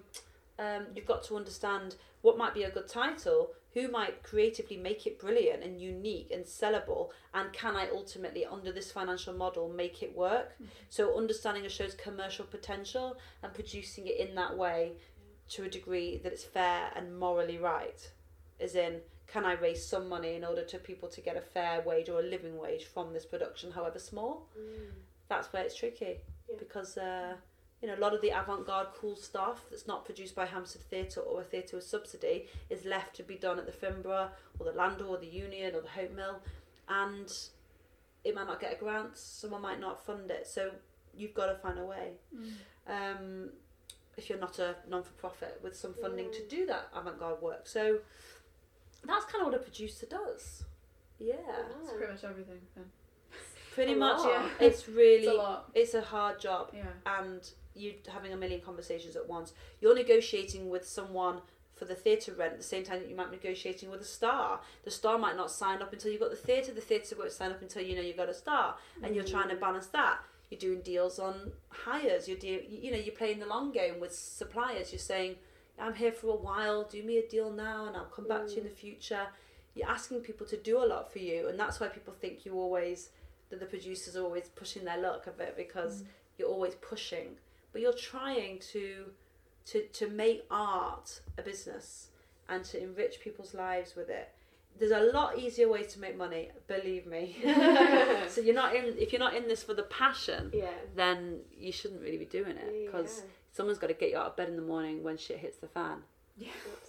um, 0.59 0.85
you've 0.93 1.07
got 1.07 1.23
to 1.23 1.35
understand 1.37 1.95
what 2.21 2.37
might 2.37 2.53
be 2.53 2.63
a 2.63 2.69
good 2.69 2.87
title, 2.87 3.55
who 3.73 3.87
might 3.87 4.21
creatively 4.23 4.75
make 4.77 5.07
it 5.07 5.17
brilliant 5.19 5.63
and 5.63 5.79
unique 5.79 6.29
and 6.31 6.43
sellable, 6.45 7.09
and 7.33 7.53
can 7.53 7.75
I 7.75 7.89
ultimately, 7.89 8.45
under 8.45 8.71
this 8.71 8.91
financial 8.91 9.33
model, 9.33 9.69
make 9.69 10.03
it 10.03 10.15
work? 10.15 10.53
Mhm. 10.61 10.67
So 10.89 11.17
understanding 11.17 11.65
a 11.65 11.69
show's 11.69 11.93
commercial 11.93 12.45
potential 12.45 13.17
and 13.41 13.53
producing 13.53 14.07
it 14.07 14.17
in 14.17 14.35
that 14.35 14.57
way 14.57 14.97
to 15.49 15.63
a 15.63 15.69
degree 15.69 16.17
that 16.17 16.31
it's 16.33 16.43
fair 16.43 16.91
and 16.95 17.17
morally 17.17 17.57
right. 17.57 18.11
As 18.59 18.75
in, 18.75 19.01
can 19.27 19.45
I 19.45 19.53
raise 19.53 19.85
some 19.85 20.09
money 20.09 20.35
in 20.35 20.43
order 20.43 20.63
to 20.65 20.77
people 20.77 21.07
to 21.09 21.21
get 21.21 21.37
a 21.37 21.41
fair 21.41 21.81
wage 21.81 22.09
or 22.09 22.19
a 22.19 22.23
living 22.23 22.57
wage 22.57 22.85
from 22.85 23.13
this 23.13 23.25
production, 23.25 23.71
however 23.71 23.99
small? 23.99 24.47
Mm. 24.57 24.91
That's 25.29 25.51
where 25.53 25.63
it's 25.63 25.75
tricky 25.75 26.19
Yeah. 26.49 26.55
because 26.59 26.97
uh, 26.97 27.37
you 27.81 27.87
know 27.87 27.95
a 27.95 27.99
lot 27.99 28.13
of 28.13 28.21
the 28.21 28.29
avant-garde 28.29 28.87
cool 28.95 29.15
stuff 29.15 29.65
that's 29.69 29.87
not 29.87 30.05
produced 30.05 30.35
by 30.35 30.45
Hampstead 30.45 30.83
Theatre 30.83 31.21
or 31.21 31.41
a 31.41 31.43
theatre 31.43 31.77
with 31.77 31.85
subsidy 31.85 32.47
is 32.69 32.85
left 32.85 33.15
to 33.15 33.23
be 33.23 33.35
done 33.35 33.57
at 33.59 33.65
the 33.65 33.71
Finborough 33.71 34.29
or 34.59 34.65
the 34.65 34.71
Landor 34.77 35.05
or 35.05 35.17
the 35.17 35.25
Union 35.27 35.75
or 35.75 35.81
the 35.81 35.87
Hope 35.89 36.11
Mill, 36.15 36.39
and 36.87 37.31
it 38.23 38.35
might 38.35 38.45
not 38.47 38.59
get 38.59 38.73
a 38.73 38.75
grant. 38.75 39.17
Someone 39.17 39.61
might 39.63 39.79
not 39.79 40.05
fund 40.05 40.29
it, 40.29 40.45
so 40.45 40.71
you've 41.15 41.33
got 41.33 41.47
to 41.47 41.55
find 41.55 41.79
a 41.79 41.83
way. 41.85 42.11
Mm. 42.35 42.51
Um, 42.87 43.49
if 44.17 44.29
you're 44.29 44.37
not 44.39 44.59
a 44.59 44.75
non-for-profit 44.87 45.59
with 45.63 45.75
some 45.75 45.93
funding 45.95 46.31
to 46.31 46.41
Mm. 46.41 46.49
do 46.49 46.65
that 46.67 46.89
avant-garde 46.93 47.41
work, 47.41 47.65
so 47.67 47.99
that's 49.03 49.25
kind 49.25 49.41
of 49.41 49.51
what 49.51 49.55
a 49.59 49.63
producer 49.63 50.05
does. 50.05 50.63
Yeah, 51.17 51.35
It's 51.81 51.91
pretty 51.91 52.11
much 52.13 52.23
everything. 52.23 52.61
Then. 52.75 52.91
pretty 53.73 53.93
A 53.93 53.95
much. 53.95 54.19
lot. 54.19 54.27
Yeah. 54.59 54.67
It's 54.67 54.87
really 54.89 55.27
It's 55.27 55.37
a 55.37 55.63
it's 55.73 55.93
a 55.93 56.01
hard 56.01 56.39
job 56.39 56.71
Yeah. 56.73 56.85
and 57.05 57.49
you're 57.75 57.93
having 58.11 58.33
a 58.33 58.37
million 58.37 58.61
conversations 58.61 59.15
at 59.15 59.27
once. 59.27 59.53
You're 59.79 59.95
negotiating 59.95 60.69
with 60.69 60.87
someone 60.87 61.41
for 61.81 61.85
the 61.85 61.95
theatre 61.95 62.33
rent 62.33 62.51
at 62.51 62.59
the 62.59 62.63
same 62.63 62.83
time 62.83 62.99
that 62.99 63.09
you 63.09 63.15
might 63.15 63.31
be 63.31 63.37
negotiating 63.37 63.89
with 63.89 64.01
a 64.01 64.05
star. 64.05 64.59
The 64.83 64.91
star 64.91 65.17
might 65.17 65.35
not 65.35 65.49
sign 65.49 65.81
up 65.81 65.91
until 65.91 66.11
you've 66.11 66.21
got 66.21 66.29
the 66.29 66.35
theatre, 66.35 66.71
the 66.71 66.79
theatre 66.79 67.15
won't 67.17 67.31
sign 67.31 67.49
up 67.49 67.61
until 67.61 67.81
you 67.81 67.95
know 67.95 68.03
you've 68.03 68.17
got 68.17 68.29
a 68.29 68.35
star. 68.35 68.75
And 69.01 69.15
you're 69.15 69.23
trying 69.23 69.49
to 69.49 69.55
mm. 69.55 69.61
balance 69.61 69.87
that. 69.87 70.19
You're 70.51 70.59
doing 70.59 70.81
deals 70.81 71.17
on 71.17 71.51
hires, 71.69 72.27
you're 72.27 72.37
de- 72.37 72.67
you 72.69 72.91
know, 72.91 72.97
you're 72.97 73.15
playing 73.15 73.39
the 73.39 73.47
long 73.47 73.71
game 73.71 73.99
with 73.99 74.13
suppliers. 74.13 74.91
You're 74.91 74.99
saying, 74.99 75.37
I'm 75.79 75.95
here 75.95 76.11
for 76.11 76.27
a 76.27 76.35
while, 76.35 76.83
do 76.83 77.01
me 77.01 77.17
a 77.17 77.27
deal 77.27 77.49
now 77.51 77.87
and 77.87 77.97
I'll 77.97 78.05
come 78.05 78.27
back 78.27 78.45
to 78.45 78.51
you 78.51 78.57
in 78.59 78.65
the 78.65 78.69
mm. 78.69 78.75
future. 78.75 79.25
You're 79.73 79.89
asking 79.89 80.19
people 80.19 80.45
to 80.47 80.57
do 80.57 80.83
a 80.83 80.85
lot 80.85 81.11
for 81.11 81.17
you 81.17 81.47
and 81.47 81.59
that's 81.59 81.79
why 81.79 81.87
people 81.87 82.13
think 82.13 82.45
you 82.45 82.53
always 82.53 83.09
that 83.49 83.59
the 83.59 83.65
producers 83.65 84.15
are 84.15 84.23
always 84.23 84.49
pushing 84.55 84.85
their 84.85 84.97
luck 85.01 85.25
a 85.25 85.31
bit 85.31 85.57
because 85.57 86.03
mm. 86.03 86.05
you're 86.37 86.47
always 86.47 86.75
pushing 86.75 87.37
but 87.71 87.81
you're 87.81 87.93
trying 87.93 88.59
to 88.59 89.05
to 89.65 89.83
to 89.87 90.09
make 90.09 90.43
art 90.49 91.21
a 91.37 91.41
business 91.41 92.09
and 92.49 92.63
to 92.65 92.81
enrich 92.81 93.19
people's 93.21 93.53
lives 93.53 93.95
with 93.95 94.09
it 94.09 94.29
there's 94.79 94.91
a 94.91 95.11
lot 95.13 95.37
easier 95.37 95.67
ways 95.69 95.87
to 95.93 95.99
make 95.99 96.17
money 96.17 96.49
believe 96.67 97.05
me 97.05 97.35
so 98.29 98.41
you're 98.41 98.55
not 98.55 98.75
in 98.75 98.85
if 98.97 99.11
you're 99.11 99.19
not 99.19 99.35
in 99.35 99.47
this 99.47 99.61
for 99.63 99.73
the 99.73 99.83
passion 99.83 100.49
Yeah. 100.53 100.69
then 100.95 101.41
you 101.55 101.71
shouldn't 101.71 102.01
really 102.01 102.17
be 102.17 102.25
doing 102.25 102.57
it 102.57 102.85
because 102.85 103.19
Yeah. 103.19 103.29
someone's 103.51 103.77
got 103.79 103.87
to 103.87 103.93
get 103.93 104.09
you 104.09 104.17
out 104.17 104.27
of 104.27 104.35
bed 104.35 104.49
in 104.49 104.55
the 104.55 104.61
morning 104.61 105.03
when 105.03 105.17
shit 105.17 105.37
hits 105.37 105.57
the 105.57 105.67
fan 105.67 106.03
Absolutely. 106.37 106.80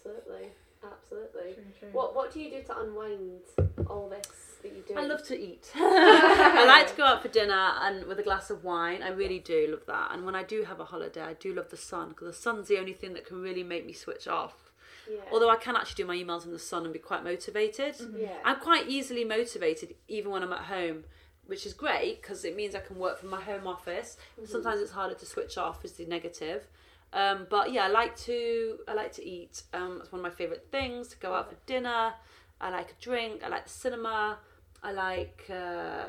Absolutely. 1.12 1.54
True, 1.54 1.64
true. 1.78 1.88
What 1.92 2.14
What 2.14 2.32
do 2.32 2.40
you 2.40 2.50
do 2.50 2.62
to 2.62 2.80
unwind 2.80 3.40
all 3.88 4.08
this 4.08 4.26
that 4.62 4.72
you 4.72 4.82
do? 4.86 4.94
I 4.94 5.02
love 5.06 5.22
to 5.28 5.38
eat. 5.38 5.70
I 5.74 6.64
like 6.66 6.88
to 6.88 6.96
go 6.96 7.04
out 7.04 7.22
for 7.22 7.28
dinner 7.28 7.72
and 7.80 8.06
with 8.06 8.18
a 8.18 8.22
glass 8.22 8.50
of 8.50 8.64
wine. 8.64 9.02
I 9.02 9.10
really 9.10 9.38
do 9.38 9.68
love 9.70 9.86
that. 9.86 10.12
And 10.12 10.24
when 10.24 10.34
I 10.34 10.42
do 10.42 10.64
have 10.64 10.80
a 10.80 10.84
holiday, 10.84 11.22
I 11.22 11.34
do 11.34 11.54
love 11.54 11.70
the 11.70 11.76
sun 11.76 12.10
because 12.10 12.28
the 12.28 12.42
sun's 12.42 12.68
the 12.68 12.78
only 12.78 12.92
thing 12.92 13.14
that 13.14 13.26
can 13.26 13.40
really 13.40 13.62
make 13.62 13.86
me 13.86 13.92
switch 13.92 14.26
off. 14.26 14.72
Yeah. 15.10 15.20
Although 15.32 15.50
I 15.50 15.56
can 15.56 15.76
actually 15.76 16.04
do 16.04 16.06
my 16.06 16.16
emails 16.16 16.44
in 16.44 16.52
the 16.52 16.58
sun 16.58 16.84
and 16.84 16.92
be 16.92 16.98
quite 16.98 17.24
motivated. 17.24 17.94
Mm-hmm. 17.96 18.20
yeah. 18.20 18.36
I'm 18.44 18.60
quite 18.60 18.88
easily 18.88 19.24
motivated 19.24 19.94
even 20.08 20.30
when 20.30 20.42
I'm 20.42 20.52
at 20.52 20.62
home, 20.62 21.04
which 21.46 21.66
is 21.66 21.74
great 21.74 22.22
because 22.22 22.44
it 22.44 22.56
means 22.56 22.74
I 22.74 22.80
can 22.80 22.98
work 22.98 23.18
from 23.18 23.30
my 23.30 23.40
home 23.40 23.66
office. 23.66 24.16
Mm-hmm. 24.36 24.50
Sometimes 24.50 24.80
it's 24.80 24.92
harder 24.92 25.14
to 25.14 25.26
switch 25.26 25.58
off, 25.58 25.84
is 25.84 25.92
the 25.92 26.06
negative. 26.06 26.68
Um, 27.12 27.46
but 27.50 27.72
yeah, 27.72 27.84
I 27.84 27.88
like 27.88 28.16
to 28.20 28.78
I 28.88 28.94
like 28.94 29.12
to 29.14 29.24
eat. 29.24 29.62
Um, 29.74 29.98
it's 30.00 30.10
one 30.12 30.20
of 30.20 30.24
my 30.24 30.30
favourite 30.30 30.62
things 30.70 31.08
to 31.08 31.16
go 31.18 31.34
out 31.34 31.48
for 31.50 31.56
dinner. 31.66 32.14
I 32.60 32.70
like 32.70 32.90
a 32.90 33.02
drink. 33.02 33.42
I 33.44 33.48
like 33.48 33.64
the 33.64 33.70
cinema. 33.70 34.38
I 34.82 34.92
like 34.92 35.44
uh, 35.50 36.04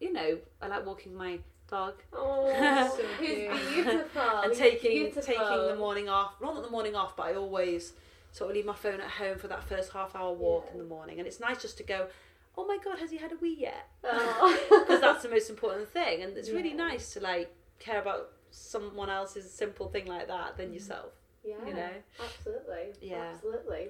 you 0.00 0.12
know 0.12 0.38
I 0.60 0.68
like 0.68 0.84
walking 0.86 1.14
my 1.14 1.38
dog 1.70 1.94
Oh, 2.12 2.94
So 2.96 3.04
he's 3.24 3.48
beautiful. 3.74 4.22
and 4.44 4.54
taking 4.54 4.90
beautiful. 4.90 5.22
taking 5.22 5.66
the 5.68 5.76
morning 5.76 6.08
off. 6.08 6.34
Well, 6.40 6.54
not 6.54 6.64
the 6.64 6.70
morning 6.70 6.94
off, 6.96 7.16
but 7.16 7.26
I 7.26 7.34
always 7.34 7.92
sort 8.32 8.50
of 8.50 8.56
leave 8.56 8.64
my 8.66 8.74
phone 8.74 9.00
at 9.00 9.10
home 9.10 9.38
for 9.38 9.48
that 9.48 9.62
first 9.68 9.92
half 9.92 10.16
hour 10.16 10.32
walk 10.32 10.64
Yeah. 10.68 10.72
in 10.72 10.78
the 10.78 10.84
morning, 10.88 11.18
and 11.18 11.26
it's 11.26 11.40
nice 11.40 11.60
just 11.60 11.76
to 11.78 11.82
go. 11.82 12.06
Oh 12.56 12.66
my 12.66 12.78
god, 12.84 12.98
has 12.98 13.10
he 13.10 13.16
had 13.18 13.32
a 13.32 13.36
wee 13.36 13.56
yet? 13.58 13.88
Oh. 14.04 14.58
Because 14.70 15.00
that's 15.00 15.22
the 15.22 15.28
most 15.28 15.48
important 15.50 15.88
thing, 15.88 16.22
and 16.22 16.36
it's 16.36 16.50
really 16.50 16.72
nice 16.72 17.12
to 17.14 17.20
like 17.20 17.54
care 17.78 18.00
about 18.00 18.30
someone 18.52 19.10
else's 19.10 19.50
simple 19.50 19.88
thing 19.88 20.06
like 20.06 20.28
that 20.28 20.56
than 20.56 20.66
mm-hmm. 20.66 20.74
yourself. 20.74 21.12
yeah. 21.44 21.54
You 21.66 21.74
know. 21.74 21.90
Absolutely. 22.22 23.08
Yeah. 23.08 23.32
Absolutely. 23.34 23.88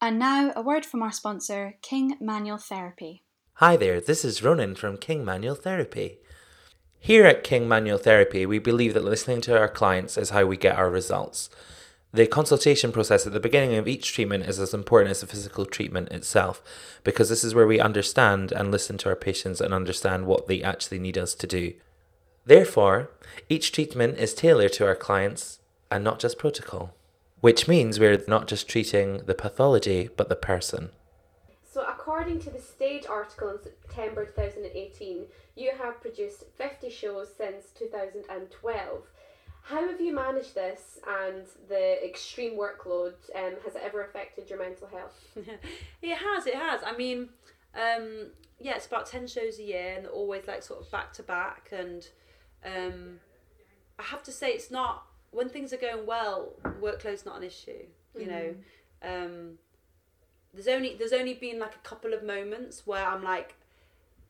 And 0.00 0.18
now, 0.18 0.52
a 0.54 0.62
word 0.62 0.86
from 0.86 1.02
our 1.02 1.10
sponsor, 1.10 1.74
King 1.82 2.16
Manual 2.20 2.58
Therapy. 2.58 3.24
Hi 3.54 3.76
there, 3.76 4.00
this 4.00 4.24
is 4.24 4.44
Ronan 4.44 4.76
from 4.76 4.96
King 4.96 5.24
Manual 5.24 5.56
Therapy. 5.56 6.18
Here 7.00 7.26
at 7.26 7.42
King 7.42 7.66
Manual 7.66 7.98
Therapy, 7.98 8.46
we 8.46 8.60
believe 8.60 8.94
that 8.94 9.04
listening 9.04 9.40
to 9.42 9.58
our 9.58 9.68
clients 9.68 10.16
is 10.16 10.30
how 10.30 10.46
we 10.46 10.56
get 10.56 10.76
our 10.76 10.88
results. 10.88 11.50
The 12.12 12.26
consultation 12.26 12.92
process 12.92 13.26
at 13.26 13.32
the 13.32 13.40
beginning 13.40 13.74
of 13.76 13.88
each 13.88 14.14
treatment 14.14 14.44
is 14.44 14.58
as 14.58 14.72
important 14.72 15.10
as 15.10 15.20
the 15.20 15.26
physical 15.26 15.66
treatment 15.66 16.10
itself 16.10 16.62
because 17.04 17.28
this 17.28 17.44
is 17.44 17.54
where 17.54 17.66
we 17.66 17.80
understand 17.80 18.52
and 18.52 18.70
listen 18.70 18.96
to 18.98 19.08
our 19.08 19.16
patients 19.16 19.60
and 19.60 19.74
understand 19.74 20.26
what 20.26 20.46
they 20.46 20.62
actually 20.62 21.00
need 21.00 21.18
us 21.18 21.34
to 21.34 21.46
do. 21.46 21.74
Therefore, 22.48 23.10
each 23.50 23.72
treatment 23.72 24.16
is 24.16 24.32
tailored 24.32 24.72
to 24.74 24.86
our 24.86 24.96
clients 24.96 25.58
and 25.90 26.02
not 26.02 26.18
just 26.18 26.38
protocol, 26.38 26.94
which 27.42 27.68
means 27.68 28.00
we're 28.00 28.24
not 28.26 28.48
just 28.48 28.66
treating 28.66 29.18
the 29.26 29.34
pathology 29.34 30.08
but 30.16 30.30
the 30.30 30.34
person. 30.34 30.88
So, 31.70 31.84
according 31.86 32.40
to 32.40 32.50
the 32.50 32.58
Stage 32.58 33.04
article 33.06 33.50
in 33.50 33.58
September 33.62 34.24
2018, 34.24 35.26
you 35.56 35.72
have 35.76 36.00
produced 36.00 36.44
50 36.56 36.88
shows 36.88 37.28
since 37.36 37.66
2012. 37.78 39.02
How 39.64 39.86
have 39.86 40.00
you 40.00 40.14
managed 40.14 40.54
this 40.54 41.00
and 41.06 41.44
the 41.68 42.02
extreme 42.02 42.58
workload? 42.58 43.12
Um, 43.36 43.56
has 43.66 43.74
it 43.74 43.82
ever 43.84 44.02
affected 44.02 44.48
your 44.48 44.58
mental 44.58 44.88
health? 44.88 45.22
it 45.36 46.16
has, 46.16 46.46
it 46.46 46.54
has. 46.54 46.80
I 46.82 46.96
mean, 46.96 47.28
um, 47.74 48.28
yeah, 48.58 48.76
it's 48.76 48.86
about 48.86 49.04
10 49.04 49.26
shows 49.26 49.58
a 49.58 49.62
year 49.62 49.96
and 49.98 50.06
always 50.06 50.46
like 50.48 50.62
sort 50.62 50.80
of 50.80 50.90
back 50.90 51.12
to 51.12 51.22
back. 51.22 51.68
And 51.72 52.08
um, 52.64 53.20
I 53.98 54.02
have 54.02 54.22
to 54.24 54.32
say, 54.32 54.50
it's 54.50 54.70
not, 54.70 55.06
when 55.30 55.48
things 55.48 55.72
are 55.72 55.78
going 55.78 56.06
well, 56.06 56.52
workload's 56.80 57.26
not 57.26 57.36
an 57.36 57.44
issue, 57.44 57.84
you 58.18 58.26
know. 58.26 58.54
Um, 59.02 59.58
there's 60.54 60.68
only 60.68 60.96
there's 60.98 61.12
only 61.12 61.34
been 61.34 61.58
like 61.58 61.74
a 61.74 61.88
couple 61.88 62.14
of 62.14 62.22
moments 62.22 62.86
where 62.86 63.06
I'm 63.06 63.22
like, 63.22 63.54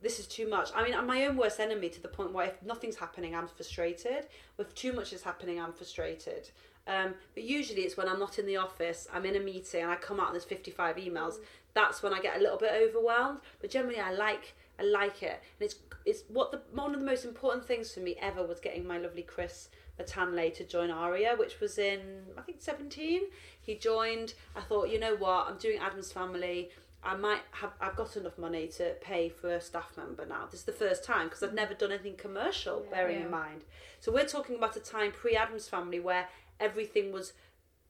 this 0.02 0.18
is 0.18 0.26
too 0.26 0.48
much. 0.48 0.70
I 0.74 0.82
mean, 0.84 0.94
I'm 0.94 1.06
my 1.06 1.26
own 1.26 1.36
worst 1.36 1.60
enemy 1.60 1.88
to 1.90 2.02
the 2.02 2.08
point 2.08 2.32
where 2.32 2.46
if 2.46 2.62
nothing's 2.62 2.96
happening, 2.96 3.34
I'm 3.34 3.48
frustrated. 3.48 4.26
If 4.58 4.74
too 4.74 4.92
much 4.92 5.12
is 5.12 5.22
happening, 5.22 5.60
I'm 5.60 5.72
frustrated. 5.72 6.50
Um, 6.86 7.14
but 7.34 7.44
usually 7.44 7.82
it's 7.82 7.96
when 7.96 8.08
I'm 8.08 8.18
not 8.18 8.38
in 8.38 8.46
the 8.46 8.56
office, 8.56 9.08
I'm 9.12 9.26
in 9.26 9.36
a 9.36 9.40
meeting, 9.40 9.82
and 9.82 9.90
I 9.90 9.96
come 9.96 10.20
out 10.20 10.26
and 10.26 10.34
there's 10.34 10.44
55 10.44 10.96
emails. 10.96 11.34
That's 11.74 12.02
when 12.02 12.14
I 12.14 12.20
get 12.20 12.36
a 12.36 12.40
little 12.40 12.56
bit 12.56 12.72
overwhelmed. 12.72 13.40
But 13.60 13.70
generally, 13.70 14.00
I 14.00 14.12
like 14.12 14.54
I 14.78 14.84
like 14.84 15.22
it, 15.22 15.40
and 15.58 15.66
it's 15.66 15.76
it's 16.04 16.22
what 16.28 16.52
the 16.52 16.60
one 16.72 16.94
of 16.94 17.00
the 17.00 17.06
most 17.06 17.24
important 17.24 17.64
things 17.66 17.92
for 17.92 18.00
me 18.00 18.16
ever 18.20 18.44
was 18.44 18.60
getting 18.60 18.86
my 18.86 18.98
lovely 18.98 19.22
Chris 19.22 19.68
Matanle 19.98 20.54
to 20.54 20.64
join 20.64 20.90
Aria, 20.90 21.34
which 21.36 21.60
was 21.60 21.78
in 21.78 22.00
I 22.36 22.42
think 22.42 22.58
17. 22.60 23.22
He 23.60 23.74
joined. 23.74 24.34
I 24.56 24.60
thought, 24.60 24.88
you 24.90 24.98
know 25.00 25.16
what, 25.16 25.48
I'm 25.48 25.58
doing 25.58 25.78
Addams 25.78 26.12
Family. 26.12 26.70
I 27.02 27.16
might 27.16 27.42
have 27.52 27.72
I've 27.80 27.96
got 27.96 28.16
enough 28.16 28.38
money 28.38 28.68
to 28.78 28.94
pay 29.00 29.28
for 29.28 29.50
a 29.54 29.60
staff 29.60 29.96
member 29.96 30.24
now. 30.26 30.46
This 30.50 30.60
is 30.60 30.66
the 30.66 30.72
first 30.72 31.04
time 31.04 31.26
because 31.26 31.42
I've 31.42 31.54
never 31.54 31.74
done 31.74 31.92
anything 31.92 32.16
commercial, 32.16 32.86
bearing 32.90 33.18
Yeah. 33.18 33.24
in 33.26 33.30
mind. 33.30 33.64
So 34.00 34.12
we're 34.12 34.26
talking 34.26 34.56
about 34.56 34.76
a 34.76 34.80
time 34.80 35.12
pre 35.12 35.36
Addams 35.36 35.68
Family 35.68 36.00
where 36.00 36.28
everything 36.60 37.12
was 37.12 37.32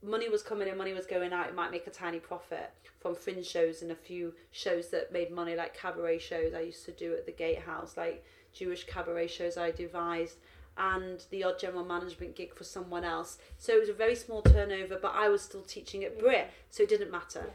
money 0.03 0.29
was 0.29 0.43
coming 0.43 0.69
in, 0.69 0.77
money 0.77 0.93
was 0.93 1.07
going 1.07 1.33
out. 1.33 1.49
It 1.49 1.55
might 1.55 1.71
make 1.71 1.87
a 1.87 1.91
tiny 1.91 2.19
profit 2.21 2.71
from 3.01 3.15
fringe 3.15 3.47
shows 3.47 3.83
and 3.83 3.91
a 3.91 3.97
few 3.97 4.35
shows 4.51 4.89
that 4.89 5.13
made 5.13 5.31
money, 5.31 5.55
like 5.55 5.77
cabaret 5.77 6.19
shows 6.19 6.55
I 6.55 6.61
used 6.61 6.85
to 6.87 6.93
do 6.93 7.15
at 7.15 7.27
the 7.27 7.33
Gatehouse, 7.33 7.97
like 7.97 8.25
Jewish 8.53 8.85
cabaret 8.85 9.29
shows 9.29 9.57
I 9.57 9.71
devised, 9.71 10.37
and 10.77 11.25
the 11.31 11.45
odd 11.45 11.59
general 11.59 11.85
management 11.85 12.37
gig 12.37 12.55
for 12.55 12.65
someone 12.65 13.05
else. 13.05 13.39
So 13.59 13.75
it 13.75 13.81
was 13.81 13.89
a 13.89 13.95
very 13.95 14.15
small 14.15 14.43
turnover, 14.43 14.99
but 15.01 15.15
I 15.15 15.29
was 15.29 15.43
still 15.43 15.63
teaching 15.63 16.05
at 16.05 16.19
Brit, 16.19 16.51
so 16.71 16.85
it 16.85 16.89
didn't 16.89 17.11
matter. 17.11 17.51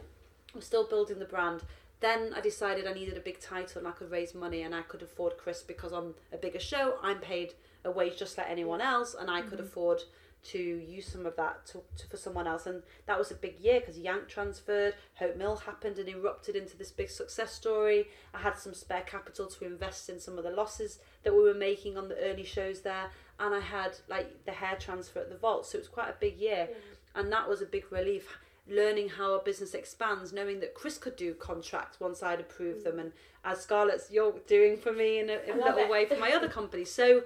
I 0.53 0.57
was 0.57 0.65
still 0.65 0.87
building 0.87 1.19
the 1.19 1.25
brand. 1.25 1.61
Then 1.99 2.33
I 2.35 2.41
decided 2.41 2.85
I 2.85 2.93
needed 2.93 3.15
a 3.15 3.21
big 3.21 3.39
title 3.39 3.79
and 3.79 3.87
I 3.87 3.91
could 3.91 4.11
raise 4.11 4.35
money 4.35 4.63
and 4.63 4.75
I 4.75 4.81
could 4.81 5.01
afford 5.01 5.37
Chris 5.37 5.63
because 5.63 5.93
on 5.93 6.13
a 6.33 6.37
bigger 6.37 6.59
show 6.59 6.97
I'm 7.01 7.19
paid 7.19 7.53
a 7.85 7.91
wage 7.91 8.17
just 8.17 8.37
like 8.37 8.49
anyone 8.49 8.81
else 8.81 9.15
and 9.17 9.31
I 9.31 9.41
could 9.41 9.59
mm-hmm. 9.59 9.67
afford 9.67 10.03
to 10.45 10.59
use 10.59 11.07
some 11.07 11.25
of 11.25 11.35
that 11.35 11.65
to, 11.67 11.81
to 11.97 12.07
for 12.07 12.17
someone 12.17 12.47
else. 12.47 12.65
And 12.65 12.83
that 13.05 13.17
was 13.17 13.31
a 13.31 13.35
big 13.35 13.59
year 13.59 13.79
because 13.79 13.97
Yank 13.97 14.27
transferred, 14.27 14.95
Hope 15.15 15.37
Mill 15.37 15.55
happened 15.55 15.99
and 15.99 16.09
erupted 16.09 16.55
into 16.55 16.77
this 16.77 16.91
big 16.91 17.09
success 17.09 17.53
story. 17.53 18.07
I 18.33 18.39
had 18.39 18.57
some 18.57 18.73
spare 18.73 19.01
capital 19.01 19.47
to 19.47 19.65
invest 19.65 20.09
in 20.09 20.19
some 20.19 20.37
of 20.37 20.43
the 20.43 20.51
losses 20.51 20.99
that 21.23 21.33
we 21.33 21.41
were 21.41 21.53
making 21.53 21.97
on 21.97 22.09
the 22.09 22.17
early 22.17 22.45
shows 22.45 22.81
there. 22.81 23.09
And 23.39 23.53
I 23.55 23.59
had 23.59 23.97
like 24.09 24.45
the 24.45 24.51
hair 24.51 24.77
transfer 24.79 25.19
at 25.19 25.29
the 25.29 25.37
vault. 25.37 25.65
So 25.65 25.77
it 25.77 25.81
was 25.81 25.89
quite 25.89 26.09
a 26.09 26.15
big 26.19 26.37
year. 26.37 26.69
And 27.15 27.31
that 27.31 27.47
was 27.47 27.61
a 27.61 27.65
big 27.65 27.91
relief 27.91 28.37
learning 28.67 29.09
how 29.09 29.33
a 29.33 29.43
business 29.43 29.73
expands, 29.73 30.31
knowing 30.31 30.59
that 30.61 30.73
Chris 30.73 30.97
could 30.97 31.15
do 31.15 31.33
contracts 31.33 31.99
once 31.99 32.23
I'd 32.23 32.39
approve 32.39 32.83
them, 32.83 32.99
and 32.99 33.11
as 33.43 33.61
Scarlett's 33.61 34.09
you're 34.09 34.33
doing 34.47 34.77
for 34.77 34.93
me 34.93 35.19
in 35.19 35.29
a, 35.29 35.39
in 35.47 35.59
a 35.59 35.63
little 35.63 35.79
it. 35.79 35.89
way 35.89 36.05
for 36.05 36.17
my 36.17 36.31
other 36.31 36.47
company. 36.59 36.85
So, 36.85 37.23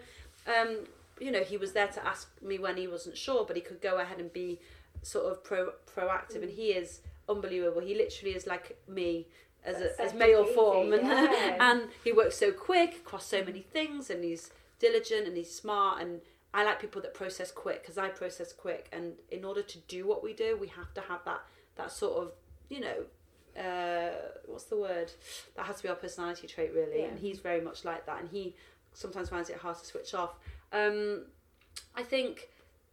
um, 0.47 0.80
you 1.19 1.32
know, 1.32 1.43
he 1.43 1.58
was 1.58 1.73
there 1.73 1.88
to 1.88 2.06
ask 2.08 2.30
me 2.41 2.60
when 2.60 2.77
he 2.77 2.88
wasn't 2.88 3.17
sure, 3.17 3.45
but 3.45 3.56
he 3.56 3.62
could 3.62 3.82
go 3.82 3.97
ahead 3.99 4.19
and 4.19 4.32
be 4.32 4.60
sort 5.01 5.25
of 5.32 5.43
pro 5.43 5.71
proactive, 5.95 6.41
and 6.43 6.51
he 6.51 6.67
is 6.69 7.01
unbelievable. 7.30 7.82
He 7.82 7.95
literally 7.95 8.36
is 8.36 8.47
like 8.47 8.77
me. 8.88 9.27
As, 9.65 9.80
That's 9.80 9.99
a, 9.99 10.01
as 10.03 10.13
male 10.13 10.45
form 10.45 10.93
and, 10.93 11.06
yeah. 11.06 11.58
and 11.71 11.89
he 12.03 12.13
works 12.13 12.38
so 12.38 12.51
quick 12.53 12.97
across 12.97 13.25
so 13.25 13.43
many 13.43 13.60
things 13.60 14.10
and 14.10 14.23
he's 14.23 14.51
diligent 14.80 15.27
and 15.27 15.36
he's 15.36 15.53
smart 15.53 16.01
and 16.01 16.21
I 16.53 16.63
like 16.63 16.80
people 16.80 17.01
that 17.01 17.13
process 17.13 17.51
quick 17.51 17.82
because 17.82 17.97
I 17.97 18.08
process 18.10 18.53
quick 18.53 18.88
and 18.93 19.13
in 19.30 19.43
order 19.43 19.62
to 19.63 19.77
do 19.89 20.08
what 20.08 20.23
we 20.23 20.32
do 20.34 20.56
we 20.56 20.67
have 20.67 20.93
to 20.93 21.01
have 21.01 21.19
that 21.25 21.41
that 21.75 21.91
sort 21.91 22.21
of 22.23 22.32
you 22.69 22.80
know 22.80 23.62
uh, 23.62 24.12
what's 24.45 24.65
the 24.65 24.77
word 24.77 25.12
that 25.56 25.65
has 25.65 25.77
to 25.77 25.84
be 25.84 25.89
our 25.89 25.95
personality 25.95 26.47
trait 26.47 26.71
really 26.73 26.99
Yeah. 27.01 27.08
and 27.08 27.19
he's 27.19 27.39
very 27.39 27.60
much 27.60 27.84
like 27.84 28.06
that 28.06 28.21
and 28.21 28.30
he 28.30 28.56
sometimes 28.93 29.30
finds 29.30 29.49
it 29.49 29.58
hard 29.58 29.77
to 29.80 29.86
switch 29.86 30.13
off 30.13 30.36
um, 30.71 31.25
I 31.95 32.03
think 32.03 32.49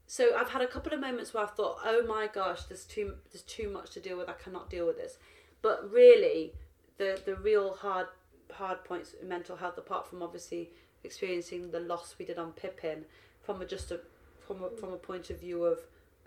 so 0.06 0.36
I've 0.36 0.50
had 0.50 0.62
a 0.62 0.66
couple 0.66 0.92
of 0.92 1.00
moments 1.00 1.32
where 1.32 1.42
I've 1.42 1.52
thought 1.52 1.78
oh 1.84 2.04
my 2.06 2.28
gosh 2.32 2.64
there's 2.64 2.84
too 2.84 3.14
there's 3.32 3.42
too 3.42 3.70
much 3.70 3.90
to 3.92 4.00
deal 4.00 4.16
with. 4.16 4.28
I 4.28 4.34
cannot 4.34 4.70
deal 4.70 4.86
with 4.86 4.96
this. 4.96 5.18
But 5.62 5.90
really 5.90 6.52
the 6.98 7.20
the 7.24 7.36
real 7.36 7.74
hard 7.74 8.06
hard 8.52 8.84
points 8.84 9.14
in 9.20 9.28
mental 9.28 9.56
health 9.56 9.78
apart 9.78 10.06
from 10.06 10.22
obviously 10.22 10.70
experiencing 11.02 11.70
the 11.70 11.80
loss 11.80 12.14
we 12.18 12.24
did 12.24 12.38
on 12.38 12.52
Pippin 12.52 13.04
from 13.42 13.60
a 13.60 13.66
just 13.66 13.90
a 13.90 14.00
from 14.46 14.62
a, 14.62 14.70
from 14.70 14.92
a 14.92 14.96
point 14.96 15.30
of 15.30 15.40
view 15.40 15.64
of 15.64 15.78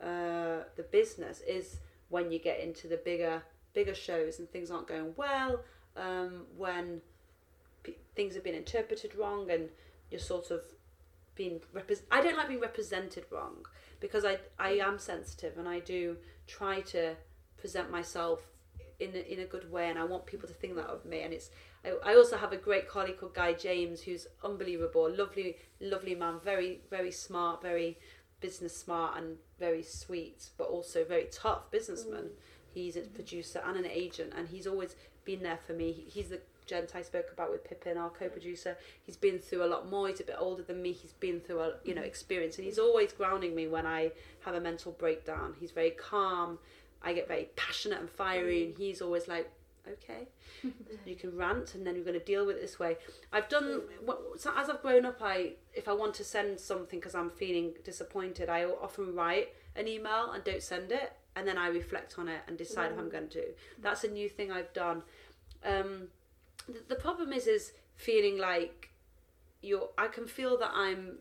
uh, 0.01 0.63
the 0.75 0.85
business 0.91 1.41
is 1.47 1.77
when 2.09 2.31
you 2.31 2.39
get 2.39 2.59
into 2.59 2.87
the 2.87 2.97
bigger 2.97 3.41
bigger 3.73 3.95
shows 3.95 4.39
and 4.39 4.49
things 4.49 4.71
aren't 4.71 4.87
going 4.87 5.13
well 5.17 5.61
um, 5.95 6.45
when 6.55 7.01
p- 7.83 7.97
things 8.15 8.35
have 8.35 8.43
been 8.43 8.55
interpreted 8.55 9.15
wrong 9.15 9.49
and 9.51 9.69
you're 10.09 10.19
sort 10.19 10.51
of 10.51 10.61
being 11.37 11.61
repres- 11.73 12.03
I 12.11 12.21
don't 12.21 12.35
like 12.35 12.49
being 12.49 12.59
represented 12.59 13.25
wrong 13.31 13.65
because 13.99 14.25
I 14.25 14.39
I 14.59 14.73
mm. 14.73 14.83
am 14.83 14.99
sensitive 14.99 15.57
and 15.57 15.69
I 15.69 15.79
do 15.79 16.17
try 16.47 16.81
to 16.81 17.15
present 17.57 17.91
myself 17.91 18.41
in 18.99 19.11
a, 19.13 19.33
in 19.33 19.39
a 19.39 19.45
good 19.45 19.71
way 19.71 19.89
and 19.89 19.99
I 19.99 20.03
want 20.03 20.25
people 20.25 20.47
to 20.47 20.53
think 20.53 20.75
that 20.75 20.87
of 20.87 21.05
me. 21.05 21.21
And 21.21 21.33
it's 21.33 21.49
I, 21.85 22.11
I 22.11 22.15
also 22.15 22.37
have 22.37 22.51
a 22.51 22.57
great 22.57 22.89
colleague 22.89 23.19
called 23.19 23.35
Guy 23.35 23.53
James 23.53 24.01
who's 24.01 24.27
unbelievable 24.43 25.09
lovely 25.15 25.57
lovely 25.79 26.15
man 26.15 26.39
very 26.43 26.81
very 26.89 27.11
smart 27.11 27.61
very 27.61 27.97
business 28.39 28.75
smart 28.75 29.17
and 29.17 29.37
very 29.59 29.83
sweet 29.83 30.49
but 30.57 30.67
also 30.67 31.03
very 31.05 31.27
tough 31.31 31.69
businessman. 31.71 32.23
Mm. 32.23 32.29
He's 32.73 32.95
a 32.95 33.01
mm. 33.01 33.13
producer 33.13 33.61
and 33.65 33.77
an 33.77 33.85
agent 33.85 34.33
and 34.35 34.47
he's 34.47 34.67
always 34.67 34.95
been 35.25 35.43
there 35.43 35.59
for 35.65 35.73
me. 35.73 35.91
He- 35.91 36.09
he's 36.09 36.29
the 36.29 36.41
gent 36.67 36.93
I 36.95 37.01
spoke 37.01 37.29
about 37.31 37.51
with 37.51 37.63
Pippin 37.63 37.97
our 37.97 38.09
co-producer 38.09 38.77
he's 39.05 39.17
been 39.17 39.39
through 39.39 39.63
a 39.63 39.67
lot 39.67 39.89
more 39.89 40.07
he's 40.07 40.19
a 40.19 40.23
bit 40.23 40.37
older 40.37 40.63
than 40.63 40.81
me 40.81 40.91
he's 40.91 41.13
been 41.13 41.39
through 41.39 41.61
a 41.61 41.73
you 41.83 41.95
know 41.95 42.01
experience 42.01 42.57
and 42.57 42.65
he's 42.65 42.79
always 42.79 43.11
grounding 43.13 43.55
me 43.55 43.67
when 43.67 43.85
I 43.85 44.11
have 44.45 44.55
a 44.55 44.61
mental 44.61 44.91
breakdown 44.91 45.55
he's 45.59 45.71
very 45.71 45.91
calm 45.91 46.59
I 47.01 47.13
get 47.13 47.27
very 47.27 47.49
passionate 47.55 47.99
and 47.99 48.09
fiery, 48.09 48.65
and 48.65 48.77
he's 48.77 49.01
always 49.01 49.27
like, 49.27 49.49
"Okay, 49.87 50.27
you 51.05 51.15
can 51.15 51.35
rant, 51.35 51.75
and 51.75 51.85
then 51.85 51.95
you're 51.95 52.03
going 52.03 52.19
to 52.19 52.25
deal 52.25 52.45
with 52.45 52.57
it 52.57 52.61
this 52.61 52.79
way." 52.79 52.97
I've 53.31 53.49
done 53.49 53.83
so 54.37 54.51
as 54.55 54.69
I've 54.69 54.81
grown 54.81 55.05
up. 55.05 55.19
I 55.21 55.53
if 55.73 55.87
I 55.87 55.93
want 55.93 56.13
to 56.15 56.23
send 56.23 56.59
something 56.59 56.99
because 56.99 57.15
I'm 57.15 57.29
feeling 57.29 57.73
disappointed, 57.83 58.49
I 58.49 58.65
often 58.65 59.15
write 59.15 59.53
an 59.75 59.87
email 59.87 60.31
and 60.31 60.43
don't 60.43 60.63
send 60.63 60.91
it, 60.91 61.13
and 61.35 61.47
then 61.47 61.57
I 61.57 61.67
reflect 61.67 62.17
on 62.17 62.27
it 62.27 62.41
and 62.47 62.57
decide 62.57 62.91
if 62.91 62.97
I'm 62.97 63.09
going 63.09 63.29
to. 63.29 63.41
Do. 63.41 63.47
That's 63.79 64.03
a 64.03 64.09
new 64.09 64.27
thing 64.27 64.51
I've 64.51 64.73
done. 64.73 65.03
Um, 65.63 66.09
the, 66.65 66.83
the 66.89 66.95
problem 66.95 67.31
is, 67.33 67.47
is 67.47 67.73
feeling 67.95 68.37
like 68.37 68.89
you're. 69.61 69.89
I 69.97 70.07
can 70.07 70.27
feel 70.27 70.57
that 70.57 70.71
I'm 70.73 71.19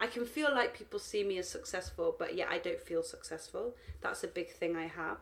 I 0.00 0.06
can 0.06 0.24
feel 0.24 0.50
like 0.54 0.76
people 0.76 0.98
see 0.98 1.24
me 1.24 1.38
as 1.38 1.48
successful, 1.48 2.14
but 2.18 2.36
yet 2.36 2.48
I 2.50 2.58
don't 2.58 2.80
feel 2.80 3.02
successful. 3.02 3.74
That's 4.00 4.22
a 4.22 4.28
big 4.28 4.52
thing 4.52 4.76
I 4.76 4.86
have. 4.86 5.18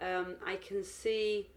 Um, 0.00 0.36
I 0.44 0.56
can 0.56 0.84
see 0.84 1.48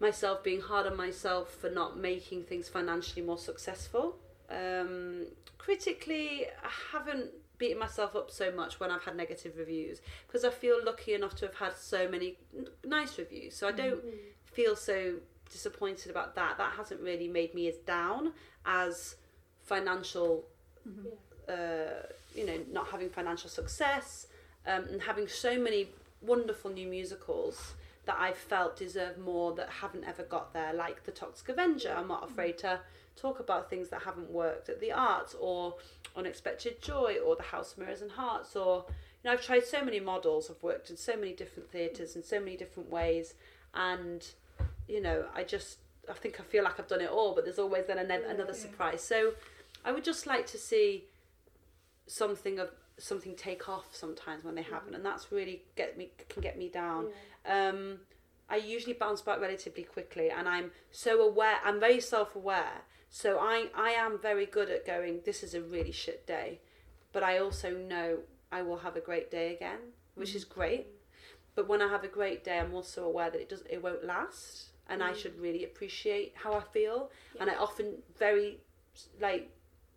myself 0.00 0.44
being 0.44 0.60
hard 0.60 0.86
on 0.86 0.96
myself 0.96 1.52
for 1.54 1.68
not 1.70 1.98
making 1.98 2.44
things 2.44 2.68
financially 2.68 3.22
more 3.22 3.38
successful. 3.38 4.16
Um, 4.48 5.26
critically, 5.58 6.46
I 6.46 6.70
haven't 6.92 7.30
beaten 7.58 7.78
myself 7.78 8.14
up 8.14 8.30
so 8.30 8.52
much 8.52 8.78
when 8.78 8.92
I've 8.92 9.02
had 9.02 9.16
negative 9.16 9.54
reviews 9.58 10.00
because 10.28 10.44
I 10.44 10.50
feel 10.50 10.78
lucky 10.84 11.14
enough 11.14 11.34
to 11.36 11.46
have 11.46 11.56
had 11.56 11.76
so 11.76 12.08
many 12.08 12.38
n- 12.56 12.68
nice 12.84 13.18
reviews. 13.18 13.56
So 13.56 13.66
I 13.66 13.72
don't 13.72 14.00
feel 14.44 14.76
so 14.76 15.14
disappointed 15.50 16.10
about 16.10 16.34
that. 16.34 16.58
That 16.58 16.72
hasn't 16.76 17.00
really 17.00 17.28
made 17.28 17.54
me 17.54 17.68
as 17.68 17.76
down 17.76 18.32
as 18.64 19.16
financial 19.64 20.44
uh, 21.48 22.06
you 22.34 22.46
know, 22.46 22.58
not 22.72 22.88
having 22.88 23.08
financial 23.10 23.50
success. 23.50 24.26
um, 24.68 24.84
and 24.90 25.02
having 25.02 25.26
so 25.26 25.58
many 25.58 25.88
wonderful 26.20 26.70
new 26.70 26.86
musicals 26.86 27.74
that 28.04 28.16
I 28.18 28.32
felt 28.32 28.76
deserve 28.76 29.18
more 29.18 29.54
that 29.54 29.68
haven't 29.68 30.04
ever 30.04 30.22
got 30.22 30.52
there, 30.52 30.72
like 30.72 31.04
The 31.04 31.12
Toxic 31.12 31.48
Avenger. 31.48 31.94
I'm 31.96 32.08
not 32.08 32.28
afraid 32.30 32.58
to 32.58 32.80
talk 33.16 33.40
about 33.40 33.68
things 33.68 33.88
that 33.90 34.02
haven't 34.02 34.30
worked 34.30 34.68
at 34.68 34.80
the 34.80 34.92
arts, 34.92 35.34
or 35.40 35.74
Unexpected 36.16 36.80
Joy, 36.82 37.16
or 37.24 37.36
The 37.36 37.42
House 37.42 37.72
of 37.72 37.78
Mirrors 37.78 38.02
and 38.02 38.12
Hearts, 38.12 38.56
or 38.56 38.84
you 38.88 39.28
know, 39.28 39.32
I've 39.32 39.44
tried 39.44 39.64
so 39.64 39.84
many 39.84 40.00
models. 40.00 40.50
I've 40.50 40.62
worked 40.62 40.90
in 40.90 40.96
so 40.96 41.16
many 41.16 41.32
different 41.32 41.70
theatres 41.70 42.14
in 42.16 42.22
so 42.22 42.38
many 42.38 42.56
different 42.56 42.90
ways, 42.90 43.34
and 43.74 44.26
you 44.88 45.00
know, 45.00 45.26
I 45.34 45.44
just 45.44 45.78
I 46.08 46.14
think 46.14 46.40
I 46.40 46.42
feel 46.42 46.64
like 46.64 46.80
I've 46.80 46.88
done 46.88 47.02
it 47.02 47.10
all, 47.10 47.34
but 47.34 47.44
there's 47.44 47.58
always 47.58 47.84
then 47.86 47.98
another, 47.98 48.24
another 48.24 48.52
Yeah. 48.54 48.58
surprise. 48.58 49.02
So 49.02 49.34
I 49.84 49.92
would 49.92 50.04
just 50.04 50.26
like 50.26 50.46
to 50.48 50.58
see 50.58 51.04
something 52.06 52.58
of 52.58 52.70
something 52.96 53.36
take 53.36 53.68
off 53.68 53.94
sometimes 53.94 54.42
when 54.44 54.54
they 54.54 54.62
happen, 54.62 54.94
and 54.94 55.04
that's 55.04 55.30
really 55.30 55.62
get 55.76 55.96
me 55.96 56.10
can 56.28 56.42
get 56.42 56.58
me 56.58 56.68
down. 56.68 57.08
Um, 57.46 58.00
I 58.48 58.56
usually 58.56 58.94
bounce 58.94 59.20
back 59.20 59.40
relatively 59.40 59.84
quickly, 59.84 60.30
and 60.30 60.48
I'm 60.48 60.70
so 60.90 61.20
aware. 61.20 61.58
I'm 61.64 61.78
very 61.78 62.00
self 62.00 62.34
aware, 62.34 62.82
so 63.10 63.38
I 63.38 63.68
I 63.74 63.90
am 63.90 64.18
very 64.18 64.46
good 64.46 64.70
at 64.70 64.86
going. 64.86 65.20
This 65.24 65.42
is 65.42 65.54
a 65.54 65.60
really 65.60 65.92
shit 65.92 66.26
day, 66.26 66.60
but 67.12 67.22
I 67.22 67.38
also 67.38 67.70
know 67.70 68.20
I 68.50 68.62
will 68.62 68.78
have 68.78 68.96
a 68.96 69.00
great 69.00 69.30
day 69.30 69.54
again, 69.54 69.78
which 70.14 70.34
is 70.34 70.44
great. 70.44 70.86
But 71.54 71.68
when 71.68 71.82
I 71.82 71.88
have 71.88 72.04
a 72.04 72.08
great 72.08 72.44
day, 72.44 72.58
I'm 72.58 72.72
also 72.74 73.04
aware 73.04 73.30
that 73.30 73.40
it 73.40 73.48
does 73.48 73.62
it 73.68 73.82
won't 73.82 74.04
last, 74.04 74.67
and 74.88 75.02
I 75.02 75.12
mm. 75.12 75.16
should 75.16 75.38
really 75.38 75.64
appreciate 75.64 76.34
how 76.34 76.54
I 76.54 76.62
feel. 76.72 77.10
And 77.40 77.50
I 77.50 77.54
often 77.54 78.02
very 78.18 78.58
like 79.20 79.50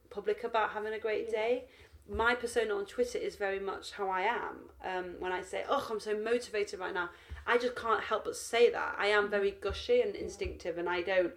public 0.09 0.43
about 0.43 0.71
having 0.71 0.93
a 0.93 0.99
great 0.99 1.25
Yeah. 1.27 1.31
day. 1.31 1.65
My 2.09 2.35
persona 2.35 2.75
on 2.75 2.85
Twitter 2.85 3.17
is 3.17 3.35
very 3.35 3.59
much 3.59 3.93
how 3.93 4.09
I 4.09 4.21
am. 4.21 4.69
Um, 4.83 5.15
when 5.19 5.31
I 5.31 5.41
say, 5.41 5.63
"Oh, 5.69 5.87
I'm 5.89 5.99
so 5.99 6.17
motivated 6.17 6.79
right 6.79 6.93
now," 6.93 7.09
I 7.45 7.57
just 7.57 7.75
can't 7.75 8.03
help 8.03 8.25
but 8.25 8.35
say 8.35 8.69
that. 8.69 8.95
I 8.97 9.07
am 9.07 9.27
mm. 9.27 9.31
very 9.31 9.51
gushy 9.51 10.01
and 10.01 10.15
instinctive, 10.15 10.77
and 10.77 10.89
I 10.89 11.01
don't. 11.01 11.33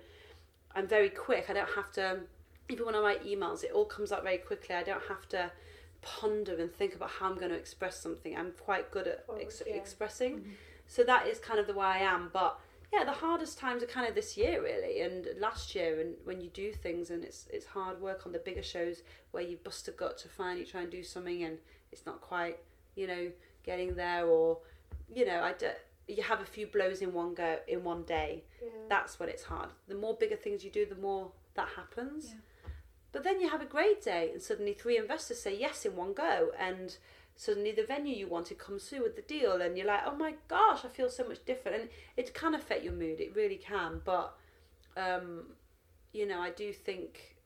I'm 0.74 0.88
very 0.88 1.10
quick. 1.10 1.48
I 1.48 1.52
don't 1.52 1.70
have 1.70 1.92
to. 1.92 2.20
Even 2.68 2.86
when 2.86 2.94
I 2.94 3.00
write 3.00 3.24
emails, 3.24 3.62
it 3.62 3.72
all 3.72 3.84
comes 3.84 4.10
out 4.10 4.22
very 4.24 4.38
quickly. 4.38 4.74
I 4.74 4.82
don't 4.82 5.04
have 5.08 5.28
to 5.28 5.52
ponder 6.02 6.54
and 6.56 6.72
think 6.74 6.94
about 6.94 7.10
how 7.10 7.26
I'm 7.30 7.36
going 7.36 7.50
to 7.50 7.56
express 7.56 7.98
something. 7.98 8.36
I'm 8.36 8.52
quite 8.52 8.90
good 8.90 9.06
at 9.06 9.24
Oh, 9.28 9.36
yeah. 9.38 9.74
expressing. 9.74 10.40
Mm-hmm. 10.40 10.50
So 10.86 11.02
that 11.04 11.26
is 11.26 11.38
kind 11.38 11.58
of 11.58 11.66
the 11.66 11.74
way 11.74 11.86
I 11.86 11.98
am. 11.98 12.30
But 12.32 12.58
yeah, 12.96 13.04
the 13.04 13.12
hardest 13.12 13.58
times 13.58 13.82
are 13.82 13.86
kind 13.86 14.08
of 14.08 14.14
this 14.14 14.36
year 14.36 14.62
really, 14.62 15.00
and 15.00 15.26
last 15.38 15.74
year, 15.74 16.00
and 16.00 16.14
when 16.24 16.40
you 16.40 16.48
do 16.50 16.72
things 16.72 17.10
and 17.10 17.24
it's 17.24 17.46
it's 17.52 17.66
hard 17.66 18.00
work 18.00 18.26
on 18.26 18.32
the 18.32 18.38
bigger 18.38 18.62
shows 18.62 19.02
where 19.32 19.42
you 19.42 19.56
bust 19.64 19.88
a 19.88 19.90
gut 19.90 20.18
to 20.18 20.28
finally 20.28 20.64
try 20.64 20.82
and 20.82 20.90
do 20.90 21.02
something 21.02 21.42
and 21.42 21.58
it's 21.92 22.06
not 22.06 22.20
quite 22.20 22.58
you 22.94 23.06
know 23.06 23.30
getting 23.64 23.94
there 23.94 24.26
or 24.26 24.58
you 25.14 25.24
know 25.24 25.40
I 25.42 25.52
d- 25.52 25.66
you 26.06 26.22
have 26.22 26.40
a 26.40 26.44
few 26.44 26.66
blows 26.66 27.00
in 27.00 27.12
one 27.12 27.34
go 27.34 27.58
in 27.66 27.82
one 27.82 28.02
day. 28.02 28.44
Yeah. 28.62 28.68
That's 28.88 29.18
when 29.18 29.28
it's 29.28 29.44
hard. 29.44 29.70
The 29.88 29.94
more 29.94 30.14
bigger 30.14 30.36
things 30.36 30.64
you 30.64 30.70
do, 30.70 30.86
the 30.86 30.94
more 30.96 31.30
that 31.54 31.68
happens. 31.76 32.26
Yeah. 32.28 32.70
But 33.12 33.22
then 33.24 33.40
you 33.40 33.48
have 33.48 33.62
a 33.62 33.66
great 33.66 34.02
day, 34.02 34.30
and 34.32 34.42
suddenly 34.42 34.74
three 34.74 34.98
investors 34.98 35.40
say 35.40 35.56
yes 35.56 35.86
in 35.86 35.94
one 35.96 36.12
go, 36.12 36.50
and 36.58 36.96
suddenly 37.36 37.72
the 37.72 37.84
venue 37.84 38.14
you 38.14 38.28
wanted 38.28 38.58
comes 38.58 38.84
through 38.84 39.02
with 39.02 39.16
the 39.16 39.22
deal, 39.22 39.60
and 39.60 39.76
you're 39.76 39.86
like, 39.86 40.02
oh 40.06 40.14
my 40.14 40.34
gosh, 40.48 40.84
I 40.84 40.88
feel 40.88 41.08
so 41.08 41.26
much 41.26 41.44
different. 41.44 41.80
And 41.82 41.90
it 42.16 42.34
can 42.34 42.54
affect 42.54 42.84
your 42.84 42.92
mood, 42.92 43.20
it 43.20 43.34
really 43.34 43.56
can. 43.56 44.00
But, 44.04 44.34
um, 44.96 45.46
you 46.12 46.26
know, 46.26 46.40
I 46.40 46.50
do 46.50 46.72
think, 46.72 47.36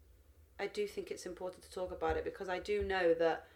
I 0.60 0.66
do 0.66 0.86
think 0.86 1.10
it's 1.10 1.26
important 1.26 1.62
to 1.64 1.70
talk 1.70 1.92
about 1.92 2.16
it 2.16 2.24
because 2.24 2.48
I 2.48 2.58
do 2.58 2.82
know 2.84 3.14
that 3.14 3.46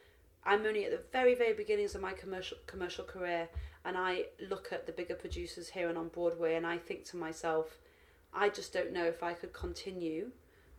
I'm 0.44 0.66
only 0.66 0.84
at 0.84 0.90
the 0.90 1.00
very, 1.12 1.34
very 1.34 1.52
beginnings 1.52 1.94
of 1.94 2.00
my 2.00 2.12
commercial 2.12 2.58
commercial 2.66 3.04
career, 3.04 3.48
and 3.84 3.96
I 3.96 4.24
look 4.48 4.72
at 4.72 4.86
the 4.86 4.92
bigger 4.92 5.14
producers 5.14 5.68
here 5.68 5.88
and 5.88 5.98
on 5.98 6.08
Broadway, 6.08 6.54
and 6.54 6.66
I 6.66 6.78
think 6.78 7.04
to 7.06 7.16
myself, 7.16 7.78
I 8.34 8.48
just 8.48 8.72
don't 8.72 8.92
know 8.92 9.04
if 9.04 9.22
I 9.22 9.34
could 9.34 9.52
continue 9.52 10.30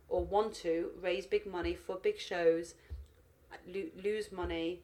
or 0.08 0.24
want 0.24 0.54
to 0.54 0.90
raise 1.00 1.26
big 1.26 1.46
money 1.46 1.74
for 1.74 1.96
big 1.96 2.18
shows, 2.18 2.74
lo- 3.66 3.90
lose 4.02 4.32
money, 4.32 4.82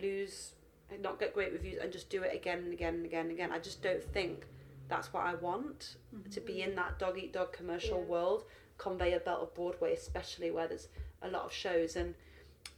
lose, 0.00 0.52
not 1.00 1.18
get 1.18 1.34
great 1.34 1.52
reviews, 1.52 1.78
and 1.80 1.92
just 1.92 2.10
do 2.10 2.22
it 2.22 2.34
again 2.34 2.58
and 2.58 2.72
again 2.72 2.94
and 2.94 3.04
again 3.04 3.22
and 3.26 3.32
again. 3.32 3.50
I 3.52 3.58
just 3.58 3.82
don't 3.82 4.02
think 4.02 4.46
that's 4.88 5.12
what 5.12 5.24
I 5.24 5.34
want 5.34 5.96
to 6.32 6.40
be 6.40 6.62
in 6.62 6.74
that 6.74 6.98
dog 6.98 7.16
eat 7.18 7.32
dog 7.32 7.52
commercial 7.52 7.98
Yeah. 7.98 8.04
world, 8.04 8.44
conveyor 8.78 9.20
belt 9.20 9.42
of 9.42 9.54
Broadway, 9.54 9.92
especially 9.92 10.50
where 10.50 10.66
there's 10.66 10.88
a 11.22 11.28
lot 11.28 11.44
of 11.44 11.52
shows. 11.52 11.96
And 11.96 12.14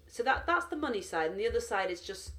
so 0.09 0.23
that 0.25 0.47
that's 0.47 0.67
the 0.67 0.77
money 0.77 1.01
side, 1.01 1.31
and 1.31 1.41
the 1.41 1.49
other 1.49 1.61
side 1.61 1.91
is 1.91 2.01
just 2.03 2.33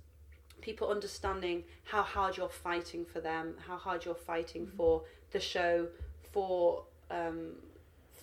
people 0.62 0.90
understanding 0.90 1.66
how 1.84 2.04
hard 2.04 2.38
you're 2.38 2.48
fighting 2.50 3.04
for 3.04 3.20
them, 3.20 3.56
how 3.68 3.78
hard 3.78 4.06
you're 4.06 4.16
fighting 4.16 4.66
for 4.68 5.04
the 5.32 5.40
show, 5.40 5.90
for 6.32 6.86
um, 7.10 7.54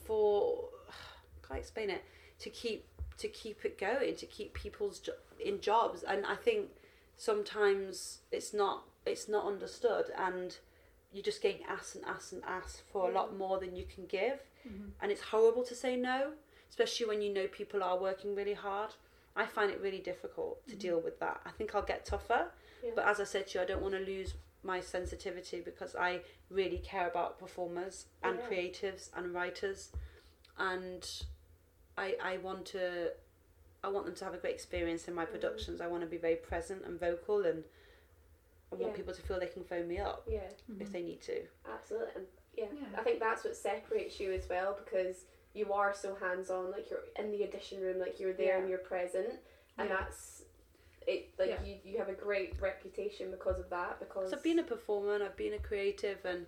for 0.05 0.69
can 1.43 1.57
I 1.57 1.59
explain 1.59 1.91
it 1.91 2.05
to 2.39 2.51
keep 2.51 2.87
to 3.19 3.29
keep 3.29 3.65
it 3.65 3.77
going, 3.77 4.15
to 4.17 4.27
keep 4.27 4.55
people's 4.55 5.01
in 5.45 5.61
jobs, 5.61 6.03
and 6.03 6.27
I 6.27 6.37
think 6.37 6.71
sometimes 7.17 8.21
it's 8.33 8.53
not 8.55 8.85
it's 9.07 9.29
not 9.29 9.47
understood, 9.47 10.07
and 10.17 10.57
you're 11.13 11.23
just 11.23 11.43
getting 11.43 11.65
asked 11.69 11.95
and 11.97 12.05
asked 12.05 12.33
and 12.33 12.43
asked 12.47 12.83
for 12.93 13.11
a 13.11 13.13
lot 13.13 13.33
mm. 13.33 13.39
more 13.39 13.59
than 13.59 13.75
you 13.75 13.85
can 13.85 14.07
give, 14.07 14.41
mm-hmm. 14.67 14.89
and 15.01 15.11
it's 15.11 15.23
horrible 15.23 15.65
to 15.65 15.75
say 15.75 15.97
no, 15.97 16.33
especially 16.69 17.07
when 17.07 17.23
you 17.23 17.33
know 17.33 17.47
people 17.49 17.83
are 17.83 17.99
working 17.99 18.35
really 18.35 18.55
hard. 18.55 18.91
I 19.37 19.47
find 19.47 19.71
it 19.71 19.81
really 19.81 20.01
difficult 20.01 20.67
to 20.67 20.73
mm-hmm. 20.73 20.81
deal 20.81 21.01
with 21.01 21.21
that. 21.21 21.41
I 21.47 21.51
think 21.51 21.75
I'll 21.75 21.83
get 21.83 22.05
tougher, 22.05 22.51
Yeah. 22.83 22.91
but 22.95 23.07
as 23.07 23.21
I 23.21 23.25
said 23.25 23.47
to 23.49 23.59
you, 23.59 23.65
I 23.65 23.67
don't 23.67 23.83
want 23.83 23.95
to 23.95 24.01
lose 24.01 24.35
my 24.63 24.81
sensitivity 24.81 25.61
because 25.61 25.97
I 25.97 26.21
really 26.51 26.79
care 26.79 27.09
about 27.09 27.39
performers 27.39 28.07
and 28.23 28.39
Yeah. 28.39 28.49
creatives 28.49 29.11
and 29.17 29.33
writers, 29.33 29.93
and 30.59 31.09
I 31.97 32.17
I 32.21 32.37
want 32.39 32.67
to 32.67 33.13
I 33.83 33.89
want 33.89 34.07
them 34.07 34.15
to 34.15 34.25
have 34.25 34.35
a 34.35 34.39
great 34.39 34.55
experience 34.55 35.09
in 35.09 35.15
my 35.15 35.25
Mm. 35.25 35.31
productions. 35.31 35.81
I 35.81 35.87
want 35.87 36.03
to 36.03 36.07
be 36.09 36.19
very 36.19 36.37
present 36.37 36.85
and 36.85 36.99
vocal, 37.01 37.45
and 37.47 37.65
I 38.73 38.77
want 38.77 38.93
Yeah. 38.93 38.97
people 38.97 39.15
to 39.15 39.23
feel 39.23 39.41
they 39.41 39.47
can 39.47 39.65
phone 39.65 39.89
me 39.89 39.99
up 39.99 40.25
Yeah. 40.29 40.49
if 40.79 40.93
they 40.93 41.03
need 41.03 41.23
to. 41.23 41.47
Absolutely, 41.67 42.15
and 42.15 42.27
yeah, 42.55 42.69
Yeah. 42.73 43.01
I 43.01 43.03
think 43.03 43.19
that's 43.21 43.45
what 43.45 43.57
separates 43.57 44.21
you 44.21 44.33
as 44.33 44.49
well 44.49 44.75
because 44.75 45.25
you 45.55 45.73
are 45.73 45.93
so 45.95 46.15
hands 46.15 46.51
on. 46.51 46.71
Like 46.71 46.91
you're 46.91 47.05
in 47.17 47.31
the 47.33 47.43
audition 47.45 47.81
room, 47.81 47.99
like 47.99 48.21
you're 48.21 48.33
there 48.35 48.55
Yeah. 48.57 48.59
and 48.59 48.69
you're 48.69 48.79
present, 48.79 49.41
and 49.79 49.89
Yeah. 49.89 49.97
that's 50.01 50.45
it. 51.07 51.37
Like 51.39 51.49
Yeah. 51.49 51.63
you, 51.65 51.81
you 51.83 51.99
have 51.99 52.09
a 52.11 52.15
great 52.15 52.61
reputation 52.61 53.31
because 53.31 53.59
of 53.59 53.71
that. 53.71 53.99
Because 53.99 54.31
So 54.31 54.37
I've 54.37 54.43
been 54.43 54.59
a 54.59 54.65
performer 54.65 55.15
and 55.15 55.25
I've 55.25 55.37
been 55.37 55.55
a 55.55 55.59
creative 55.59 56.25
and 56.25 56.47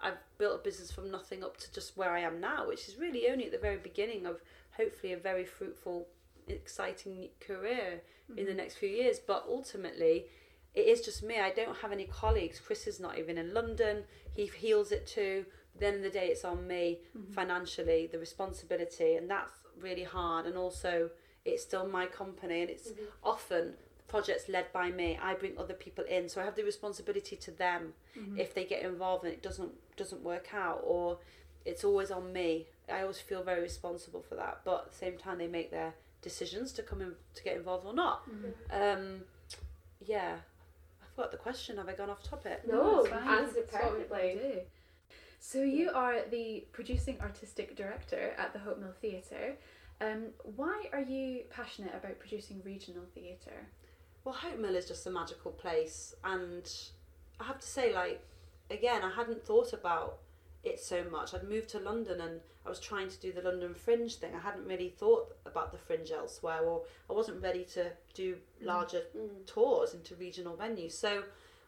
I've 0.00 0.18
built 0.36 0.60
a 0.60 0.62
business 0.62 0.92
from 0.92 1.10
nothing 1.10 1.42
up 1.42 1.56
to 1.56 1.72
just 1.72 1.96
where 1.96 2.10
I 2.10 2.20
am 2.20 2.38
now, 2.38 2.68
which 2.68 2.86
is 2.86 2.96
really 2.98 3.28
only 3.30 3.46
at 3.46 3.50
the 3.52 3.58
very 3.58 3.78
beginning 3.78 4.26
of 4.26 4.42
hopefully 4.76 5.14
a 5.14 5.16
very 5.16 5.46
fruitful, 5.46 6.06
exciting 6.54 7.28
career 7.40 8.02
in 8.30 8.36
the 8.36 8.42
mm-hmm. 8.42 8.56
next 8.56 8.76
few 8.76 8.88
years. 8.88 9.18
But 9.18 9.44
ultimately, 9.48 10.26
it 10.74 10.86
is 10.86 11.00
just 11.00 11.22
me. 11.22 11.40
I 11.40 11.50
don't 11.50 11.76
have 11.78 11.92
any 11.92 12.04
colleagues. 12.04 12.60
Chris 12.60 12.86
is 12.86 13.00
not 13.00 13.18
even 13.18 13.38
in 13.38 13.54
London. 13.54 14.04
He 14.34 14.46
heals 14.46 14.92
it 14.92 15.06
too. 15.06 15.46
Then 15.78 16.02
the 16.02 16.10
day, 16.10 16.28
it's 16.28 16.44
on 16.44 16.66
me 16.66 17.00
mm-hmm. 17.16 17.32
financially, 17.32 18.08
the 18.10 18.18
responsibility, 18.18 19.14
and 19.14 19.28
that's 19.30 19.52
really 19.80 20.04
hard. 20.04 20.46
And 20.46 20.56
also, 20.56 21.10
it's 21.44 21.62
still 21.62 21.86
my 21.86 22.06
company, 22.06 22.62
and 22.62 22.70
it's 22.70 22.88
mm-hmm. 22.88 23.04
often 23.22 23.74
projects 24.08 24.48
led 24.48 24.72
by 24.72 24.90
me. 24.90 25.18
I 25.20 25.34
bring 25.34 25.58
other 25.58 25.74
people 25.74 26.04
in, 26.04 26.28
so 26.28 26.40
I 26.40 26.44
have 26.44 26.56
the 26.56 26.62
responsibility 26.62 27.36
to 27.36 27.50
them 27.50 27.92
if 28.36 28.54
they 28.54 28.64
get 28.64 28.82
involved 28.82 29.24
and 29.24 29.32
it 29.32 29.42
doesn't 29.42 29.72
doesn't 29.96 30.22
work 30.22 30.48
out, 30.54 30.80
or 30.84 31.18
it's 31.64 31.84
always 31.84 32.10
on 32.10 32.32
me. 32.32 32.66
I 32.90 33.02
always 33.02 33.20
feel 33.20 33.42
very 33.42 33.60
responsible 33.60 34.22
for 34.22 34.36
that. 34.36 34.60
But 34.64 34.84
at 34.86 34.92
the 34.92 34.96
same 34.96 35.18
time, 35.18 35.38
they 35.38 35.48
make 35.48 35.70
their 35.70 35.94
decisions 36.30 36.72
to 36.72 36.82
come 36.82 37.00
in 37.00 37.12
to 37.34 37.42
get 37.44 37.56
involved 37.56 37.86
or 37.86 37.94
not. 37.94 38.22
Um, 38.82 39.20
yeah, 40.04 40.34
I 41.02 41.04
forgot 41.14 41.30
the 41.30 41.38
question. 41.38 41.76
Have 41.76 41.88
I 41.88 41.94
gone 41.94 42.10
off 42.10 42.22
topic? 42.22 42.62
No, 42.68 43.04
it's 43.04 43.12
answered 43.12 43.56
It's 43.64 43.72
what 43.72 43.98
we 43.98 44.04
perfectly. 44.04 44.62
So 45.38 45.62
you 45.62 45.90
are 45.94 46.16
the 46.30 46.64
producing 46.72 47.20
artistic 47.20 47.76
director 47.76 48.32
at 48.36 48.52
the 48.52 48.58
Hope 48.58 48.78
Mill 48.80 48.94
Theatre. 49.00 49.54
Um, 50.00 50.30
why 50.56 50.86
are 50.92 51.00
you 51.00 51.44
passionate 51.50 51.94
about 51.94 52.18
producing 52.18 52.60
regional 52.64 53.04
theatre? 53.14 53.60
Well, 54.24 54.34
Hope 54.34 54.58
Mill 54.58 54.74
is 54.74 54.88
just 54.88 55.06
a 55.06 55.10
magical 55.10 55.52
place, 55.52 56.14
and 56.24 56.68
I 57.40 57.44
have 57.44 57.60
to 57.60 57.66
say, 57.66 57.94
like, 57.94 58.20
again, 58.70 59.02
I 59.02 59.12
hadn't 59.14 59.44
thought 59.46 59.72
about 59.72 60.18
it 60.66 60.80
so 60.80 61.04
much. 61.04 61.34
I'd 61.34 61.48
moved 61.48 61.68
to 61.70 61.78
London 61.80 62.20
and 62.20 62.40
I 62.64 62.68
was 62.68 62.80
trying 62.80 63.08
to 63.08 63.18
do 63.20 63.32
the 63.32 63.42
London 63.42 63.74
Fringe 63.74 64.14
thing. 64.16 64.34
I 64.34 64.40
hadn't 64.40 64.66
really 64.66 64.88
thought 64.88 65.34
about 65.44 65.72
the 65.72 65.78
Fringe 65.78 66.10
elsewhere, 66.10 66.62
or 66.62 66.84
I 67.08 67.12
wasn't 67.12 67.42
ready 67.42 67.64
to 67.74 67.92
do 68.14 68.38
larger 68.60 69.02
Mm. 69.16 69.46
tours 69.46 69.94
into 69.94 70.14
regional 70.16 70.56
venues. 70.56 70.92
So 70.92 71.24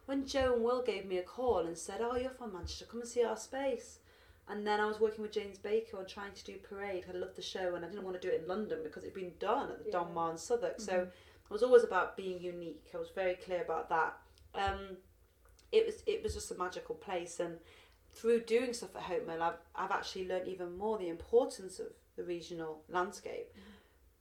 when 0.07 0.27
Joe 0.27 0.55
and 0.55 0.65
Will 0.65 0.83
gave 0.83 1.05
me 1.07 1.19
a 1.19 1.23
call 1.23 1.61
and 1.61 1.77
said, 1.79 2.01
"Oh, 2.01 2.17
you're 2.17 2.31
from 2.31 2.53
Manchester, 2.53 2.87
come 2.87 3.01
and 3.01 3.09
see 3.09 3.23
our 3.23 3.37
space," 3.37 4.01
and 4.49 4.67
then 4.67 4.81
I 4.81 4.87
was 4.87 4.99
working 4.99 5.23
with 5.23 5.33
James 5.33 5.59
Baker 5.59 5.99
on 5.99 6.07
trying 6.07 6.33
to 6.35 6.45
do 6.45 6.59
Parade. 6.59 7.05
I 7.09 7.13
loved 7.13 7.37
the 7.37 7.43
show, 7.43 7.75
and 7.75 7.85
I 7.85 7.89
didn't 7.89 8.05
want 8.05 8.21
to 8.21 8.29
do 8.29 8.35
it 8.35 8.41
in 8.43 8.49
London 8.49 8.83
because 8.83 9.05
it'd 9.05 9.15
been 9.15 9.37
done 9.39 9.71
at 9.71 9.85
the 9.85 9.91
Don 9.91 10.09
Yeah. 10.09 10.15
Juan 10.15 10.39
Southwark. 10.39 10.81
So 10.81 11.03
it 11.03 11.51
was 11.51 11.63
always 11.63 11.85
about 11.85 12.17
being 12.17 12.41
unique. 12.41 12.91
I 12.95 12.99
was 12.99 13.11
very 13.11 13.35
clear 13.37 13.63
about 13.63 13.89
that. 13.91 14.19
Um, 14.55 14.97
it 15.71 15.85
was 15.87 16.03
it 16.07 16.23
was 16.23 16.35
just 16.35 16.51
a 16.51 16.55
magical 16.57 16.95
place, 16.97 17.39
and 17.39 17.61
through 18.19 18.41
doing 18.41 18.73
stuff 18.73 18.97
at 18.97 19.03
Hope 19.03 19.27
Mill, 19.27 19.43
I've 19.43 19.59
I've 19.75 19.91
actually 19.91 20.27
learned 20.29 20.49
even 20.49 20.77
more 20.77 20.99
the 20.99 21.09
importance 21.09 21.79
of 21.79 21.87
the 22.17 22.25
regional 22.25 22.83
landscape. 22.89 23.49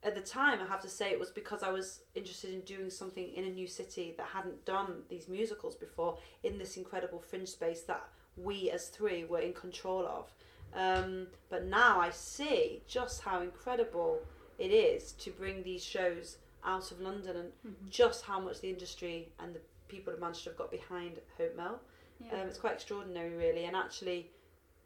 At 0.04 0.14
the 0.14 0.20
time, 0.20 0.60
I 0.60 0.66
have 0.68 0.80
to 0.82 0.88
say 0.88 1.10
it 1.10 1.18
was 1.18 1.30
because 1.30 1.64
I 1.64 1.70
was 1.72 2.02
interested 2.14 2.50
in 2.54 2.60
doing 2.60 2.88
something 2.88 3.32
in 3.34 3.44
a 3.44 3.50
new 3.50 3.66
city 3.66 4.14
that 4.16 4.28
hadn't 4.28 4.64
done 4.64 5.02
these 5.08 5.26
musicals 5.28 5.74
before 5.74 6.18
in 6.44 6.56
this 6.56 6.76
incredible 6.76 7.18
fringe 7.18 7.48
space 7.48 7.82
that 7.82 8.04
we 8.36 8.70
as 8.70 8.88
three 8.90 9.24
were 9.24 9.40
in 9.40 9.52
control 9.52 10.06
of. 10.06 10.32
Um, 10.72 11.26
but 11.50 11.64
now 11.64 11.98
I 12.00 12.10
see 12.10 12.82
just 12.86 13.22
how 13.22 13.40
incredible 13.42 14.20
it 14.58 14.70
is 14.70 15.12
to 15.12 15.30
bring 15.32 15.64
these 15.64 15.82
shows 15.84 16.36
out 16.64 16.92
of 16.92 17.00
London 17.00 17.36
and 17.36 17.48
Mm-hmm. 17.66 17.88
just 17.90 18.24
how 18.24 18.38
much 18.38 18.60
the 18.60 18.68
industry 18.70 19.32
and 19.40 19.52
the 19.54 19.60
people 19.88 20.12
of 20.12 20.20
Manchester 20.20 20.50
have 20.50 20.58
got 20.58 20.70
behind 20.70 21.18
Hope 21.38 21.56
Mill. 21.56 21.80
Yeah. 22.24 22.40
Um, 22.42 22.48
it's 22.48 22.58
quite 22.58 22.74
extraordinary, 22.74 23.34
really, 23.36 23.64
and 23.64 23.76
actually, 23.76 24.30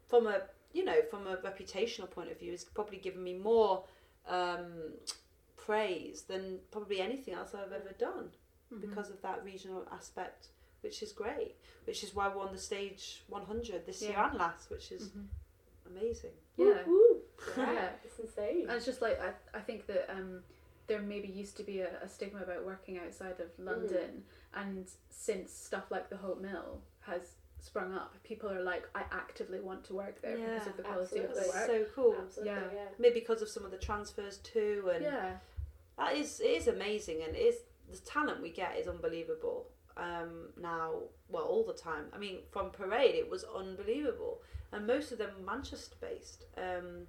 from 0.07 0.27
a 0.27 0.41
you 0.73 0.83
know 0.85 1.01
from 1.09 1.27
a 1.27 1.37
reputational 1.37 2.09
point 2.09 2.31
of 2.31 2.39
view, 2.39 2.53
it's 2.53 2.63
probably 2.63 2.97
given 2.97 3.23
me 3.23 3.33
more 3.33 3.83
um, 4.27 4.93
praise 5.57 6.23
than 6.23 6.59
probably 6.71 6.99
anything 7.01 7.33
else 7.33 7.53
I've 7.55 7.71
ever 7.71 7.93
done 7.97 8.31
Mhm. 8.71 8.81
because 8.81 9.09
of 9.09 9.21
that 9.21 9.43
regional 9.43 9.87
aspect, 9.91 10.47
which 10.81 11.01
is 11.03 11.11
great. 11.11 11.55
Which 11.85 12.03
is 12.03 12.13
why 12.15 12.29
we 12.29 12.35
won 12.35 12.51
the 12.51 12.57
stage 12.57 13.23
100 13.27 13.85
this 13.85 14.01
year 14.01 14.15
and 14.17 14.37
last, 14.37 14.69
which 14.69 14.91
is 14.91 15.09
Mhm. 15.09 15.27
amazing. 15.87 16.31
Yeah. 16.57 16.83
Woo-hoo. 16.85 17.21
Yeah. 17.57 17.73
Yeah, 17.73 17.89
it's 18.03 18.19
insane. 18.19 18.61
And 18.67 18.71
it's 18.71 18.85
just 18.85 19.01
like 19.01 19.19
I, 19.19 19.33
I 19.53 19.59
think 19.61 19.85
that 19.87 20.09
um, 20.09 20.43
there 20.87 21.01
maybe 21.01 21.27
used 21.27 21.57
to 21.57 21.63
be 21.63 21.81
a, 21.81 22.01
a 22.01 22.07
stigma 22.07 22.41
about 22.41 22.63
working 22.65 22.97
outside 22.99 23.39
of 23.41 23.49
London, 23.57 24.23
and 24.53 24.89
since 25.09 25.51
stuff 25.51 25.91
like 25.91 26.09
the 26.09 26.17
Hope 26.17 26.39
Mill 26.41 26.81
has 27.05 27.35
sprung 27.59 27.93
up, 27.93 28.13
people 28.23 28.49
are 28.49 28.61
like, 28.61 28.87
I 28.93 29.03
actively 29.11 29.59
want 29.61 29.83
to 29.85 29.93
work 29.93 30.21
there 30.21 30.35
because 30.37 30.67
of 30.67 30.77
the 30.77 30.83
quality 30.83 31.19
of 31.19 31.33
the 31.33 31.41
work. 31.53 31.65
So 31.67 31.85
cool. 31.95 32.15
Absolutely, 32.21 32.53
Yeah. 32.53 32.61
yeah. 32.73 32.85
Maybe 32.99 33.19
because 33.21 33.41
of 33.41 33.49
some 33.49 33.63
of 33.65 33.71
the 33.71 33.77
transfers 33.77 34.37
too, 34.39 34.89
and 34.93 35.03
yeah, 35.03 35.37
that 35.97 36.15
is 36.15 36.39
it 36.39 36.47
is 36.49 36.67
amazing, 36.67 37.23
and 37.23 37.35
is 37.35 37.57
the 37.91 37.97
talent 37.99 38.41
we 38.41 38.49
get 38.49 38.77
is 38.77 38.87
unbelievable. 38.87 39.67
Um, 39.95 40.49
now, 40.59 40.93
well, 41.29 41.43
all 41.43 41.63
the 41.63 41.73
time. 41.73 42.05
I 42.13 42.17
mean, 42.17 42.39
from 42.51 42.71
Parade, 42.71 43.13
it 43.15 43.29
was 43.29 43.43
unbelievable, 43.43 44.41
and 44.71 44.87
most 44.87 45.11
of 45.11 45.17
them 45.19 45.31
Manchester 45.45 45.95
based. 46.01 46.45
Um, 46.57 47.07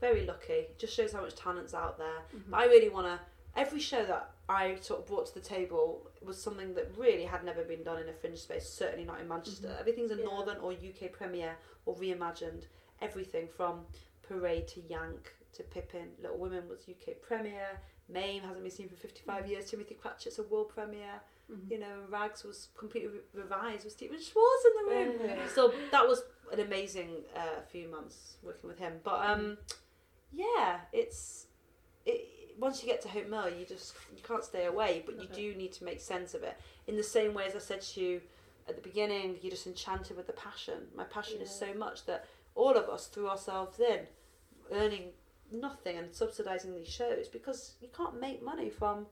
very 0.00 0.24
lucky. 0.24 0.66
Just 0.78 0.94
shows 0.94 1.12
how 1.12 1.20
much 1.22 1.34
talent's 1.34 1.74
out 1.74 1.98
there. 1.98 2.22
Mhm. 2.34 2.50
But 2.50 2.60
I 2.60 2.64
really 2.66 2.88
want 2.88 3.06
to. 3.06 3.20
Every 3.56 3.80
show 3.80 4.04
that 4.04 4.30
I 4.48 4.76
sort 4.76 5.00
of 5.00 5.06
brought 5.06 5.26
to 5.26 5.34
the 5.34 5.40
table 5.40 6.09
was 6.22 6.40
something 6.42 6.74
that 6.74 6.90
really 6.96 7.24
had 7.24 7.44
never 7.44 7.64
been 7.64 7.82
done 7.82 8.00
in 8.02 8.08
a 8.08 8.12
fringe 8.12 8.38
space. 8.38 8.68
Certainly 8.68 9.04
not 9.06 9.20
in 9.20 9.28
Manchester. 9.28 9.68
Mhm. 9.68 9.80
Everything's 9.80 10.10
a 10.10 10.16
Yeah. 10.16 10.24
northern 10.24 10.58
or 10.58 10.72
UK 10.72 11.08
premiere 11.08 11.56
or 11.86 11.96
reimagined. 11.96 12.66
Everything 13.00 13.48
from 13.48 13.86
Parade 14.22 14.68
to 14.68 14.80
Yank 14.82 15.34
to 15.54 15.62
Pippin. 15.62 16.14
Little 16.20 16.38
Women 16.38 16.68
was 16.68 16.86
UK 16.88 17.14
premiere. 17.14 17.80
Mame 18.08 18.42
hasn't 18.42 18.62
been 18.62 18.70
seen 18.70 18.88
for 18.88 18.96
55 18.96 19.46
years. 19.48 19.70
Timothy 19.70 19.94
Cratchit's 19.94 20.38
a 20.38 20.42
world 20.42 20.68
premiere. 20.68 21.20
Mhm. 21.50 21.70
You 21.70 21.78
know, 21.78 22.04
Rags 22.08 22.44
was 22.44 22.68
completely 22.76 23.08
re- 23.16 23.24
revised 23.32 23.84
with 23.84 23.92
Stephen 23.92 24.20
Schwartz 24.20 24.64
in 24.64 24.72
the 24.76 24.90
room. 24.94 25.20
Yeah. 25.26 25.48
So 25.48 25.68
that 25.90 26.06
was 26.06 26.22
an 26.52 26.60
amazing 26.60 27.24
uh, 27.34 27.62
few 27.62 27.88
months 27.88 28.36
working 28.42 28.68
with 28.68 28.78
him. 28.78 29.00
But 29.02 29.24
um, 29.28 29.58
yeah, 30.32 30.82
it's 30.92 31.46
it. 32.04 32.39
Once 32.60 32.82
you 32.82 32.88
get 32.88 33.00
to 33.00 33.08
Hope 33.08 33.28
Mill, 33.28 33.48
you 33.48 33.64
just 33.64 33.94
you 34.14 34.22
can't 34.22 34.44
stay 34.44 34.66
away, 34.66 35.02
but 35.06 35.20
you 35.20 35.26
do 35.34 35.54
need 35.58 35.72
to 35.72 35.84
make 35.84 36.00
sense 36.00 36.34
of 36.34 36.42
it. 36.42 36.60
In 36.86 36.96
the 36.96 37.02
same 37.02 37.32
way 37.32 37.46
as 37.46 37.56
I 37.56 37.58
said 37.58 37.80
to 37.80 38.00
you 38.00 38.20
at 38.68 38.76
the 38.76 38.82
beginning, 38.82 39.38
you're 39.40 39.50
just 39.50 39.66
enchanted 39.66 40.16
with 40.16 40.26
the 40.26 40.34
passion. 40.34 40.74
My 40.94 41.04
passion 41.04 41.40
is 41.40 41.50
so 41.50 41.72
much 41.72 42.04
that 42.04 42.26
all 42.54 42.76
of 42.76 42.90
us 42.90 43.06
threw 43.06 43.28
ourselves 43.28 43.80
in, 43.80 44.00
earning 44.72 45.04
nothing 45.50 45.96
and 45.96 46.10
subsidising 46.10 46.74
these 46.76 46.88
shows 46.88 47.28
because 47.28 47.74
you 47.80 47.88
can't 47.96 48.20
make 48.20 48.44
money 48.44 48.68
from 48.68 49.06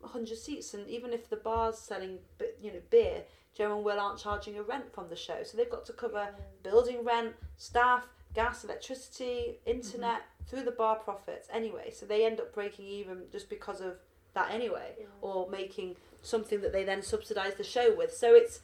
100 0.00 0.38
seats. 0.38 0.72
And 0.72 0.88
even 0.88 1.12
if 1.12 1.28
the 1.28 1.36
bar's 1.36 1.78
selling 1.78 2.18
you 2.62 2.72
know 2.72 2.80
beer 2.90 3.24
Joe 3.56 3.74
and 3.74 3.84
Will 3.84 3.98
aren't 3.98 4.18
charging 4.18 4.58
a 4.58 4.62
rent 4.62 4.92
from 4.92 5.08
the 5.08 5.16
show. 5.16 5.42
So 5.42 5.56
they've 5.56 5.70
got 5.70 5.86
to 5.86 5.92
cover 5.92 6.28
building 6.62 7.04
rent 7.04 7.34
staff 7.56 8.06
gas 8.36 8.62
electricity 8.64 9.58
internet 9.66 10.22
through 10.48 10.62
the 10.62 10.70
bar 10.82 10.96
profits 10.96 11.48
anyway. 11.52 11.90
So 11.92 12.06
they 12.06 12.24
end 12.24 12.38
up 12.40 12.54
breaking 12.54 12.86
even 12.86 13.16
just 13.32 13.48
because 13.50 13.80
of 13.80 13.94
that 14.34 14.50
anyway 14.52 14.94
Yeah. 15.00 15.06
or 15.22 15.48
making 15.50 15.96
something 16.22 16.60
that 16.60 16.72
they 16.72 16.84
then 16.84 17.02
subsidise 17.02 17.54
the 17.54 17.64
show 17.64 17.94
with. 18.00 18.12
So 18.14 18.34
it's 18.34 18.60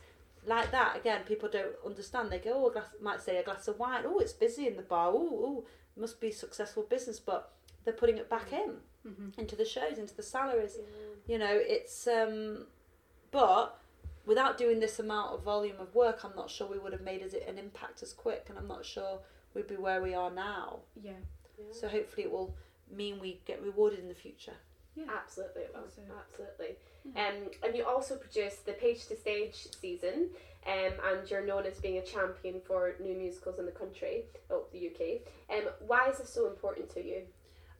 like 0.46 0.70
that. 0.72 0.96
Again 0.96 1.22
people 1.26 1.48
don't 1.48 1.74
understand. 1.84 2.30
They 2.30 2.38
go 2.38 2.52
oh 2.54 2.68
a 2.68 2.72
glass 2.72 2.90
might 3.00 3.22
say 3.22 3.36
a 3.38 3.42
glass 3.42 3.66
of 3.68 3.78
wine. 3.78 4.04
Oh 4.06 4.18
it's 4.18 4.32
busy 4.46 4.66
in 4.66 4.76
the 4.76 4.82
bar. 4.82 5.08
Oh 5.12 5.30
oh 5.46 5.64
must 5.96 6.20
be 6.20 6.30
successful 6.30 6.84
business. 6.94 7.18
But 7.18 7.50
they're 7.84 7.94
putting 8.02 8.18
it 8.18 8.28
back 8.30 8.52
in 8.52 8.70
Mhm. 9.06 9.38
into 9.38 9.56
the 9.56 9.64
shows 9.64 9.96
into 9.98 10.14
the 10.14 10.22
salaries. 10.22 10.76
Yeah. 10.78 10.86
you 11.32 11.38
know 11.38 11.54
it's 11.76 12.06
um 12.06 12.66
but 13.30 13.78
without 14.26 14.56
doing 14.62 14.78
this 14.80 14.98
amount 15.00 15.28
of 15.34 15.42
volume 15.42 15.78
of 15.80 15.92
work 15.94 16.18
i'm 16.24 16.36
not 16.36 16.48
sure 16.50 16.66
we 16.68 16.78
would 16.78 16.92
have 16.92 17.00
made 17.12 17.22
as 17.22 17.32
an 17.34 17.58
impact 17.58 18.02
as 18.02 18.12
quick 18.12 18.46
and 18.48 18.56
i'm 18.58 18.68
not 18.68 18.84
sure 18.84 19.18
we'd 19.54 19.66
be 19.68 19.76
where 19.76 20.02
we 20.02 20.14
are 20.14 20.30
now 20.30 20.80
yeah, 21.00 21.12
Yeah. 21.58 21.64
so 21.72 21.88
hopefully 21.88 22.24
it 22.24 22.32
will 22.32 22.54
mean 22.90 23.18
we 23.20 23.40
get 23.46 23.62
rewarded 23.62 23.98
in 24.00 24.08
the 24.08 24.14
future 24.14 24.54
yeah. 24.94 25.04
Absolutely, 25.10 25.62
it 25.62 25.74
will. 25.74 25.88
So- 25.88 26.02
absolutely. 26.20 26.76
Yeah. 27.02 27.28
Um, 27.28 27.34
and 27.64 27.74
you 27.74 27.82
also 27.86 28.14
produced 28.16 28.66
the 28.66 28.74
Page 28.74 29.06
to 29.06 29.16
Stage 29.16 29.68
season, 29.80 30.28
um, 30.66 30.92
and 31.08 31.30
you're 31.30 31.46
known 31.46 31.64
as 31.64 31.78
being 31.78 31.96
a 31.96 32.02
champion 32.04 32.60
for 32.60 32.94
new 33.00 33.16
musicals 33.16 33.58
in 33.58 33.64
the 33.64 33.72
country, 33.72 34.24
oh, 34.50 34.64
the 34.70 34.88
UK. 34.88 35.22
Um, 35.48 35.70
why 35.86 36.10
is 36.10 36.18
this 36.18 36.28
so 36.28 36.46
important 36.46 36.90
to 36.90 37.02
you? 37.02 37.22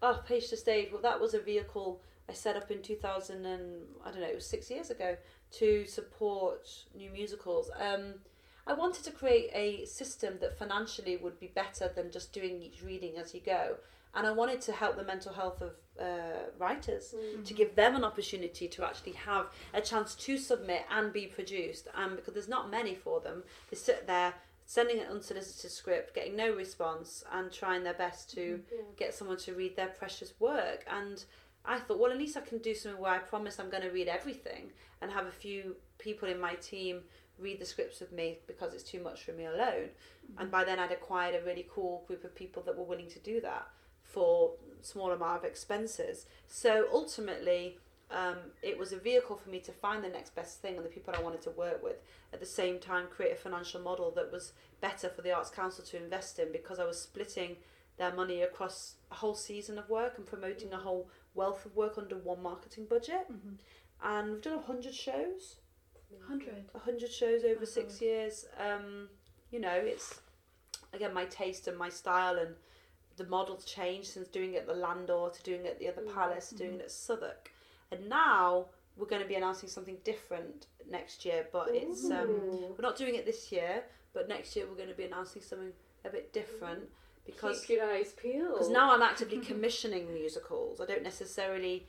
oh 0.02 0.20
page 0.26 0.48
to 0.48 0.56
stage 0.56 0.88
well 0.90 1.00
that 1.02 1.20
was 1.20 1.32
a 1.34 1.38
vehicle 1.38 2.00
i 2.28 2.32
set 2.32 2.56
up 2.56 2.70
in 2.72 2.82
2000 2.82 3.46
and 3.46 3.82
i 4.04 4.10
don't 4.10 4.20
know 4.20 4.26
it 4.26 4.34
was 4.34 4.44
six 4.46 4.68
years 4.68 4.90
ago 4.90 5.16
to 5.52 5.84
support 5.86 6.68
new 6.96 7.08
musicals 7.10 7.70
um 7.78 8.14
I 8.66 8.74
wanted 8.74 9.04
to 9.04 9.10
create 9.10 9.50
a 9.54 9.84
system 9.86 10.34
that 10.40 10.58
financially 10.58 11.16
would 11.16 11.40
be 11.40 11.48
better 11.48 11.90
than 11.94 12.10
just 12.10 12.32
doing 12.32 12.62
each 12.62 12.82
reading 12.82 13.18
as 13.18 13.34
you 13.34 13.40
go. 13.40 13.76
And 14.14 14.26
I 14.26 14.32
wanted 14.32 14.60
to 14.62 14.72
help 14.72 14.96
the 14.96 15.04
mental 15.04 15.32
health 15.32 15.62
of 15.62 15.72
uh, 15.98 16.50
writers 16.58 17.14
mm. 17.16 17.20
to 17.20 17.38
mm-hmm. 17.38 17.56
give 17.56 17.74
them 17.74 17.96
an 17.96 18.04
opportunity 18.04 18.68
to 18.68 18.84
actually 18.84 19.12
have 19.12 19.46
a 19.72 19.80
chance 19.80 20.14
to 20.14 20.36
submit 20.36 20.84
and 20.90 21.12
be 21.12 21.26
produced. 21.26 21.88
And 21.96 22.16
because 22.16 22.34
there's 22.34 22.48
not 22.48 22.70
many 22.70 22.94
for 22.94 23.20
them, 23.20 23.42
they 23.70 23.76
sit 23.76 24.06
there 24.06 24.34
sending 24.66 25.00
an 25.00 25.06
unsolicited 25.06 25.70
script, 25.70 26.14
getting 26.14 26.36
no 26.36 26.54
response, 26.54 27.24
and 27.32 27.50
trying 27.50 27.84
their 27.84 27.94
best 27.94 28.30
to 28.30 28.40
mm-hmm. 28.40 28.74
Yeah. 28.74 28.82
get 28.96 29.14
someone 29.14 29.38
to 29.38 29.54
read 29.54 29.76
their 29.76 29.88
precious 29.88 30.34
work. 30.38 30.84
And 30.90 31.24
I 31.64 31.78
thought, 31.78 31.98
well, 31.98 32.12
at 32.12 32.18
least 32.18 32.36
I 32.36 32.40
can 32.40 32.58
do 32.58 32.74
something 32.74 33.00
where 33.00 33.12
I 33.12 33.18
promise 33.18 33.58
I'm 33.58 33.70
going 33.70 33.82
to 33.82 33.90
read 33.90 34.08
everything 34.08 34.70
and 35.00 35.10
have 35.10 35.26
a 35.26 35.32
few 35.32 35.76
people 35.98 36.28
in 36.28 36.40
my 36.40 36.54
team 36.54 37.00
read 37.38 37.60
the 37.60 37.64
scripts 37.64 38.00
with 38.00 38.12
me 38.12 38.38
because 38.46 38.74
it's 38.74 38.82
too 38.82 39.02
much 39.02 39.22
for 39.24 39.32
me 39.32 39.46
alone. 39.46 39.90
And 40.38 40.50
by 40.50 40.64
then, 40.64 40.78
I'd 40.78 40.92
acquired 40.92 41.34
a 41.34 41.44
really 41.44 41.66
cool 41.70 42.04
group 42.06 42.24
of 42.24 42.34
people 42.34 42.62
that 42.62 42.76
were 42.76 42.84
willing 42.84 43.08
to 43.10 43.18
do 43.18 43.40
that 43.40 43.68
for 44.02 44.52
small 44.80 45.10
amount 45.10 45.38
of 45.38 45.44
expenses. 45.44 46.26
So 46.46 46.86
ultimately, 46.92 47.78
um, 48.10 48.36
it 48.62 48.78
was 48.78 48.92
a 48.92 48.98
vehicle 48.98 49.36
for 49.36 49.48
me 49.48 49.58
to 49.60 49.72
find 49.72 50.04
the 50.04 50.08
next 50.08 50.34
best 50.34 50.60
thing 50.60 50.76
and 50.76 50.84
the 50.84 50.90
people 50.90 51.14
I 51.16 51.22
wanted 51.22 51.42
to 51.42 51.50
work 51.50 51.82
with. 51.82 51.96
At 52.32 52.40
the 52.40 52.46
same 52.46 52.78
time, 52.78 53.06
create 53.08 53.32
a 53.32 53.36
financial 53.36 53.80
model 53.80 54.10
that 54.12 54.30
was 54.30 54.52
better 54.80 55.08
for 55.08 55.22
the 55.22 55.32
Arts 55.32 55.50
Council 55.50 55.84
to 55.84 55.96
invest 55.96 56.38
in 56.38 56.52
because 56.52 56.78
I 56.78 56.84
was 56.84 57.00
splitting 57.00 57.56
their 57.96 58.12
money 58.12 58.42
across 58.42 58.96
a 59.10 59.14
whole 59.14 59.34
season 59.34 59.78
of 59.78 59.88
work 59.88 60.18
and 60.18 60.26
promoting 60.26 60.72
a 60.72 60.78
whole 60.78 61.08
wealth 61.34 61.64
of 61.64 61.74
work 61.74 61.96
under 61.96 62.16
one 62.16 62.42
marketing 62.42 62.86
budget. 62.86 63.30
Mhm. 63.30 63.58
And 64.02 64.32
we've 64.32 64.42
done 64.42 64.54
100 64.58 64.94
shows. 64.94 65.56
Hundred. 66.26 66.64
100 66.72 67.10
shows 67.12 67.44
over 67.44 67.60
Oh, 67.62 67.64
six 67.64 67.94
God. 67.94 68.02
years. 68.02 68.46
Um, 68.58 69.08
you 69.50 69.60
know, 69.60 69.72
it's 69.74 70.20
again 70.92 71.12
my 71.14 71.24
taste 71.26 71.68
and 71.68 71.76
my 71.76 71.88
style 71.88 72.38
and 72.38 72.54
the 73.16 73.24
model's 73.26 73.64
changed 73.64 74.08
since 74.08 74.28
doing 74.28 74.54
it 74.54 74.58
at 74.58 74.66
the 74.66 74.74
Landor 74.74 75.28
to 75.32 75.42
doing 75.42 75.66
it 75.66 75.70
at 75.72 75.78
the 75.78 75.88
other 75.88 76.02
Mm. 76.02 76.14
palace, 76.14 76.48
to 76.50 76.54
doing 76.56 76.74
it 76.74 76.80
at 76.82 76.90
Southwark. 76.90 77.50
And 77.90 78.08
now 78.08 78.66
we're 78.96 79.06
going 79.06 79.22
to 79.22 79.28
be 79.28 79.34
announcing 79.34 79.68
something 79.68 79.98
different 80.04 80.66
next 80.88 81.24
year, 81.24 81.46
but 81.52 81.68
it's 81.74 82.10
um, 82.10 82.28
we're 82.70 82.76
not 82.80 82.96
doing 82.96 83.14
it 83.14 83.26
this 83.26 83.52
year, 83.52 83.84
but 84.14 84.28
next 84.28 84.56
year 84.56 84.66
we're 84.66 84.76
going 84.76 84.88
to 84.88 84.94
be 84.94 85.04
announcing 85.04 85.42
something 85.42 85.72
a 86.04 86.08
bit 86.10 86.32
different 86.32 86.88
because 87.26 87.64
Keep 87.64 87.76
your 87.78 87.90
eyes 87.90 88.12
peeled. 88.12 88.52
because 88.54 88.68
now 88.70 88.92
I'm 88.92 89.02
actively 89.02 89.38
commissioning 89.50 90.12
musicals. 90.12 90.80
I 90.80 90.86
don't 90.86 91.02
necessarily. 91.02 91.86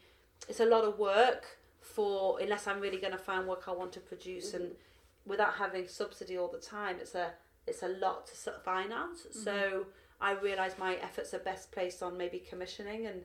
It's 0.49 0.59
a 0.59 0.65
lot 0.65 0.83
of 0.83 0.99
work 0.99 1.57
for 1.83 2.39
unless 2.39 2.67
I'm 2.67 2.79
really 2.79 2.97
going 2.97 3.11
to 3.11 3.19
find 3.19 3.47
work 3.47 3.63
I 3.67 3.71
want 3.71 3.91
to 3.93 3.99
produce, 3.99 4.53
and 4.53 4.65
mm-hmm. 4.65 5.29
without 5.29 5.55
having 5.55 5.87
subsidy 5.87 6.37
all 6.37 6.47
the 6.47 6.59
time, 6.59 6.97
it's 6.99 7.15
a 7.15 7.31
it's 7.67 7.83
a 7.83 7.89
lot 7.89 8.27
to 8.27 8.51
finance. 8.63 9.21
Mm-hmm. 9.21 9.43
So 9.43 9.85
I 10.19 10.33
realise 10.33 10.77
my 10.77 10.95
efforts 10.95 11.33
are 11.33 11.39
best 11.39 11.71
placed 11.71 12.01
on 12.01 12.17
maybe 12.17 12.39
commissioning 12.39 13.05
and 13.07 13.23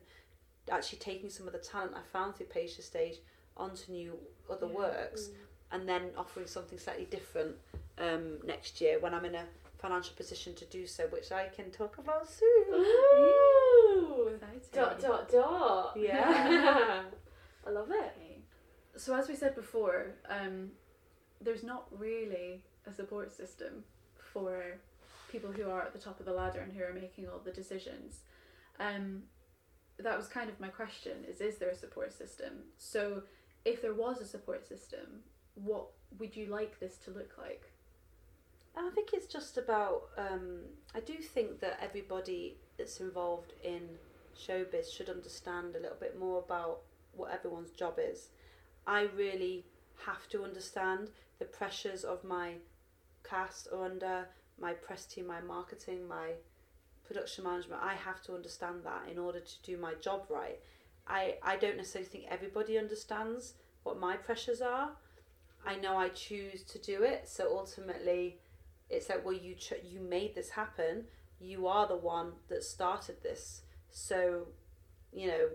actually 0.71 0.99
taking 0.99 1.29
some 1.29 1.47
of 1.47 1.53
the 1.53 1.59
talent 1.59 1.93
I 1.95 2.01
found 2.13 2.35
through 2.35 2.47
Page 2.47 2.75
to 2.75 2.81
Stage 2.81 3.15
onto 3.57 3.91
new 3.91 4.17
other 4.49 4.67
Yeah. 4.67 4.73
works, 4.73 5.27
mm. 5.27 5.35
and 5.71 5.89
then 5.89 6.11
offering 6.17 6.47
something 6.47 6.77
slightly 6.77 7.05
different 7.05 7.55
um, 7.97 8.39
next 8.45 8.81
year 8.81 8.99
when 8.99 9.13
I'm 9.13 9.25
in 9.25 9.35
a 9.35 9.45
financial 9.77 10.15
position 10.15 10.53
to 10.55 10.65
do 10.65 10.85
so, 10.85 11.07
which 11.07 11.31
I 11.31 11.47
can 11.47 11.71
talk 11.71 11.97
about 11.97 12.29
soon. 12.29 12.73
Ooh. 12.73 14.39
Dot 14.71 14.99
dot 14.99 15.31
dot. 15.31 15.97
Yeah. 15.97 17.03
I 17.67 17.69
love 17.69 17.89
it. 17.91 18.13
So 18.99 19.15
as 19.15 19.29
we 19.29 19.35
said 19.35 19.55
before, 19.55 20.07
um, 20.29 20.71
there's 21.39 21.63
not 21.63 21.85
really 21.97 22.61
a 22.85 22.91
support 22.91 23.31
system 23.31 23.85
for 24.33 24.77
people 25.31 25.51
who 25.53 25.69
are 25.69 25.83
at 25.83 25.93
the 25.93 25.99
top 25.99 26.19
of 26.19 26.25
the 26.25 26.33
ladder 26.33 26.59
and 26.59 26.73
who 26.73 26.83
are 26.83 26.91
making 26.93 27.25
all 27.29 27.39
the 27.39 27.51
decisions. 27.51 28.23
Um, 28.77 29.23
that 29.99 30.17
was 30.17 30.27
kind 30.27 30.49
of 30.49 30.59
my 30.59 30.67
question: 30.67 31.13
is 31.29 31.39
is 31.39 31.57
there 31.59 31.69
a 31.69 31.75
support 31.75 32.11
system? 32.11 32.51
So 32.77 33.23
if 33.63 33.81
there 33.81 33.93
was 33.93 34.19
a 34.19 34.25
support 34.25 34.67
system, 34.67 35.23
what 35.55 35.85
would 36.17 36.35
you 36.35 36.47
like 36.47 36.77
this 36.81 36.97
to 37.05 37.11
look 37.11 37.37
like? 37.37 37.71
I 38.75 38.89
think 38.93 39.11
it's 39.13 39.31
just 39.31 39.57
about. 39.57 40.09
Um, 40.17 40.59
I 40.93 40.99
do 40.99 41.13
think 41.13 41.61
that 41.61 41.79
everybody 41.81 42.57
that's 42.77 42.99
involved 42.99 43.53
in 43.63 43.81
showbiz 44.37 44.91
should 44.91 45.09
understand 45.09 45.75
a 45.75 45.79
little 45.79 45.97
bit 45.99 46.19
more 46.19 46.39
about 46.39 46.81
what 47.15 47.31
everyone's 47.31 47.71
job 47.71 47.95
is. 47.97 48.27
I 48.87 49.07
really 49.15 49.65
have 50.05 50.27
to 50.29 50.43
understand 50.43 51.09
the 51.39 51.45
pressures 51.45 52.03
of 52.03 52.23
my 52.23 52.53
cast 53.23 53.67
or 53.71 53.85
under, 53.85 54.27
my 54.59 54.73
press 54.73 55.05
team, 55.05 55.27
my 55.27 55.41
marketing, 55.41 56.07
my 56.07 56.31
production 57.05 57.43
management. 57.43 57.81
I 57.83 57.95
have 57.95 58.21
to 58.23 58.35
understand 58.35 58.81
that 58.83 59.09
in 59.09 59.17
order 59.17 59.39
to 59.39 59.61
do 59.63 59.77
my 59.77 59.93
job 59.95 60.25
right. 60.29 60.59
I, 61.07 61.35
I 61.41 61.57
don't 61.57 61.77
necessarily 61.77 62.09
think 62.09 62.25
everybody 62.29 62.77
understands 62.77 63.53
what 63.83 63.99
my 63.99 64.15
pressures 64.15 64.61
are. 64.61 64.91
I 65.65 65.75
know 65.75 65.97
I 65.97 66.09
choose 66.09 66.63
to 66.63 66.79
do 66.79 67.03
it, 67.03 67.27
so 67.27 67.57
ultimately 67.57 68.37
it's 68.89 69.09
like 69.09 69.23
well 69.23 69.33
you 69.33 69.55
ch- 69.55 69.73
you 69.83 69.99
made 69.99 70.35
this 70.35 70.49
happen 70.49 71.05
you 71.39 71.67
are 71.67 71.87
the 71.87 71.95
one 71.95 72.33
that 72.47 72.63
started 72.63 73.21
this 73.23 73.61
so 73.91 74.47
you 75.13 75.27
know 75.27 75.47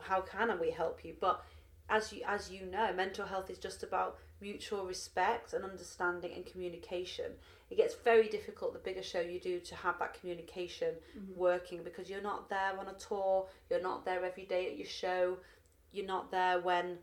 how 0.00 0.20
can 0.20 0.58
we 0.60 0.70
help 0.70 1.04
you 1.04 1.14
but 1.20 1.42
as 1.88 2.12
you 2.12 2.22
as 2.26 2.50
you 2.50 2.64
know 2.66 2.92
mental 2.94 3.26
health 3.26 3.50
is 3.50 3.58
just 3.58 3.82
about 3.82 4.18
mutual 4.40 4.86
respect 4.86 5.52
and 5.52 5.64
understanding 5.64 6.32
and 6.34 6.46
communication 6.46 7.32
it 7.70 7.76
gets 7.76 7.94
very 7.94 8.28
difficult 8.28 8.72
the 8.72 8.78
bigger 8.78 9.02
show 9.02 9.20
you 9.20 9.38
do 9.38 9.60
to 9.60 9.74
have 9.74 9.98
that 9.98 10.18
communication 10.18 10.94
working 11.36 11.82
because 11.82 12.08
you're 12.08 12.22
not 12.22 12.48
there 12.48 12.72
on 12.78 12.88
a 12.88 12.94
tour 12.94 13.46
you're 13.70 13.82
not 13.82 14.04
there 14.04 14.24
every 14.24 14.44
day 14.44 14.66
at 14.66 14.76
your 14.76 14.86
show 14.86 15.36
you're 15.92 16.06
not 16.06 16.30
there 16.30 16.60
when 16.60 16.98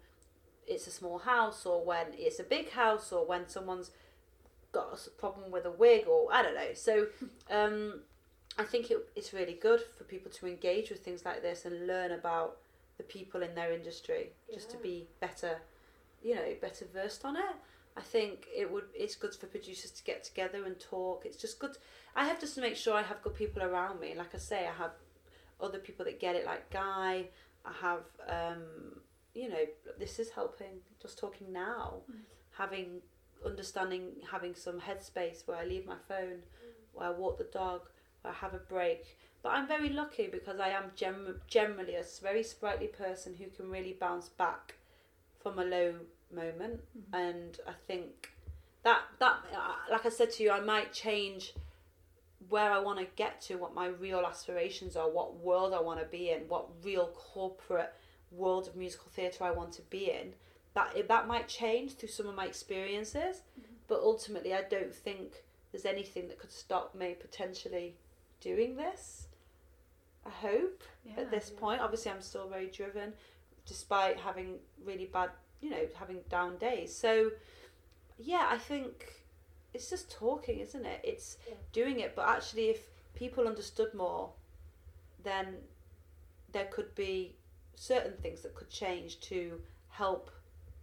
it's 0.68 0.88
a 0.88 0.92
small 0.92 1.20
house 1.20 1.66
or 1.66 1.84
when 1.84 2.08
it's 2.14 2.40
a 2.40 2.44
big 2.44 2.72
house 2.72 3.12
or 3.12 3.26
when 3.26 3.48
someone's 3.48 3.92
got 4.72 5.00
a 5.06 5.10
problem 5.12 5.52
with 5.52 5.66
a 5.66 5.72
wig 5.72 6.08
or 6.08 6.34
I 6.34 6.42
don't 6.42 6.56
know. 6.56 6.74
So 6.74 7.08
um, 7.52 8.02
I 8.58 8.64
think 8.64 8.92
it, 8.92 8.98
it's 9.16 9.34
really 9.34 9.58
good 9.62 9.82
for 9.98 10.04
people 10.04 10.32
to 10.32 10.48
engage 10.48 10.90
with 10.90 11.04
things 11.04 11.26
like 11.26 11.42
this 11.42 11.66
and 11.66 11.88
learn 11.88 12.12
about 12.12 12.58
the 13.02 13.14
people 13.14 13.42
in 13.42 13.56
their 13.56 13.74
industry 13.74 14.32
just 14.54 14.70
to 14.70 14.78
be 14.78 15.08
better, 15.20 15.54
you 16.22 16.36
know, 16.36 16.54
better 16.62 16.86
versed 16.94 17.26
on 17.26 17.36
it. 17.36 17.56
I 17.98 18.02
think 18.02 18.48
it 18.56 18.72
would. 18.72 18.86
It's 18.94 19.16
good 19.16 19.36
for 19.36 19.48
producers 19.48 19.92
to 19.92 20.04
get 20.04 20.24
together 20.24 20.66
and 20.66 20.80
talk. 20.80 21.24
It's 21.26 21.36
just 21.36 21.60
good. 21.60 21.78
I 22.16 22.26
have 22.26 22.40
just 22.40 22.56
to 22.56 22.62
make 22.62 22.76
sure 22.78 22.94
I 22.94 23.02
have 23.02 23.22
good 23.22 23.36
people 23.36 23.64
around 23.64 24.00
me. 24.00 24.14
Like 24.16 24.34
I 24.34 24.38
say, 24.38 24.68
I 24.68 24.74
have 24.84 24.92
other 25.60 25.80
people 25.80 26.06
that 26.06 26.20
get 26.20 26.36
it, 26.36 26.46
like 26.46 26.70
Guy. 26.70 27.26
I 27.66 27.74
have, 27.82 28.04
um, 28.28 28.64
you 29.34 29.50
know, 29.50 29.66
this 30.00 30.20
is 30.20 30.30
helping. 30.30 30.76
Just 31.02 31.18
talking 31.20 31.52
now, 31.52 31.96
having 32.58 33.02
understanding 33.46 34.04
having 34.32 34.54
some 34.56 34.80
headspace 34.80 35.48
where 35.48 35.58
I 35.58 35.66
leave 35.66 35.86
my 35.86 35.98
phone, 36.08 36.40
where 36.94 37.08
I 37.08 37.12
walk 37.12 37.40
the 37.40 37.46
dog, 37.46 37.82
where 38.22 38.34
I 38.34 38.38
have 38.38 38.54
a 38.54 38.60
break. 38.76 39.18
But 39.44 39.50
I'm 39.50 39.68
very 39.68 39.90
lucky 39.90 40.28
because 40.28 40.60
I 40.60 40.70
am 40.70 40.92
gem- 40.96 41.42
generally 41.48 41.96
a 41.96 42.04
very 42.22 42.44
sprightly 42.44 42.88
person 42.88 43.36
who 43.36 43.48
can 43.48 43.70
really 43.70 43.94
bounce 43.94 44.30
back 44.30 44.76
from 45.42 45.58
a 45.58 45.66
low 45.66 45.96
moment, 46.34 46.82
and 47.12 47.58
I 47.68 47.74
think 47.88 48.32
that 48.84 49.02
that 49.20 49.38
uh, 49.56 49.74
like 49.92 50.06
I 50.06 50.10
said 50.10 50.32
to 50.34 50.44
you, 50.44 50.52
I 50.52 50.60
might 50.60 50.94
change 50.94 51.54
where 52.50 52.72
I 52.72 52.80
want 52.80 53.00
to 53.00 53.08
get 53.16 53.42
to, 53.42 53.56
what 53.56 53.74
my 53.74 53.88
real 53.88 54.26
aspirations 54.26 54.96
are, 54.96 55.10
what 55.10 55.38
world 55.38 55.74
I 55.74 55.82
want 55.82 56.00
to 56.00 56.06
be 56.06 56.30
in, 56.30 56.42
what 56.48 56.68
real 56.84 57.08
corporate 57.08 57.94
world 58.32 58.68
of 58.68 58.76
musical 58.76 59.08
theatre 59.12 59.44
I 59.44 59.52
want 59.52 59.74
to 59.74 59.82
be 59.84 60.12
in. 60.12 60.34
That 60.74 61.08
that 61.08 61.28
might 61.28 61.48
change 61.48 61.94
through 61.94 62.10
some 62.10 62.28
of 62.28 62.36
my 62.36 62.46
experiences 62.46 63.42
but 63.92 64.00
ultimately 64.02 64.54
i 64.54 64.62
don't 64.70 64.96
think 64.96 65.44
there's 65.72 65.86
anything 65.86 66.30
that 66.30 66.40
could 66.40 66.52
stop 66.52 66.96
me 66.96 67.14
potentially 67.20 67.94
doing 68.40 68.78
this 68.78 69.28
i 70.26 70.30
hope 70.30 70.84
Yeah. 71.06 71.22
at 71.22 71.32
this 71.32 71.50
point 71.50 71.82
obviously 71.82 72.12
i'm 72.12 72.22
still 72.22 72.48
very 72.48 72.68
driven 72.68 73.14
despite 73.66 74.18
having 74.18 74.60
really 74.84 75.06
bad 75.06 75.30
you 75.62 75.70
know 75.70 75.86
having 75.96 76.20
down 76.30 76.58
days 76.58 76.96
so 76.96 77.32
yeah 78.18 78.48
i 78.52 78.58
think 78.58 79.14
it's 79.74 79.90
just 79.90 80.12
talking 80.12 80.60
isn't 80.60 80.86
it 80.86 81.00
it's 81.04 81.38
Yeah. 81.48 81.56
doing 81.74 82.00
it 82.00 82.16
but 82.16 82.28
actually 82.28 82.70
if 82.70 82.82
people 83.16 83.48
understood 83.48 83.94
more 83.94 84.32
then 85.24 85.58
there 86.52 86.66
could 86.66 86.94
be 86.96 87.36
certain 87.76 88.14
things 88.22 88.42
that 88.42 88.54
could 88.56 88.70
change 88.70 89.20
to 89.22 89.62
help 89.90 90.30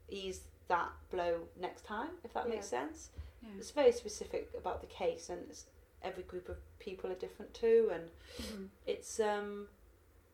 ease 0.08 0.40
that 0.68 0.90
blow 1.10 1.40
next 1.60 1.84
time 1.84 2.10
if 2.24 2.32
that 2.34 2.48
makes 2.48 2.66
sense 2.66 3.10
Yeah. 3.42 3.50
it's 3.58 3.70
very 3.70 3.92
specific 3.92 4.50
about 4.56 4.80
the 4.80 4.86
case 4.86 5.28
and 5.28 5.40
it's 5.48 5.66
every 6.02 6.22
group 6.22 6.48
of 6.48 6.56
people 6.78 7.10
are 7.10 7.14
different 7.16 7.52
too 7.54 7.90
and 7.92 8.10
Mhm. 8.38 8.68
it's 8.86 9.18
um 9.20 9.68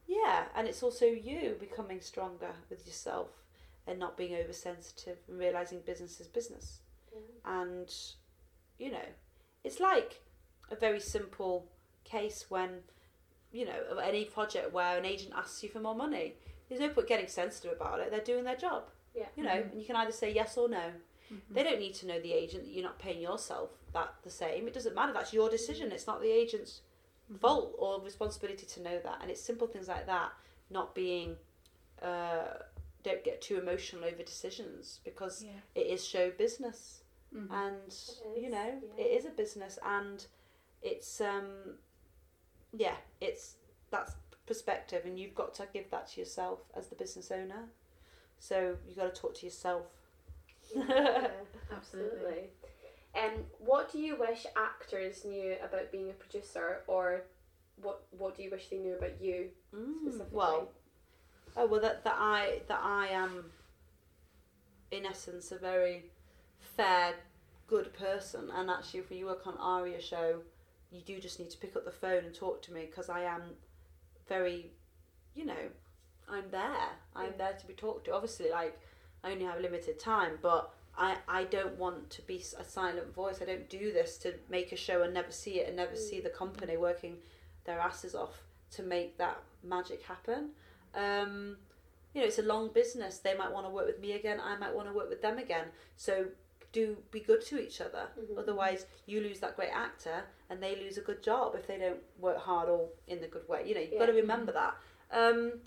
yeah 0.07 0.49
and 0.55 0.69
it's 0.69 0.83
also 0.83 1.07
you 1.07 1.57
becoming 1.59 2.01
stronger 2.01 2.55
with 2.69 2.87
yourself 2.87 3.29
and 3.87 3.99
not 3.99 4.17
being 4.17 4.35
oversensitive 4.35 5.19
and 5.29 5.39
realizing 5.39 5.81
business 5.81 6.21
is 6.21 6.29
business 6.29 6.81
and 7.45 7.93
you 8.79 8.91
know 8.91 9.07
it's 9.63 9.81
like 9.81 10.21
a 10.71 10.77
very 10.77 11.01
simple 11.01 11.67
case 12.05 12.47
when 12.51 12.83
you 13.53 13.65
know 13.65 13.99
any 14.03 14.25
project 14.25 14.73
where 14.73 14.99
an 14.99 15.05
agent 15.05 15.33
asks 15.37 15.63
you 15.63 15.69
for 15.69 15.81
more 15.81 15.95
money 15.95 16.35
there's 16.69 16.81
no 16.81 16.89
point 16.89 17.07
getting 17.09 17.29
sensitive 17.29 17.73
about 17.73 18.01
it 18.01 18.11
they're 18.11 18.21
doing 18.21 18.45
their 18.45 18.57
job 18.57 18.91
Yeah. 19.15 19.29
you 19.37 19.43
know 19.45 19.51
Mhm. 19.51 19.71
and 19.73 19.81
you 19.81 19.87
can 19.87 19.97
either 19.97 20.13
say 20.13 20.31
yes 20.33 20.57
or 20.59 20.69
no 20.69 20.93
Mhm. 21.31 21.41
they 21.55 21.63
don't 21.63 21.79
need 21.79 21.95
to 21.95 22.07
know 22.07 22.21
the 22.21 22.33
agent 22.33 22.65
that 22.65 22.71
you're 22.71 22.85
not 22.85 22.99
paying 22.99 23.21
yourself 23.23 23.71
that 23.95 24.15
the 24.23 24.31
same 24.31 24.67
it 24.69 24.75
doesn't 24.75 24.95
matter 24.95 25.13
that's 25.13 25.33
your 25.33 25.49
decision 25.49 25.91
it's 25.93 26.07
not 26.07 26.21
the 26.21 26.31
agent's 26.31 26.83
fault 27.41 27.75
or 27.79 28.01
responsibility 28.03 28.67
to 28.67 28.83
know 28.83 28.99
that 29.03 29.19
and 29.23 29.31
it's 29.31 29.41
simple 29.41 29.67
things 29.67 29.89
like 29.89 30.07
that 30.07 30.31
not 30.71 30.95
being 30.95 31.37
uh, 32.03 32.45
don't 33.03 33.25
get 33.25 33.41
too 33.41 33.59
emotional 33.59 34.05
over 34.05 34.23
decisions 34.23 35.01
because 35.05 35.43
Yeah. 35.43 35.61
it 35.75 35.87
is 35.87 36.07
show 36.07 36.31
business 36.31 37.03
Mhm. 37.35 37.51
and 37.51 37.93
It 37.93 38.43
you 38.43 38.51
know 38.51 38.81
yeah. 38.97 39.05
it 39.05 39.11
is 39.19 39.25
a 39.25 39.31
business 39.31 39.79
and 39.83 40.27
it's 40.83 41.21
um 41.21 41.79
yeah 42.73 42.97
it's 43.21 43.57
that's 43.91 44.15
perspective 44.47 45.03
and 45.07 45.19
you've 45.19 45.35
got 45.35 45.55
to 45.55 45.67
give 45.73 45.91
that 45.91 46.09
to 46.09 46.21
yourself 46.21 46.61
as 46.77 46.89
the 46.89 46.95
business 46.97 47.31
owner 47.31 47.69
so 48.39 48.77
you've 48.87 48.99
got 48.99 49.15
to 49.15 49.21
talk 49.21 49.35
to 49.37 49.47
yourself 49.47 49.87
Yeah, 50.75 51.31
Absolutely. 51.73 52.51
Um, 53.17 53.45
what 53.59 53.93
do 53.93 53.99
you 53.99 54.17
wish 54.17 54.47
actors 54.57 55.25
knew 55.25 55.55
about 55.63 55.93
being 55.93 56.11
a 56.11 56.15
producer, 56.15 56.83
or 56.87 57.23
what 57.81 58.03
what 58.11 58.37
do 58.37 58.43
you 58.43 58.51
wish 58.51 58.69
they 58.69 58.79
knew 58.79 58.95
about 58.97 59.21
you? 59.21 59.49
Mm, 59.75 60.01
Specifically. 60.03 60.29
well 60.33 60.69
oh 61.57 61.67
well 61.67 61.81
that 61.81 62.03
that 62.05 62.17
i 62.19 62.61
that 62.69 62.81
i 62.83 63.07
am 63.09 63.45
in 64.91 65.07
essence 65.07 65.53
a 65.53 65.57
very 65.59 66.05
fair 66.77 67.15
good 67.69 67.93
person 67.95 68.51
and 68.55 68.69
actually 68.71 69.01
if 69.01 69.11
you 69.11 69.27
work 69.27 69.47
on 69.47 69.57
aria 69.59 70.01
show 70.01 70.41
you 70.91 71.01
do 71.01 71.21
just 71.21 71.39
need 71.39 71.51
to 71.51 71.59
pick 71.59 71.77
up 71.77 71.85
the 71.85 71.91
phone 71.93 72.25
and 72.25 72.35
talk 72.35 72.61
to 72.63 72.73
me 72.73 72.87
because 72.87 73.09
i 73.09 73.23
am 73.23 73.43
very 74.29 74.71
you 75.35 75.45
know 75.45 75.69
i'm 76.29 76.45
there 76.51 76.91
i'm 77.15 77.27
Yeah. 77.27 77.37
there 77.39 77.53
to 77.61 77.67
be 77.67 77.73
talked 77.75 78.07
to 78.07 78.15
obviously 78.15 78.51
like 78.51 78.77
i 79.23 79.31
only 79.33 79.45
have 79.45 79.61
limited 79.61 79.99
time 80.01 80.39
but 80.43 80.74
I, 80.97 81.17
I 81.29 81.45
don't 81.45 81.77
want 81.77 82.11
to 82.11 82.23
be 82.23 82.43
a 82.59 82.65
silent 82.65 83.15
voice. 83.15 83.41
I 83.43 83.47
don't 83.47 83.69
do 83.69 83.93
this 83.93 84.17
to 84.19 84.35
make 84.49 84.73
a 84.73 84.77
show 84.77 85.03
and 85.03 85.13
never 85.13 85.33
see 85.33 85.61
it 85.61 85.69
and 85.69 85.77
never 85.77 85.97
see 85.97 86.21
the 86.21 86.29
company 86.29 86.77
working 86.77 87.17
their 87.65 87.81
asses 87.81 88.15
off 88.15 88.43
to 88.73 88.83
make 88.83 89.19
that 89.19 89.43
magic 89.63 90.03
happen. 90.03 90.51
Um, 90.95 91.57
you 92.13 92.21
know, 92.21 92.27
it's 92.27 92.39
a 92.39 92.43
long 92.43 92.71
business. 92.73 93.19
They 93.19 93.37
might 93.37 93.53
want 93.53 93.67
to 93.67 93.71
work 93.71 93.87
with 93.87 94.01
me 94.01 94.13
again. 94.13 94.39
I 94.41 94.57
might 94.57 94.75
want 94.75 94.89
to 94.89 94.95
work 94.95 95.09
with 95.11 95.21
them 95.23 95.39
again. 95.39 95.67
So 95.97 96.27
do 96.73 96.97
be 97.11 97.21
good 97.21 97.41
to 97.47 97.61
each 97.61 97.81
other. 97.81 98.09
Mhm. 98.19 98.39
Otherwise, 98.39 98.87
you 99.07 99.21
lose 99.21 99.41
that 99.41 99.57
great 99.57 99.71
actor 99.71 100.25
and 100.51 100.63
they 100.63 100.77
lose 100.77 100.99
a 100.99 101.01
good 101.01 101.23
job 101.23 101.55
if 101.55 101.67
they 101.67 101.79
don't 101.79 102.03
work 102.19 102.39
hard 102.39 102.69
or 102.69 102.89
in 103.07 103.21
the 103.21 103.29
good 103.29 103.49
way. 103.49 103.67
You 103.67 103.75
know, 103.75 103.81
you've 103.81 103.99
got 103.99 104.07
to 104.07 104.13
remember 104.13 104.53
that. 104.53 104.77
Um, 105.11 105.61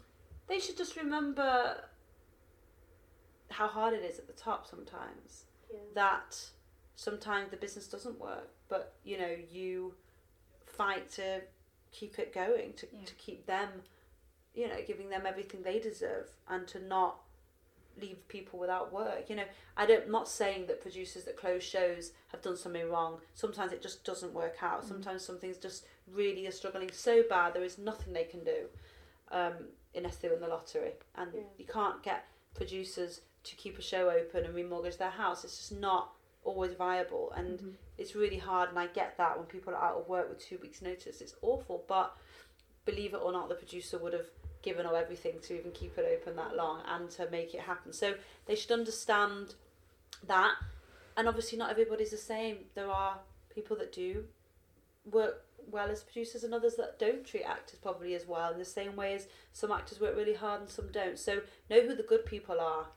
they 0.47 0.59
should 0.59 0.77
just 0.77 0.95
remember 0.95 1.81
how 3.49 3.67
hard 3.67 3.93
it 3.93 4.03
is 4.03 4.19
at 4.19 4.27
the 4.27 4.33
top 4.33 4.67
sometimes. 4.67 5.45
Yeah. 5.71 5.79
That 5.95 6.37
sometimes 6.95 7.51
the 7.51 7.57
business 7.57 7.87
doesn't 7.87 8.19
work, 8.19 8.49
but 8.69 8.93
you 9.03 9.17
know 9.17 9.35
you 9.51 9.93
fight 10.65 11.09
to 11.11 11.41
keep 11.91 12.19
it 12.19 12.33
going, 12.33 12.73
to 12.73 12.87
Yeah. 12.91 13.05
to 13.05 13.13
keep 13.15 13.45
them, 13.45 13.83
you 14.53 14.67
know, 14.67 14.81
giving 14.85 15.09
them 15.09 15.25
everything 15.25 15.63
they 15.63 15.79
deserve, 15.79 16.29
and 16.47 16.67
to 16.69 16.79
not 16.79 17.21
leave 17.99 18.27
people 18.27 18.59
without 18.59 18.93
work. 18.93 19.27
You 19.29 19.35
know, 19.37 19.45
I 19.75 19.85
don't 19.87 20.05
I'm 20.05 20.11
not 20.11 20.27
saying 20.29 20.67
that 20.67 20.81
producers 20.81 21.23
that 21.23 21.35
close 21.35 21.63
shows 21.63 22.11
have 22.27 22.41
done 22.43 22.55
something 22.55 22.87
wrong. 22.89 23.21
Sometimes 23.33 23.71
it 23.71 23.81
just 23.81 24.03
doesn't 24.03 24.33
work 24.33 24.61
out. 24.61 24.85
Sometimes 24.85 25.23
something's 25.25 25.57
just 25.57 25.85
really 26.07 26.49
struggling 26.51 26.91
so 26.91 27.23
bad 27.23 27.53
there 27.53 27.63
is 27.63 27.77
nothing 27.79 28.13
they 28.13 28.23
can 28.25 28.43
do, 28.43 28.69
um, 29.31 29.53
unless 29.95 30.17
they 30.17 30.29
win 30.29 30.39
the 30.41 30.47
lottery. 30.47 30.93
And 31.15 31.33
Yeah. 31.33 31.41
you 31.57 31.65
can't 31.65 32.03
get 32.03 32.25
producers 32.53 33.21
to 33.49 33.55
keep 33.55 33.77
a 33.77 33.81
show 33.81 34.09
open 34.09 34.45
and 34.45 34.55
remortgage 34.55 34.97
their 34.97 35.09
house. 35.09 35.43
It's 35.43 35.57
just 35.57 35.79
not 35.79 36.13
always 36.43 36.73
viable. 36.73 37.31
And 37.35 37.59
mm-hmm. 37.59 37.69
it's 37.97 38.15
really 38.15 38.37
hard 38.37 38.69
and 38.69 38.79
I 38.79 38.87
get 38.87 39.17
that 39.17 39.37
when 39.37 39.47
people 39.47 39.73
are 39.73 39.83
out 39.83 39.97
of 39.97 40.07
work 40.07 40.29
with 40.29 40.39
two 40.39 40.57
weeks 40.61 40.81
notice 40.81 41.21
it's 41.21 41.35
awful. 41.41 41.83
But 41.87 42.15
believe 42.85 43.13
it 43.13 43.21
or 43.23 43.31
not 43.31 43.49
the 43.49 43.55
producer 43.55 43.97
would 43.97 44.13
have 44.13 44.27
given 44.61 44.85
up 44.85 44.93
everything 44.93 45.39
to 45.41 45.57
even 45.57 45.71
keep 45.71 45.97
it 45.97 46.19
open 46.19 46.35
that 46.35 46.55
long 46.55 46.81
and 46.87 47.09
to 47.11 47.29
make 47.29 47.53
it 47.53 47.61
happen. 47.61 47.93
So 47.93 48.15
they 48.45 48.55
should 48.55 48.71
understand 48.71 49.55
that. 50.25 50.55
And 51.15 51.27
obviously 51.27 51.57
not 51.57 51.71
everybody's 51.71 52.11
the 52.11 52.17
same. 52.17 52.57
There 52.75 52.89
are 52.89 53.19
people 53.53 53.77
that 53.77 53.93
do 53.93 54.25
work 55.09 55.43
well 55.69 55.89
as 55.89 56.03
producers 56.03 56.43
and 56.43 56.53
others 56.53 56.75
that 56.75 56.97
don't 56.99 57.25
treat 57.25 57.43
actors 57.43 57.79
properly 57.79 58.15
as 58.15 58.25
well 58.25 58.53
in 58.53 58.59
the 58.59 58.65
same 58.65 58.95
way 58.95 59.13
as 59.13 59.27
some 59.51 59.71
actors 59.71 59.99
work 59.99 60.15
really 60.15 60.33
hard 60.33 60.61
and 60.61 60.69
some 60.69 60.89
don't. 60.91 61.19
So 61.19 61.41
know 61.69 61.81
who 61.81 61.95
the 61.95 62.03
good 62.03 62.25
people 62.25 62.59
are 62.59 62.87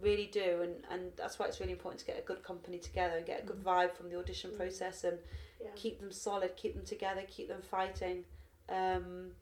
really 0.00 0.26
do 0.26 0.60
and 0.62 0.74
and 0.90 1.12
that's 1.16 1.38
why 1.38 1.46
it's 1.46 1.60
really 1.60 1.72
important 1.72 1.98
to 2.00 2.06
get 2.06 2.18
a 2.18 2.22
good 2.22 2.42
company 2.42 2.78
together 2.78 3.16
and 3.16 3.26
get 3.26 3.42
a 3.42 3.46
good 3.46 3.62
vibe 3.64 3.92
from 3.94 4.08
the 4.10 4.18
audition 4.18 4.50
process 4.56 5.04
and 5.04 5.18
Yeah. 5.60 5.70
keep 5.74 5.98
them 6.00 6.12
solid 6.12 6.56
keep 6.56 6.74
them 6.76 6.84
together 6.84 7.22
keep 7.28 7.48
them 7.48 7.62
fighting. 7.62 8.24
Um 8.68 9.32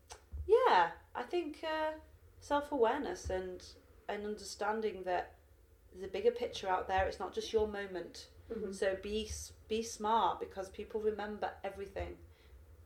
yeah 0.46 0.90
i 1.14 1.22
think 1.22 1.62
uh, 1.64 1.92
self-awareness 2.40 3.30
and 3.30 3.62
and 4.08 4.24
understanding 4.24 5.02
that 5.04 5.34
there's 5.92 6.04
a 6.04 6.12
bigger 6.12 6.30
picture 6.30 6.68
out 6.68 6.86
there. 6.88 7.06
It's 7.08 7.18
not 7.18 7.34
just 7.34 7.52
your 7.52 7.66
moment. 7.66 8.28
Mhm. 8.52 8.72
so 8.74 8.96
be 9.02 9.28
be 9.68 9.82
smart 9.82 10.38
because 10.38 10.68
people 10.70 11.00
remember 11.00 11.50
everything. 11.64 12.16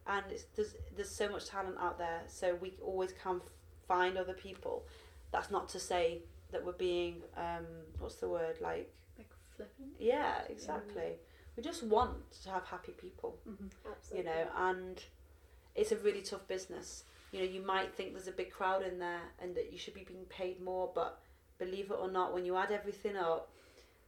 And 0.07 0.25
it's, 0.33 0.45
there's 0.57 0.75
there's 0.97 1.11
so 1.15 1.29
much 1.29 1.45
talent 1.47 1.77
out 1.79 1.99
there 1.99 2.23
so 2.27 2.55
we 2.55 2.73
always 2.83 3.13
can 3.13 3.41
find 3.87 4.17
other 4.17 4.33
people. 4.33 4.87
That's 5.33 5.51
not 5.51 5.69
to 5.71 5.79
say 5.79 6.23
that 6.53 6.65
we're 6.65 6.73
being 6.73 7.17
um 7.37 7.67
what's 7.99 8.17
the 8.17 8.29
word 8.29 8.57
like 8.61 8.93
Like 9.19 9.29
flippant. 9.57 9.89
yeah 9.99 10.43
exactly. 10.49 11.13
We 11.57 11.63
just 11.63 11.83
want 11.83 12.31
to 12.45 12.51
have 12.51 12.65
happy 12.65 12.93
people 12.93 13.39
you 13.47 13.55
Absolutely. 13.91 14.31
know 14.31 14.47
and 14.57 15.03
it's 15.75 15.93
a 15.93 15.97
really 15.97 16.23
tough 16.23 16.47
business. 16.49 17.05
You 17.33 17.41
know 17.41 17.47
you 17.47 17.63
might 17.63 17.95
think 17.95 18.13
there's 18.13 18.29
a 18.29 18.33
big 18.33 18.51
crowd 18.51 18.83
in 18.83 18.99
there 18.99 19.21
and 19.41 19.55
that 19.55 19.73
you 19.73 19.79
should 19.79 19.95
be 19.95 20.05
being 20.05 20.25
paid 20.29 20.61
more 20.63 20.91
but 20.95 21.21
believe 21.59 21.91
it 21.91 21.99
or 22.01 22.11
not 22.11 22.33
when 22.35 22.45
you 22.45 22.57
add 22.57 22.71
everything 22.73 23.17
up 23.17 23.49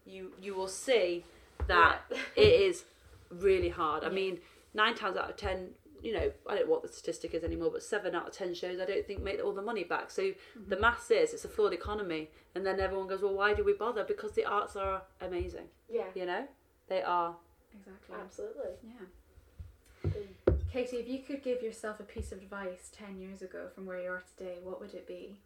you 0.04 0.32
you 0.40 0.54
will 0.54 0.68
see 0.68 1.24
that 1.68 2.00
it 2.36 2.52
is 2.68 2.84
really 3.30 3.68
hard. 3.68 4.02
I 4.04 4.08
mean 4.08 4.38
nine 4.74 4.94
times 4.94 5.16
out 5.16 5.28
of 5.30 5.36
ten 5.36 5.70
you 6.02 6.12
know 6.12 6.30
i 6.48 6.54
don't 6.56 6.66
know 6.66 6.72
what 6.72 6.82
the 6.82 6.88
statistic 6.88 7.32
is 7.32 7.44
anymore 7.44 7.70
but 7.72 7.82
seven 7.82 8.14
out 8.14 8.26
of 8.28 8.32
ten 8.34 8.52
shows 8.52 8.80
i 8.80 8.84
don't 8.84 9.06
think 9.06 9.22
make 9.22 9.42
all 9.42 9.52
the 9.52 9.62
money 9.62 9.84
back 9.84 10.10
so 10.10 10.32
the 10.68 10.78
maths 10.78 11.10
is 11.10 11.32
it's 11.32 11.44
a 11.44 11.48
flawed 11.48 11.72
economy 11.72 12.28
and 12.54 12.66
then 12.66 12.80
everyone 12.80 13.06
goes 13.06 13.22
well 13.22 13.34
why 13.34 13.54
do 13.54 13.62
we 13.64 13.72
bother 13.72 14.02
because 14.04 14.32
the 14.32 14.44
arts 14.44 14.74
are 14.76 15.02
amazing 15.20 15.66
Yeah. 15.88 16.06
you 16.14 16.26
know 16.26 16.46
they 16.88 17.02
are 17.02 17.36
Exactly. 17.74 18.16
Absolutely. 18.20 18.70
Yeah. 18.84 20.52
Katy, 20.72 20.96
if 20.98 21.08
you 21.08 21.20
could 21.20 21.42
give 21.42 21.62
yourself 21.62 22.00
a 22.00 22.02
piece 22.02 22.32
of 22.32 22.38
advice 22.38 22.90
10 22.92 23.18
years 23.18 23.40
ago 23.42 23.68
from 23.74 23.86
where 23.86 23.98
you 23.98 24.10
are 24.10 24.22
today, 24.36 24.56
what 24.62 24.80
would 24.80 24.92
it 24.94 25.06
be? 25.06 25.38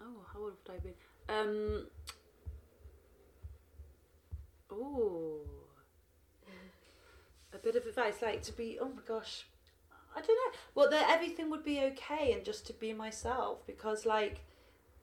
Oh, 0.00 0.24
how 0.32 0.40
old 0.40 0.54
would 0.66 0.74
I 0.74 0.78
been? 0.80 0.94
Um. 1.28 1.86
Oh. 4.70 5.40
A 7.54 7.58
bit 7.58 7.76
of 7.76 7.86
advice, 7.86 8.22
like 8.22 8.42
to 8.42 8.52
be. 8.52 8.78
Oh 8.80 8.88
my 8.88 9.02
gosh, 9.06 9.46
I 10.16 10.20
don't 10.20 10.28
know. 10.28 10.58
Well, 10.74 10.90
that 10.90 11.10
everything 11.10 11.50
would 11.50 11.64
be 11.64 11.80
okay, 11.80 12.32
and 12.32 12.44
just 12.44 12.66
to 12.68 12.72
be 12.72 12.92
myself, 12.92 13.66
because 13.66 14.06
like, 14.06 14.40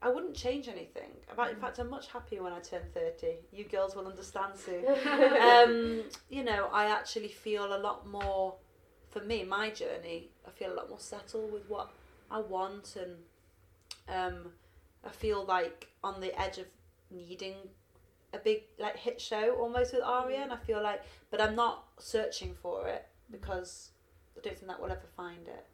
I 0.02 0.10
wouldn't 0.10 0.36
change 0.36 0.68
anything. 0.68 1.12
About, 1.32 1.52
in 1.52 1.58
fact, 1.58 1.78
I'm 1.80 1.90
much 1.90 2.08
happier 2.08 2.42
when 2.42 2.54
I 2.54 2.60
turn 2.60 2.82
thirty. 2.94 3.36
You 3.52 3.66
girls 3.66 3.96
will 3.96 4.08
understand 4.08 4.54
soon. 4.56 4.86
um, 5.42 6.04
you 6.30 6.44
know, 6.44 6.70
I 6.72 6.86
actually 6.86 7.30
feel 7.30 7.76
a 7.76 7.78
lot 7.78 8.08
more. 8.08 8.56
For 9.10 9.22
me, 9.22 9.44
my 9.44 9.72
journey, 9.72 10.30
I 10.48 10.52
feel 10.52 10.72
a 10.72 10.76
lot 10.76 10.90
more 10.90 11.00
settled 11.00 11.52
with 11.52 11.68
what 11.68 11.92
I 12.30 12.40
want, 12.40 12.96
and 12.96 13.16
um, 14.08 14.52
I 15.04 15.10
feel 15.10 15.46
like 15.46 15.88
on 16.04 16.22
the 16.22 16.40
edge 16.40 16.58
of 16.60 16.66
needing 17.12 17.56
a 18.34 18.38
big 18.38 18.64
like 18.78 18.98
hit 18.98 19.20
show 19.20 19.56
almost 19.60 19.94
with 19.94 20.04
Aria, 20.04 20.42
and 20.42 20.52
I 20.52 20.58
feel 20.58 20.82
like, 20.82 21.02
but 21.32 21.42
I'm 21.42 21.56
not 21.56 21.86
searching 21.98 22.56
for 22.62 22.88
it 22.88 23.08
because 23.32 23.90
I 24.38 24.42
don't 24.42 24.56
think 24.56 24.68
that 24.68 24.80
we'll 24.80 24.92
ever 24.92 25.08
find 25.16 25.48
it. 25.48 25.66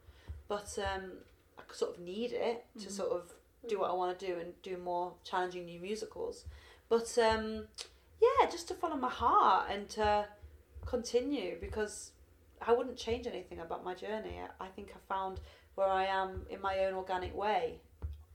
But 0.48 0.78
um, 0.80 1.12
I 1.58 1.62
sort 1.74 1.96
of 1.96 2.00
need 2.00 2.32
it 2.32 2.66
to 2.80 2.92
sort 2.92 3.12
of 3.12 3.34
do 3.68 3.80
what 3.80 3.90
I 3.90 3.94
want 3.94 4.18
to 4.18 4.26
do 4.26 4.40
and 4.40 4.54
do 4.62 4.78
more 4.78 5.14
challenging 5.24 5.66
new 5.66 5.80
musicals. 5.80 6.46
But 6.88 7.18
um, 7.18 7.66
yeah, 8.22 8.50
just 8.50 8.68
to 8.70 8.74
follow 8.74 8.96
my 8.96 9.10
heart 9.10 9.70
and 9.72 9.90
to 9.90 10.28
continue 10.86 11.58
because 11.60 12.12
I 12.66 12.74
wouldn't 12.74 12.98
change 12.98 13.28
anything 13.28 13.60
about 13.60 13.84
my 13.84 13.94
journey. 13.94 14.40
I, 14.40 14.66
I 14.66 14.68
think 14.68 14.94
I 14.96 15.14
found 15.14 15.40
where 15.76 15.88
I 15.88 16.06
am 16.06 16.46
in 16.50 16.62
my 16.62 16.80
own 16.86 16.94
organic 16.94 17.36
way, 17.36 17.80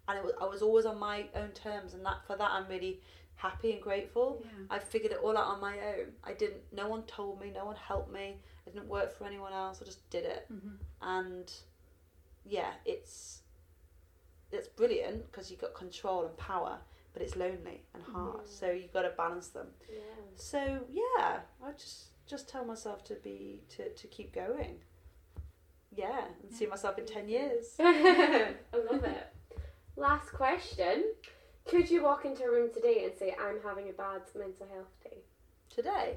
and 0.08 0.18
it 0.18 0.24
was, 0.24 0.34
I 0.40 0.44
was 0.44 0.62
always 0.62 0.84
on 0.84 0.98
my 0.98 1.26
own 1.34 1.50
terms, 1.50 1.94
and 1.94 2.04
that 2.04 2.26
for 2.26 2.36
that 2.36 2.50
I'm 2.50 2.66
really 2.68 3.00
happy 3.40 3.72
and 3.72 3.80
grateful. 3.82 4.42
Yeah. 4.44 4.50
I 4.70 4.78
figured 4.78 5.12
it 5.12 5.18
all 5.22 5.36
out 5.36 5.46
on 5.48 5.60
my 5.60 5.74
own. 5.78 6.06
I 6.24 6.32
didn't. 6.32 6.62
No 6.72 6.88
one 6.88 7.02
told 7.04 7.40
me. 7.40 7.50
No 7.54 7.64
one 7.64 7.76
helped 7.76 8.12
me. 8.12 8.36
I 8.66 8.70
didn't 8.70 8.88
work 8.88 9.16
for 9.16 9.24
anyone 9.26 9.52
else. 9.52 9.80
I 9.82 9.84
just 9.84 10.08
did 10.10 10.24
it, 10.24 10.46
Mhm. 10.52 10.76
and 11.02 11.52
yeah, 12.44 12.72
it's 12.84 13.42
it's 14.52 14.68
brilliant 14.68 15.30
because 15.30 15.50
you've 15.50 15.60
got 15.60 15.74
control 15.74 16.26
and 16.26 16.36
power, 16.36 16.78
but 17.12 17.22
it's 17.22 17.36
lonely 17.36 17.84
and 17.94 18.02
hard. 18.02 18.40
Yeah. 18.44 18.50
So 18.50 18.70
you've 18.70 18.92
got 18.92 19.02
to 19.02 19.10
balance 19.10 19.48
them. 19.48 19.68
Yeah. 19.88 20.00
So 20.36 20.86
yeah, 20.90 21.40
I 21.64 21.72
just 21.72 22.06
just 22.26 22.48
tell 22.48 22.64
myself 22.64 23.04
to 23.04 23.14
be 23.14 23.62
to 23.70 23.90
to 23.94 24.06
keep 24.08 24.32
going. 24.34 24.80
Yeah, 25.92 26.24
and 26.42 26.52
see 26.52 26.66
myself 26.66 26.98
in 26.98 27.06
ten 27.06 27.28
years. 27.28 27.74
I 27.80 28.54
love 28.90 29.04
it. 29.16 29.26
Last 29.96 30.30
question. 30.32 31.04
Could 31.70 31.88
you 31.90 32.02
walk 32.02 32.24
into 32.24 32.42
a 32.44 32.50
room 32.50 32.70
today 32.74 33.04
and 33.04 33.12
say, 33.16 33.34
I'm 33.40 33.60
having 33.62 33.88
a 33.88 33.92
bad 33.92 34.22
mental 34.36 34.66
health 34.72 34.92
day? 35.04 35.18
Today, 35.74 36.16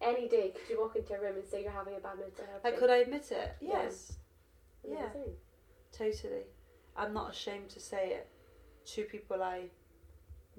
Any 0.00 0.28
day, 0.28 0.52
could 0.56 0.68
you 0.70 0.80
walk 0.80 0.96
into 0.96 1.14
a 1.14 1.20
room 1.20 1.36
and 1.36 1.44
say 1.48 1.62
you're 1.62 1.72
having 1.72 1.94
a 1.96 2.00
bad 2.00 2.18
mental 2.18 2.44
health 2.46 2.62
like, 2.64 2.74
day? 2.74 2.78
could 2.80 2.90
I 2.90 2.96
admit 2.98 3.30
it? 3.32 3.56
Yes, 3.60 4.12
yeah. 4.88 5.06
Amazing. 5.14 5.34
totally. 5.92 6.42
I'm 6.96 7.12
not 7.14 7.30
ashamed 7.30 7.68
to 7.70 7.80
say 7.80 8.10
it 8.10 8.28
to 8.94 9.04
people 9.04 9.42
I 9.42 9.64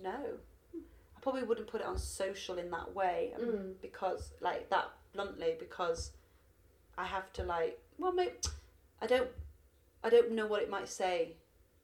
know. 0.02 0.38
I 0.76 1.20
probably 1.22 1.44
wouldn't 1.44 1.68
put 1.68 1.82
it 1.82 1.88
on 1.88 1.98
social 1.98 2.58
in 2.58 2.70
that 2.72 2.94
way 2.96 3.34
um, 3.38 3.46
Mm. 3.46 3.74
because, 3.82 4.32
like 4.42 4.70
that 4.70 4.90
bluntly, 5.14 5.56
because 5.60 6.12
I 6.98 7.06
have 7.06 7.32
to 7.34 7.44
like. 7.44 7.78
Well, 7.98 8.14
maybe 8.14 8.32
I 9.02 9.08
don't. 9.08 9.30
I 10.04 10.10
don't 10.10 10.32
know 10.32 10.48
what 10.48 10.62
it 10.62 10.70
might 10.70 10.88
say, 10.88 11.36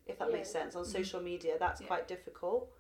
if 0.05 0.19
that 0.19 0.31
makes 0.31 0.49
sense. 0.51 0.75
On 0.75 0.85
social 0.85 1.21
media, 1.21 1.55
that's 1.59 1.81
Yeah. 1.81 1.87
quite 1.87 2.07
difficult. 2.07 2.71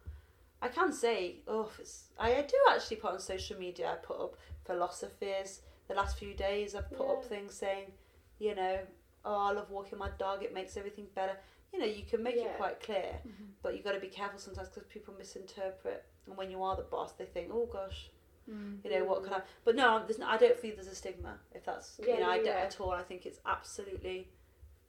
I 0.61 0.67
can 0.69 0.91
say, 0.93 1.41
oh, 1.47 1.69
I 2.17 2.41
do 2.41 2.57
actually 2.71 2.97
put 2.97 3.11
on 3.11 3.19
social 3.19 3.57
media. 3.59 3.91
I 3.91 3.95
put 3.95 4.19
up 4.19 4.35
philosophies. 4.65 5.61
The 5.87 5.93
last 5.93 6.17
few 6.17 6.33
days, 6.33 6.75
I've 6.75 6.89
put 6.91 7.07
up 7.07 7.23
things 7.25 7.53
saying, 7.53 7.93
you 8.39 8.55
know, 8.55 8.79
oh, 9.23 9.35
I 9.35 9.51
love 9.51 9.69
walking 9.69 9.99
my 9.99 10.09
dog. 10.17 10.43
It 10.43 10.53
makes 10.53 10.77
everything 10.77 11.07
better. 11.13 11.37
You 11.73 11.79
know, 11.79 11.85
you 11.85 12.03
can 12.03 12.23
make 12.23 12.35
Yeah. 12.35 12.45
it 12.51 12.57
quite 12.57 12.79
clear, 12.79 13.19
Mhm. 13.25 13.49
but 13.61 13.75
you've 13.75 13.83
got 13.83 13.91
to 13.93 13.99
be 13.99 14.07
careful 14.07 14.39
sometimes 14.39 14.69
because 14.69 14.85
people 14.87 15.13
misinterpret. 15.15 16.05
And 16.25 16.37
when 16.37 16.49
you 16.49 16.63
are 16.63 16.75
the 16.75 16.83
boss, 16.83 17.11
they 17.13 17.25
think, 17.25 17.51
oh 17.53 17.65
gosh, 17.65 18.09
Mm. 18.49 18.83
you 18.85 18.91
know 18.91 19.03
what 19.05 19.23
can 19.23 19.33
I? 19.33 19.41
But 19.63 19.75
no, 19.75 20.03
there's 20.05 20.19
no, 20.19 20.27
I 20.27 20.37
don't 20.37 20.57
feel 20.57 20.75
there's 20.75 20.87
a 20.87 20.95
stigma. 20.95 21.39
If 21.51 21.65
that's 21.65 21.99
Yeah, 21.99 22.13
you 22.15 22.19
know, 22.21 22.29
I 22.29 22.35
yeah, 22.35 22.43
don't 22.43 22.55
yeah. 22.59 22.61
at 22.65 22.79
all. 22.79 22.91
I 22.91 23.03
think 23.03 23.25
it's 23.25 23.39
absolutely 23.45 24.29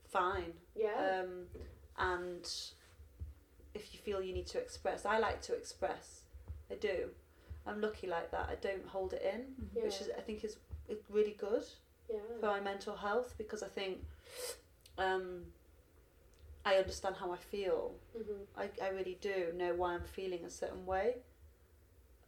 fine. 0.05 0.53
Yeah. 0.75 1.21
Um, 1.25 1.49
and 1.99 2.49
if 3.75 3.93
you 3.93 4.01
feel 4.01 4.23
you 4.23 4.33
need 4.33 4.47
to 4.49 4.59
express, 4.59 5.05
I 5.07 5.19
like 5.19 5.43
to 5.43 5.55
express. 5.55 6.23
I 6.71 6.75
do. 6.75 7.11
I'm 7.67 7.81
lucky 7.81 8.07
like 8.07 8.31
that. 8.31 8.49
I 8.49 8.55
don't 8.61 8.87
hold 8.87 9.13
it 9.13 9.23
in, 9.23 9.43
yeah. 9.75 9.85
which 9.85 10.01
is 10.01 10.09
I 10.17 10.21
think 10.21 10.45
is 10.45 10.57
really 11.11 11.37
good 11.39 11.65
yeah. 12.09 12.19
for 12.41 12.47
my 12.47 12.61
mental 12.61 12.97
health 12.97 13.35
because 13.39 13.63
I 13.63 13.69
think 13.69 13.99
um, 14.99 15.43
I 16.65 16.75
understand 16.77 17.17
how 17.17 17.33
I 17.33 17.37
feel. 17.37 17.95
Mhm. 18.17 18.47
I, 18.57 18.71
I 18.85 18.89
really 18.91 19.19
do 19.21 19.53
know 19.55 19.75
why 19.75 19.95
I'm 19.95 20.05
feeling 20.05 20.45
a 20.45 20.51
certain 20.51 20.87
way. 20.87 21.17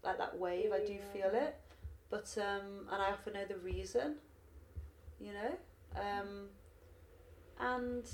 Like 0.05 0.19
that 0.19 0.39
wave, 0.39 0.73
I 0.73 0.85
do 0.85 0.95
Yeah. 0.95 1.12
feel 1.12 1.31
it. 1.35 1.57
But 2.11 2.37
um 2.39 2.89
and 2.91 3.03
I 3.03 3.11
often 3.11 3.35
know 3.35 3.45
the 3.45 3.59
reason. 3.59 4.16
You 5.21 5.33
know? 5.33 5.59
Um 6.01 6.49
and 7.61 8.05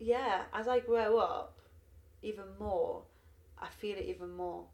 yeah, 0.00 0.42
as 0.52 0.66
I 0.66 0.80
grow 0.80 1.18
up 1.18 1.58
even 2.22 2.44
more, 2.58 3.02
I 3.58 3.68
feel 3.68 3.96
it 3.96 4.04
even 4.06 4.30
more. 4.34 4.64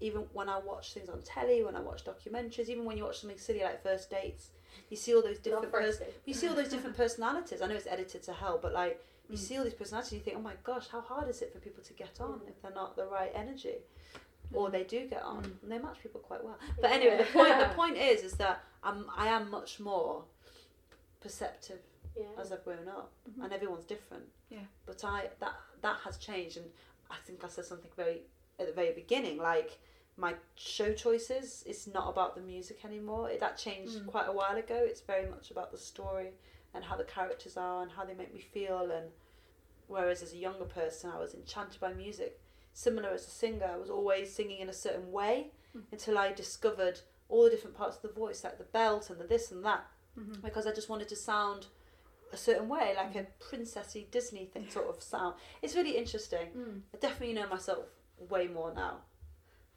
Even 0.00 0.22
when 0.32 0.48
I 0.48 0.58
watch 0.58 0.92
things 0.92 1.08
on 1.08 1.22
telly, 1.22 1.62
when 1.64 1.74
I 1.76 1.80
watch 1.80 2.04
documentaries, 2.04 2.68
even 2.68 2.84
when 2.84 2.96
you 2.98 3.04
watch 3.04 3.20
something 3.20 3.38
silly 3.38 3.62
like 3.62 3.82
first 3.82 4.10
dates, 4.10 4.50
you 4.90 4.96
see 4.96 5.14
all 5.14 5.22
those 5.22 5.38
different 5.38 5.72
pers- 5.72 6.02
you 6.26 6.34
see 6.34 6.48
all 6.48 6.54
those 6.54 6.68
different 6.68 6.96
personalities. 7.04 7.62
I 7.62 7.66
know 7.66 7.74
it's 7.74 7.86
edited 7.86 8.22
to 8.24 8.32
hell, 8.32 8.58
but 8.60 8.72
like 8.72 9.02
you 9.30 9.36
Mm. 9.36 9.40
see 9.40 9.56
all 9.56 9.64
these 9.64 9.72
personalities, 9.72 10.12
you 10.12 10.20
think, 10.20 10.36
oh 10.36 10.40
my 10.40 10.52
gosh, 10.64 10.88
how 10.88 11.00
hard 11.00 11.28
is 11.30 11.40
it 11.40 11.50
for 11.52 11.58
people 11.58 11.82
to 11.84 11.92
get 11.94 12.20
on 12.20 12.40
Mm. 12.40 12.48
if 12.48 12.60
they're 12.60 12.72
not 12.72 12.94
the 12.96 13.06
right 13.06 13.32
energy, 13.34 13.76
or 14.52 14.68
they 14.70 14.84
do 14.84 15.06
get 15.08 15.22
on, 15.22 15.42
Mm. 15.44 15.62
and 15.62 15.72
they 15.72 15.78
match 15.78 15.98
people 16.02 16.20
quite 16.20 16.44
well. 16.44 16.58
But 16.80 16.90
anyway, 16.90 17.16
the 17.18 17.24
point 17.24 17.58
the 17.58 17.74
point 17.82 17.96
is 17.96 18.22
is 18.22 18.34
that 18.34 18.62
I'm 18.82 19.06
I 19.16 19.28
am 19.28 19.50
much 19.50 19.80
more 19.80 20.24
perceptive 21.20 21.80
Yeah. 22.16 22.26
as 22.38 22.52
I've 22.52 22.64
grown 22.64 22.86
up, 22.88 23.12
Mhm. 23.28 23.44
and 23.44 23.52
everyone's 23.52 23.84
different. 23.84 24.30
Yeah. 24.48 24.64
But 24.86 25.04
I 25.04 25.30
that 25.40 25.54
that 25.80 25.98
has 26.00 26.16
changed, 26.18 26.56
and 26.56 26.70
I 27.10 27.16
think 27.24 27.44
I 27.44 27.48
said 27.48 27.64
something 27.66 27.90
very 27.96 28.22
at 28.58 28.66
the 28.66 28.72
very 28.72 28.92
beginning, 28.92 29.38
like 29.38 29.78
my 30.16 30.36
show 30.54 30.92
choices. 30.94 31.64
It's 31.66 31.86
not 31.88 32.08
about 32.08 32.36
the 32.36 32.40
music 32.40 32.84
anymore. 32.84 33.28
It, 33.30 33.40
that 33.40 33.56
changed 33.56 33.98
Mm. 33.98 34.06
quite 34.06 34.28
a 34.28 34.32
while 34.32 34.56
ago. 34.56 34.76
It's 34.76 35.00
very 35.00 35.26
much 35.28 35.50
about 35.50 35.72
the 35.72 35.78
story 35.78 36.34
and 36.72 36.84
how 36.84 36.96
the 36.96 37.04
characters 37.04 37.56
are 37.56 37.82
and 37.82 37.90
how 37.90 38.04
they 38.04 38.14
make 38.14 38.32
me 38.32 38.40
feel. 38.40 38.92
And 38.92 39.10
whereas 39.88 40.22
as 40.22 40.32
a 40.32 40.36
younger 40.36 40.64
person, 40.66 41.10
I 41.10 41.18
was 41.18 41.34
enchanted 41.34 41.80
by 41.80 41.92
music. 41.92 42.40
Similar 42.72 43.08
as 43.10 43.26
a 43.26 43.30
singer, 43.30 43.66
I 43.66 43.76
was 43.76 43.90
always 43.90 44.32
singing 44.32 44.60
in 44.60 44.68
a 44.68 44.72
certain 44.72 45.10
way 45.10 45.50
Mm. 45.74 45.84
until 45.90 46.16
I 46.18 46.32
discovered 46.32 47.00
all 47.28 47.42
the 47.44 47.50
different 47.50 47.76
parts 47.76 47.96
of 47.96 48.02
the 48.02 48.08
voice, 48.08 48.44
like 48.44 48.58
the 48.58 48.64
belt 48.64 49.10
and 49.10 49.18
the 49.20 49.26
this 49.26 49.50
and 49.50 49.64
that 49.64 49.84
Mhm. 50.16 50.42
because 50.42 50.66
I 50.66 50.72
just 50.72 50.88
wanted 50.88 51.08
to 51.08 51.16
sound 51.16 51.66
a 52.34 52.36
certain 52.36 52.68
way, 52.68 52.94
like 52.96 53.14
a 53.16 53.26
princessy 53.42 54.10
Disney 54.10 54.44
thing 54.46 54.68
sort 54.68 54.88
of 54.88 55.02
sound. 55.02 55.34
It's 55.62 55.74
really 55.74 55.96
interesting. 55.96 56.48
Mm. 56.56 56.80
I 56.92 56.96
definitely 56.98 57.34
know 57.34 57.48
myself 57.48 57.84
way 58.28 58.48
more 58.48 58.72
now, 58.74 58.98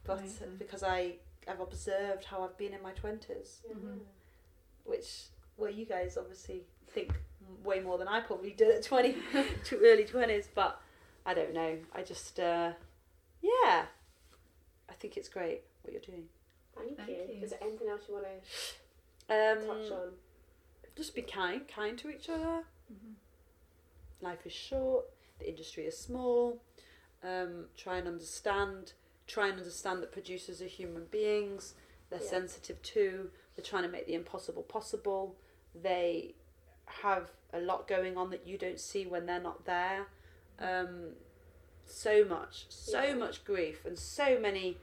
but 0.03 0.19
Amazing. 0.19 0.55
because 0.57 0.83
I 0.83 1.15
I've 1.47 1.59
observed 1.61 2.25
how 2.25 2.43
I've 2.43 2.57
been 2.57 2.73
in 2.73 2.81
my 2.81 2.91
twenties, 2.91 3.61
Yeah. 3.67 3.75
Mhm. 3.75 3.99
which 4.85 5.27
well 5.57 5.71
you 5.71 5.85
guys 5.85 6.17
obviously 6.17 6.63
think 6.87 7.13
way 7.63 7.79
more 7.79 7.97
than 7.97 8.07
I 8.07 8.19
probably 8.21 8.51
did 8.51 8.69
at 8.75 8.83
twenty, 8.83 9.15
to 9.65 9.77
early 9.83 10.03
twenties, 10.05 10.49
but 10.53 10.81
I 11.25 11.33
don't 11.33 11.53
know. 11.53 11.77
I 11.93 12.01
just 12.03 12.39
uh, 12.39 12.73
yeah, 13.41 13.85
I 14.89 14.93
think 14.99 15.15
it's 15.15 15.29
great 15.29 15.61
what 15.83 15.93
you're 15.93 16.01
doing. 16.01 16.25
Thank, 16.75 16.97
Thank 16.97 17.09
you. 17.09 17.15
you. 17.37 17.43
Is 17.43 17.51
there 17.51 17.59
anything 17.63 17.87
else 17.89 18.01
you 18.07 18.15
want 18.15 18.25
to 18.27 18.33
Um, 19.33 19.57
touch 19.67 19.91
on? 19.91 20.13
Just 20.97 21.13
be 21.15 21.21
kind, 21.21 21.67
kind 21.67 21.97
to 21.99 22.09
each 22.09 22.27
other. 22.27 22.65
Mhm. 22.91 23.13
Life 24.19 24.45
is 24.45 24.51
short. 24.51 25.05
The 25.39 25.47
industry 25.47 25.85
is 25.85 25.97
small. 25.97 26.59
Um, 27.23 27.69
try 27.77 27.97
and 27.97 28.07
understand. 28.07 28.93
Try 29.27 29.47
and 29.49 29.59
understand 29.59 30.01
that 30.01 30.11
producers 30.11 30.61
are 30.61 30.65
human 30.67 31.05
beings. 31.05 31.75
They're 32.09 32.19
Yeah. 32.19 32.27
sensitive 32.29 32.81
too. 32.81 33.31
They're 33.55 33.63
trying 33.65 33.83
to 33.83 33.89
make 33.89 34.07
the 34.07 34.15
impossible 34.15 34.63
possible. 34.63 35.35
They 35.75 36.33
have 36.85 37.31
a 37.53 37.59
lot 37.59 37.87
going 37.87 38.17
on 38.17 38.29
that 38.31 38.47
you 38.47 38.57
don't 38.57 38.79
see 38.79 39.05
when 39.05 39.25
they're 39.25 39.39
not 39.41 39.65
there. 39.65 40.07
Um, 40.57 41.15
so 41.85 42.25
much, 42.25 42.65
so 42.71 43.03
Yeah. 43.03 43.13
much 43.15 43.45
grief, 43.45 43.85
and 43.85 43.99
so 43.99 44.39
many 44.39 44.79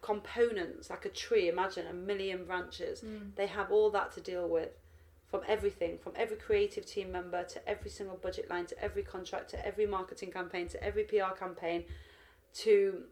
components 0.00 0.88
like 0.90 1.04
a 1.04 1.10
tree. 1.10 1.48
Imagine 1.48 1.86
a 1.86 1.92
million 1.92 2.46
branches 2.46 3.02
Mm. 3.02 3.34
they 3.36 3.46
have 3.46 3.70
all 3.70 3.90
that 3.90 4.12
to 4.12 4.20
deal 4.20 4.48
with 4.48 4.72
from 5.30 5.40
everything 5.46 5.96
from 5.98 6.12
every 6.16 6.36
creative 6.36 6.84
team 6.84 7.12
member 7.12 7.44
to 7.44 7.68
every 7.68 7.90
single 7.90 8.16
budget 8.16 8.50
line 8.50 8.66
to 8.66 8.82
every 8.82 9.02
contract 9.02 9.48
to 9.50 9.66
every 9.66 9.86
marketing 9.86 10.30
campaign 10.30 10.66
to 10.68 10.82
every 10.82 11.04
PR 11.04 11.32
campaign 11.38 11.84
to 12.54 13.04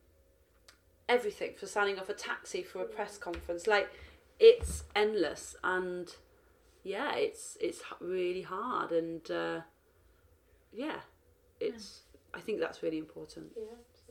everything 1.09 1.53
for 1.57 1.67
signing 1.67 1.99
off 1.99 2.09
a 2.09 2.15
taxi 2.15 2.63
for 2.63 2.83
a 2.83 2.85
press 2.85 3.17
conference 3.19 3.67
like 3.67 3.89
it's 4.39 4.85
endless 4.95 5.57
and 5.65 6.17
yeah 6.85 7.15
it's 7.15 7.57
it's 7.61 7.83
really 8.01 8.43
hard 8.43 8.91
and 8.93 9.31
uh, 9.31 9.61
yeah 10.73 10.97
it's 11.61 12.03
I 12.35 12.41
think 12.41 12.61
that's 12.61 12.83
really 12.83 12.99
important 12.99 13.53
Yeah. 13.57 13.65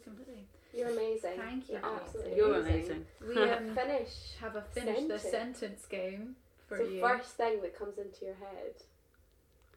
Completely. 0.04 0.48
You're 0.74 0.90
amazing. 0.90 1.32
Thank 1.38 1.68
you, 1.70 1.76
You're 1.84 1.96
absolutely 2.00 2.36
you're 2.38 2.56
amazing. 2.62 3.06
amazing 3.22 3.46
We 3.46 3.52
um, 3.52 3.76
Finish. 3.76 4.14
have 4.40 4.56
a 4.56 4.62
finish 4.62 5.02
the 5.08 5.20
Sentence. 5.20 5.60
sentence 5.60 5.86
game 5.86 6.36
for 6.68 6.78
It's 6.78 6.90
the 6.90 6.96
you. 6.96 7.02
first 7.02 7.32
thing 7.38 7.62
that 7.62 7.78
comes 7.78 7.98
into 7.98 8.26
your 8.26 8.36
head. 8.36 8.74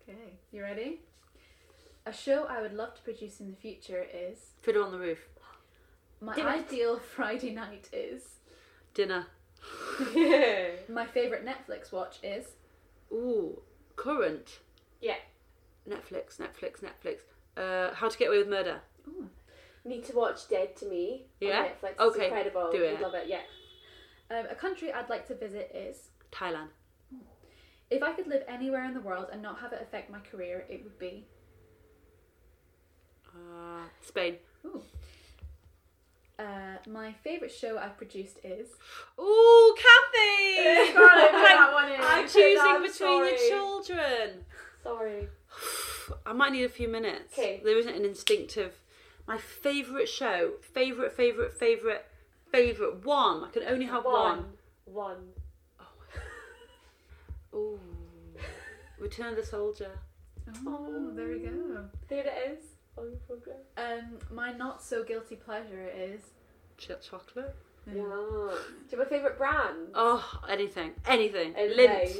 Okay, 0.08 0.38
you 0.52 0.62
ready? 0.62 1.00
A 2.06 2.12
show 2.12 2.44
I 2.48 2.60
would 2.62 2.72
love 2.72 2.94
to 2.94 3.02
produce 3.02 3.40
in 3.40 3.50
the 3.50 3.56
future 3.56 4.04
is 4.12 4.38
Fiddler 4.62 4.84
on 4.84 4.92
the 4.92 4.98
roof 4.98 5.28
my 6.20 6.34
Dinner. 6.34 6.48
ideal 6.48 6.98
Friday 7.16 7.50
night 7.54 7.88
is 7.92 8.22
dinner 8.94 9.26
my 10.88 11.06
favorite 11.06 11.44
Netflix 11.46 11.92
watch 11.92 12.18
is 12.22 12.46
ooh 13.12 13.60
current 13.96 14.58
Yeah. 15.00 15.16
Netflix 15.88 16.38
Netflix 16.38 16.80
Netflix 16.80 17.18
uh, 17.56 17.94
How 17.94 18.08
to 18.08 18.18
Get 18.18 18.28
Away 18.28 18.38
with 18.38 18.48
Murder 18.48 18.80
Ooh. 19.08 19.28
Need 19.84 20.04
to 20.04 20.16
watch 20.16 20.48
Dead 20.48 20.76
to 20.76 20.86
Me 20.86 21.26
Yeah? 21.40 21.60
on 21.60 21.64
Netflix. 21.66 21.90
It's 21.92 22.00
Okay, 22.16 22.26
incredible. 22.26 22.70
do 22.72 22.78
You'd 22.78 22.84
it. 22.84 23.00
love 23.00 23.14
it. 23.14 23.26
Yeah. 23.28 23.40
um, 24.30 24.46
a 24.50 24.54
country 24.54 24.92
I'd 24.92 25.08
like 25.10 25.26
to 25.28 25.34
visit 25.34 25.70
is 25.74 26.08
Thailand 26.32 26.68
if 27.90 28.02
I 28.02 28.12
could 28.12 28.26
live 28.26 28.42
anywhere 28.48 28.84
in 28.84 28.94
the 28.94 29.00
world 29.00 29.26
and 29.32 29.42
not 29.42 29.58
have 29.60 29.72
it 29.72 29.80
affect 29.82 30.10
my 30.10 30.20
career, 30.20 30.64
it 30.68 30.82
would 30.84 30.98
be 30.98 31.26
uh, 33.34 33.84
Spain 34.00 34.36
Ooh. 34.64 34.82
Uh, 36.38 36.78
my 36.88 37.12
favorite 37.22 37.52
show 37.52 37.76
I've 37.76 37.98
produced 37.98 38.38
is 38.42 38.68
Ooh, 39.18 39.76
Cathy! 39.76 40.90
Scarlett, 40.90 41.30
put 41.32 41.42
that 41.42 41.70
one 41.72 41.92
in. 41.92 42.00
I'm 42.00 42.26
choosing 42.26 42.76
between 42.76 42.92
sorry. 42.92 43.28
your 43.28 43.48
children. 43.48 44.30
Sorry. 44.82 45.28
I 46.26 46.32
might 46.32 46.52
need 46.52 46.64
a 46.64 46.70
few 46.70 46.88
minutes. 46.88 47.38
Okay. 47.38 47.60
There 47.62 47.78
isn't 47.78 47.94
an 47.94 48.04
instinctive. 48.04 48.72
My 49.26 49.36
favourite 49.36 50.08
show, 50.08 50.52
favourite, 50.62 51.12
favourite, 51.12 51.52
favourite, 51.52 52.04
favourite 52.50 53.04
one. 53.04 53.44
I 53.44 53.50
can 53.52 53.62
only 53.64 53.86
have 53.86 54.04
one. 54.04 54.44
One. 54.86 55.28
Ooh, 57.54 57.78
Return 58.98 59.28
of 59.28 59.36
the 59.36 59.44
Soldier. 59.44 59.90
oh, 60.66 61.10
there 61.14 61.28
we 61.28 61.38
go. 61.40 61.84
There 62.08 62.24
it 62.26 62.52
is. 62.52 62.58
On 62.98 63.04
your 63.08 63.16
program. 63.20 63.56
Um, 63.76 64.18
my 64.34 64.52
not 64.52 64.82
so 64.82 65.04
guilty 65.04 65.36
pleasure 65.36 65.88
is 65.94 66.20
Ch- 66.76 66.90
chocolate. 67.08 67.54
Yeah. 67.86 67.94
Do 67.94 68.50
you 68.90 68.98
have 68.98 69.00
a 69.00 69.04
favourite 69.06 69.38
brand? 69.38 69.88
Oh, 69.94 70.40
anything, 70.48 70.92
anything. 71.06 71.54
Lindt. 71.54 72.16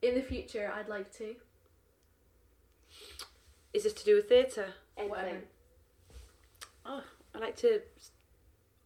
In 0.00 0.14
the 0.14 0.22
future 0.22 0.72
I'd 0.74 0.88
like 0.88 1.12
to. 1.18 1.34
Is 3.72 3.84
this 3.84 3.92
to 3.94 4.04
do 4.04 4.16
with 4.16 4.28
theatre? 4.28 4.68
Whatever. 4.96 5.16
Anything. 5.28 5.42
Oh, 6.86 7.02
I 7.34 7.38
like 7.38 7.56
to. 7.58 7.80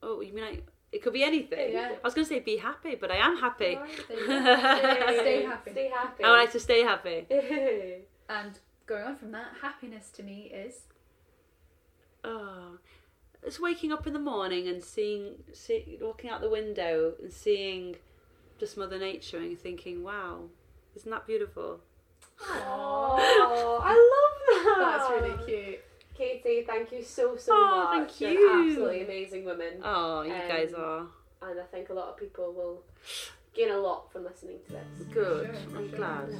Oh, 0.02 0.20
you 0.20 0.32
mean 0.32 0.44
I? 0.44 0.58
It 0.92 1.02
could 1.02 1.12
be 1.12 1.24
anything. 1.24 1.72
Yeah. 1.72 1.92
I 1.92 2.04
was 2.04 2.14
going 2.14 2.26
to 2.26 2.28
say 2.32 2.40
be 2.40 2.56
happy, 2.56 2.94
but 2.94 3.10
I 3.10 3.16
am 3.16 3.36
happy. 3.36 3.76
Right. 3.76 4.08
There 4.08 4.18
you. 4.18 4.24
Stay, 4.26 5.18
Stay 5.20 5.42
happy. 5.44 5.70
Stay 5.72 5.88
happy. 5.90 6.24
I 6.24 6.30
like 6.30 6.52
to 6.52 6.60
stay 6.60 6.82
happy. 6.82 7.26
And 8.28 8.58
going 8.86 9.04
on 9.04 9.14
from 9.16 9.30
that, 9.32 9.46
happiness 9.62 10.10
to 10.10 10.24
me 10.24 10.50
is 10.52 10.82
Oh, 12.24 12.78
it's 13.44 13.60
waking 13.60 13.92
up 13.92 14.06
in 14.08 14.12
the 14.12 14.18
morning 14.18 14.66
and 14.66 14.82
seeing, 14.82 15.34
see, 15.52 15.96
looking 16.00 16.28
out 16.28 16.40
the 16.40 16.50
window 16.50 17.14
and 17.22 17.32
seeing 17.32 17.94
just 18.58 18.76
Mother 18.76 18.98
Nature 18.98 19.38
and 19.38 19.56
thinking, 19.56 20.02
wow, 20.02 20.46
isn't 20.96 21.08
that 21.08 21.24
beautiful? 21.26 21.78
oh, 22.42 23.80
I 23.84 23.92
love 23.94 24.66
that. 24.76 24.98
that's 24.98 25.10
really 25.10 25.46
cute. 25.46 25.80
Katy, 26.16 26.64
thank 26.66 26.92
you 26.92 27.02
so 27.02 27.36
so 27.36 27.52
Oh, 27.54 27.94
much. 27.94 28.12
thank 28.12 28.20
You're 28.20 28.30
you. 28.30 28.52
an 28.52 28.68
absolutely 28.68 29.04
amazing 29.04 29.44
women. 29.44 29.80
Oh, 29.84 30.22
you 30.22 30.30
guys 30.32 30.72
Um, 30.74 30.80
are 30.80 31.06
and 31.50 31.60
I 31.60 31.64
think 31.64 31.90
a 31.90 31.92
lot 31.94 32.08
of 32.08 32.16
people 32.16 32.52
will 32.52 32.82
gain 33.54 33.70
a 33.70 33.76
lot 33.78 34.10
from 34.12 34.24
listening 34.24 34.58
to 34.66 34.72
this. 34.72 35.06
good. 35.12 35.46
sure, 35.46 35.76
I'm 35.78 35.88
sure. 35.90 35.98
glad. 35.98 36.34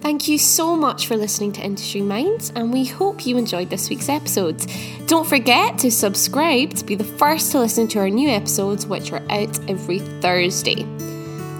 Thank 0.00 0.28
you 0.28 0.38
so 0.38 0.76
much 0.76 1.06
for 1.08 1.16
listening 1.16 1.52
to 1.52 1.62
Industry 1.62 2.00
Minds, 2.02 2.52
and 2.54 2.72
we 2.72 2.84
hope 2.84 3.26
you 3.26 3.38
enjoyed 3.38 3.70
this 3.70 3.88
week's 3.88 4.08
episode. 4.08 4.64
Don't 5.06 5.26
forget 5.26 5.78
to 5.78 5.90
subscribe 5.90 6.74
to 6.74 6.84
be 6.84 6.94
the 6.94 7.02
first 7.04 7.50
to 7.52 7.58
listen 7.60 7.88
to 7.88 7.98
our 8.00 8.10
new 8.10 8.28
episodes, 8.28 8.86
which 8.86 9.10
are 9.12 9.22
out 9.30 9.58
every 9.68 9.98
Thursday. 10.20 10.84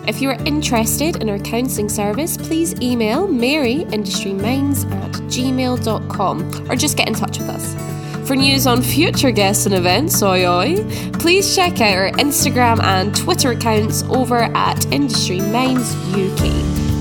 If 0.07 0.23
you 0.23 0.31
are 0.31 0.39
interested 0.45 1.17
in 1.17 1.29
our 1.29 1.39
counselling 1.41 1.89
service, 1.89 2.37
please 2.37 2.81
email 2.81 3.27
maryindustryminds 3.27 4.89
at 5.03 5.13
gmail.com 5.13 6.71
or 6.71 6.77
just 6.77 6.97
get 6.97 7.09
in 7.09 7.15
touch 7.15 7.39
with 7.39 7.49
us. 7.49 7.75
For 8.29 8.37
news 8.37 8.67
on 8.69 8.83
future 8.83 9.33
guests 9.33 9.67
and 9.67 9.75
events, 9.75 10.23
oi 10.23 10.47
oi, 10.47 10.85
please 11.15 11.55
check 11.55 11.81
out 11.81 11.97
our 11.97 12.11
Instagram 12.13 12.81
and 12.83 13.15
Twitter 13.17 13.51
accounts 13.51 14.05
over 14.05 14.45
at 14.55 14.93
Industry 14.93 15.41
Minds 15.41 15.95
UK. 16.15 16.51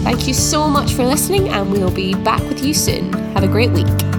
Thank 0.03 0.27
you 0.27 0.33
so 0.33 0.67
much 0.67 0.93
for 0.93 1.03
listening, 1.03 1.49
and 1.49 1.71
we'll 1.71 1.91
be 1.91 2.13
back 2.13 2.41
with 2.41 2.63
you 2.63 2.73
soon. 2.73 3.11
Have 3.33 3.43
a 3.43 3.47
great 3.47 3.71
week. 3.71 4.14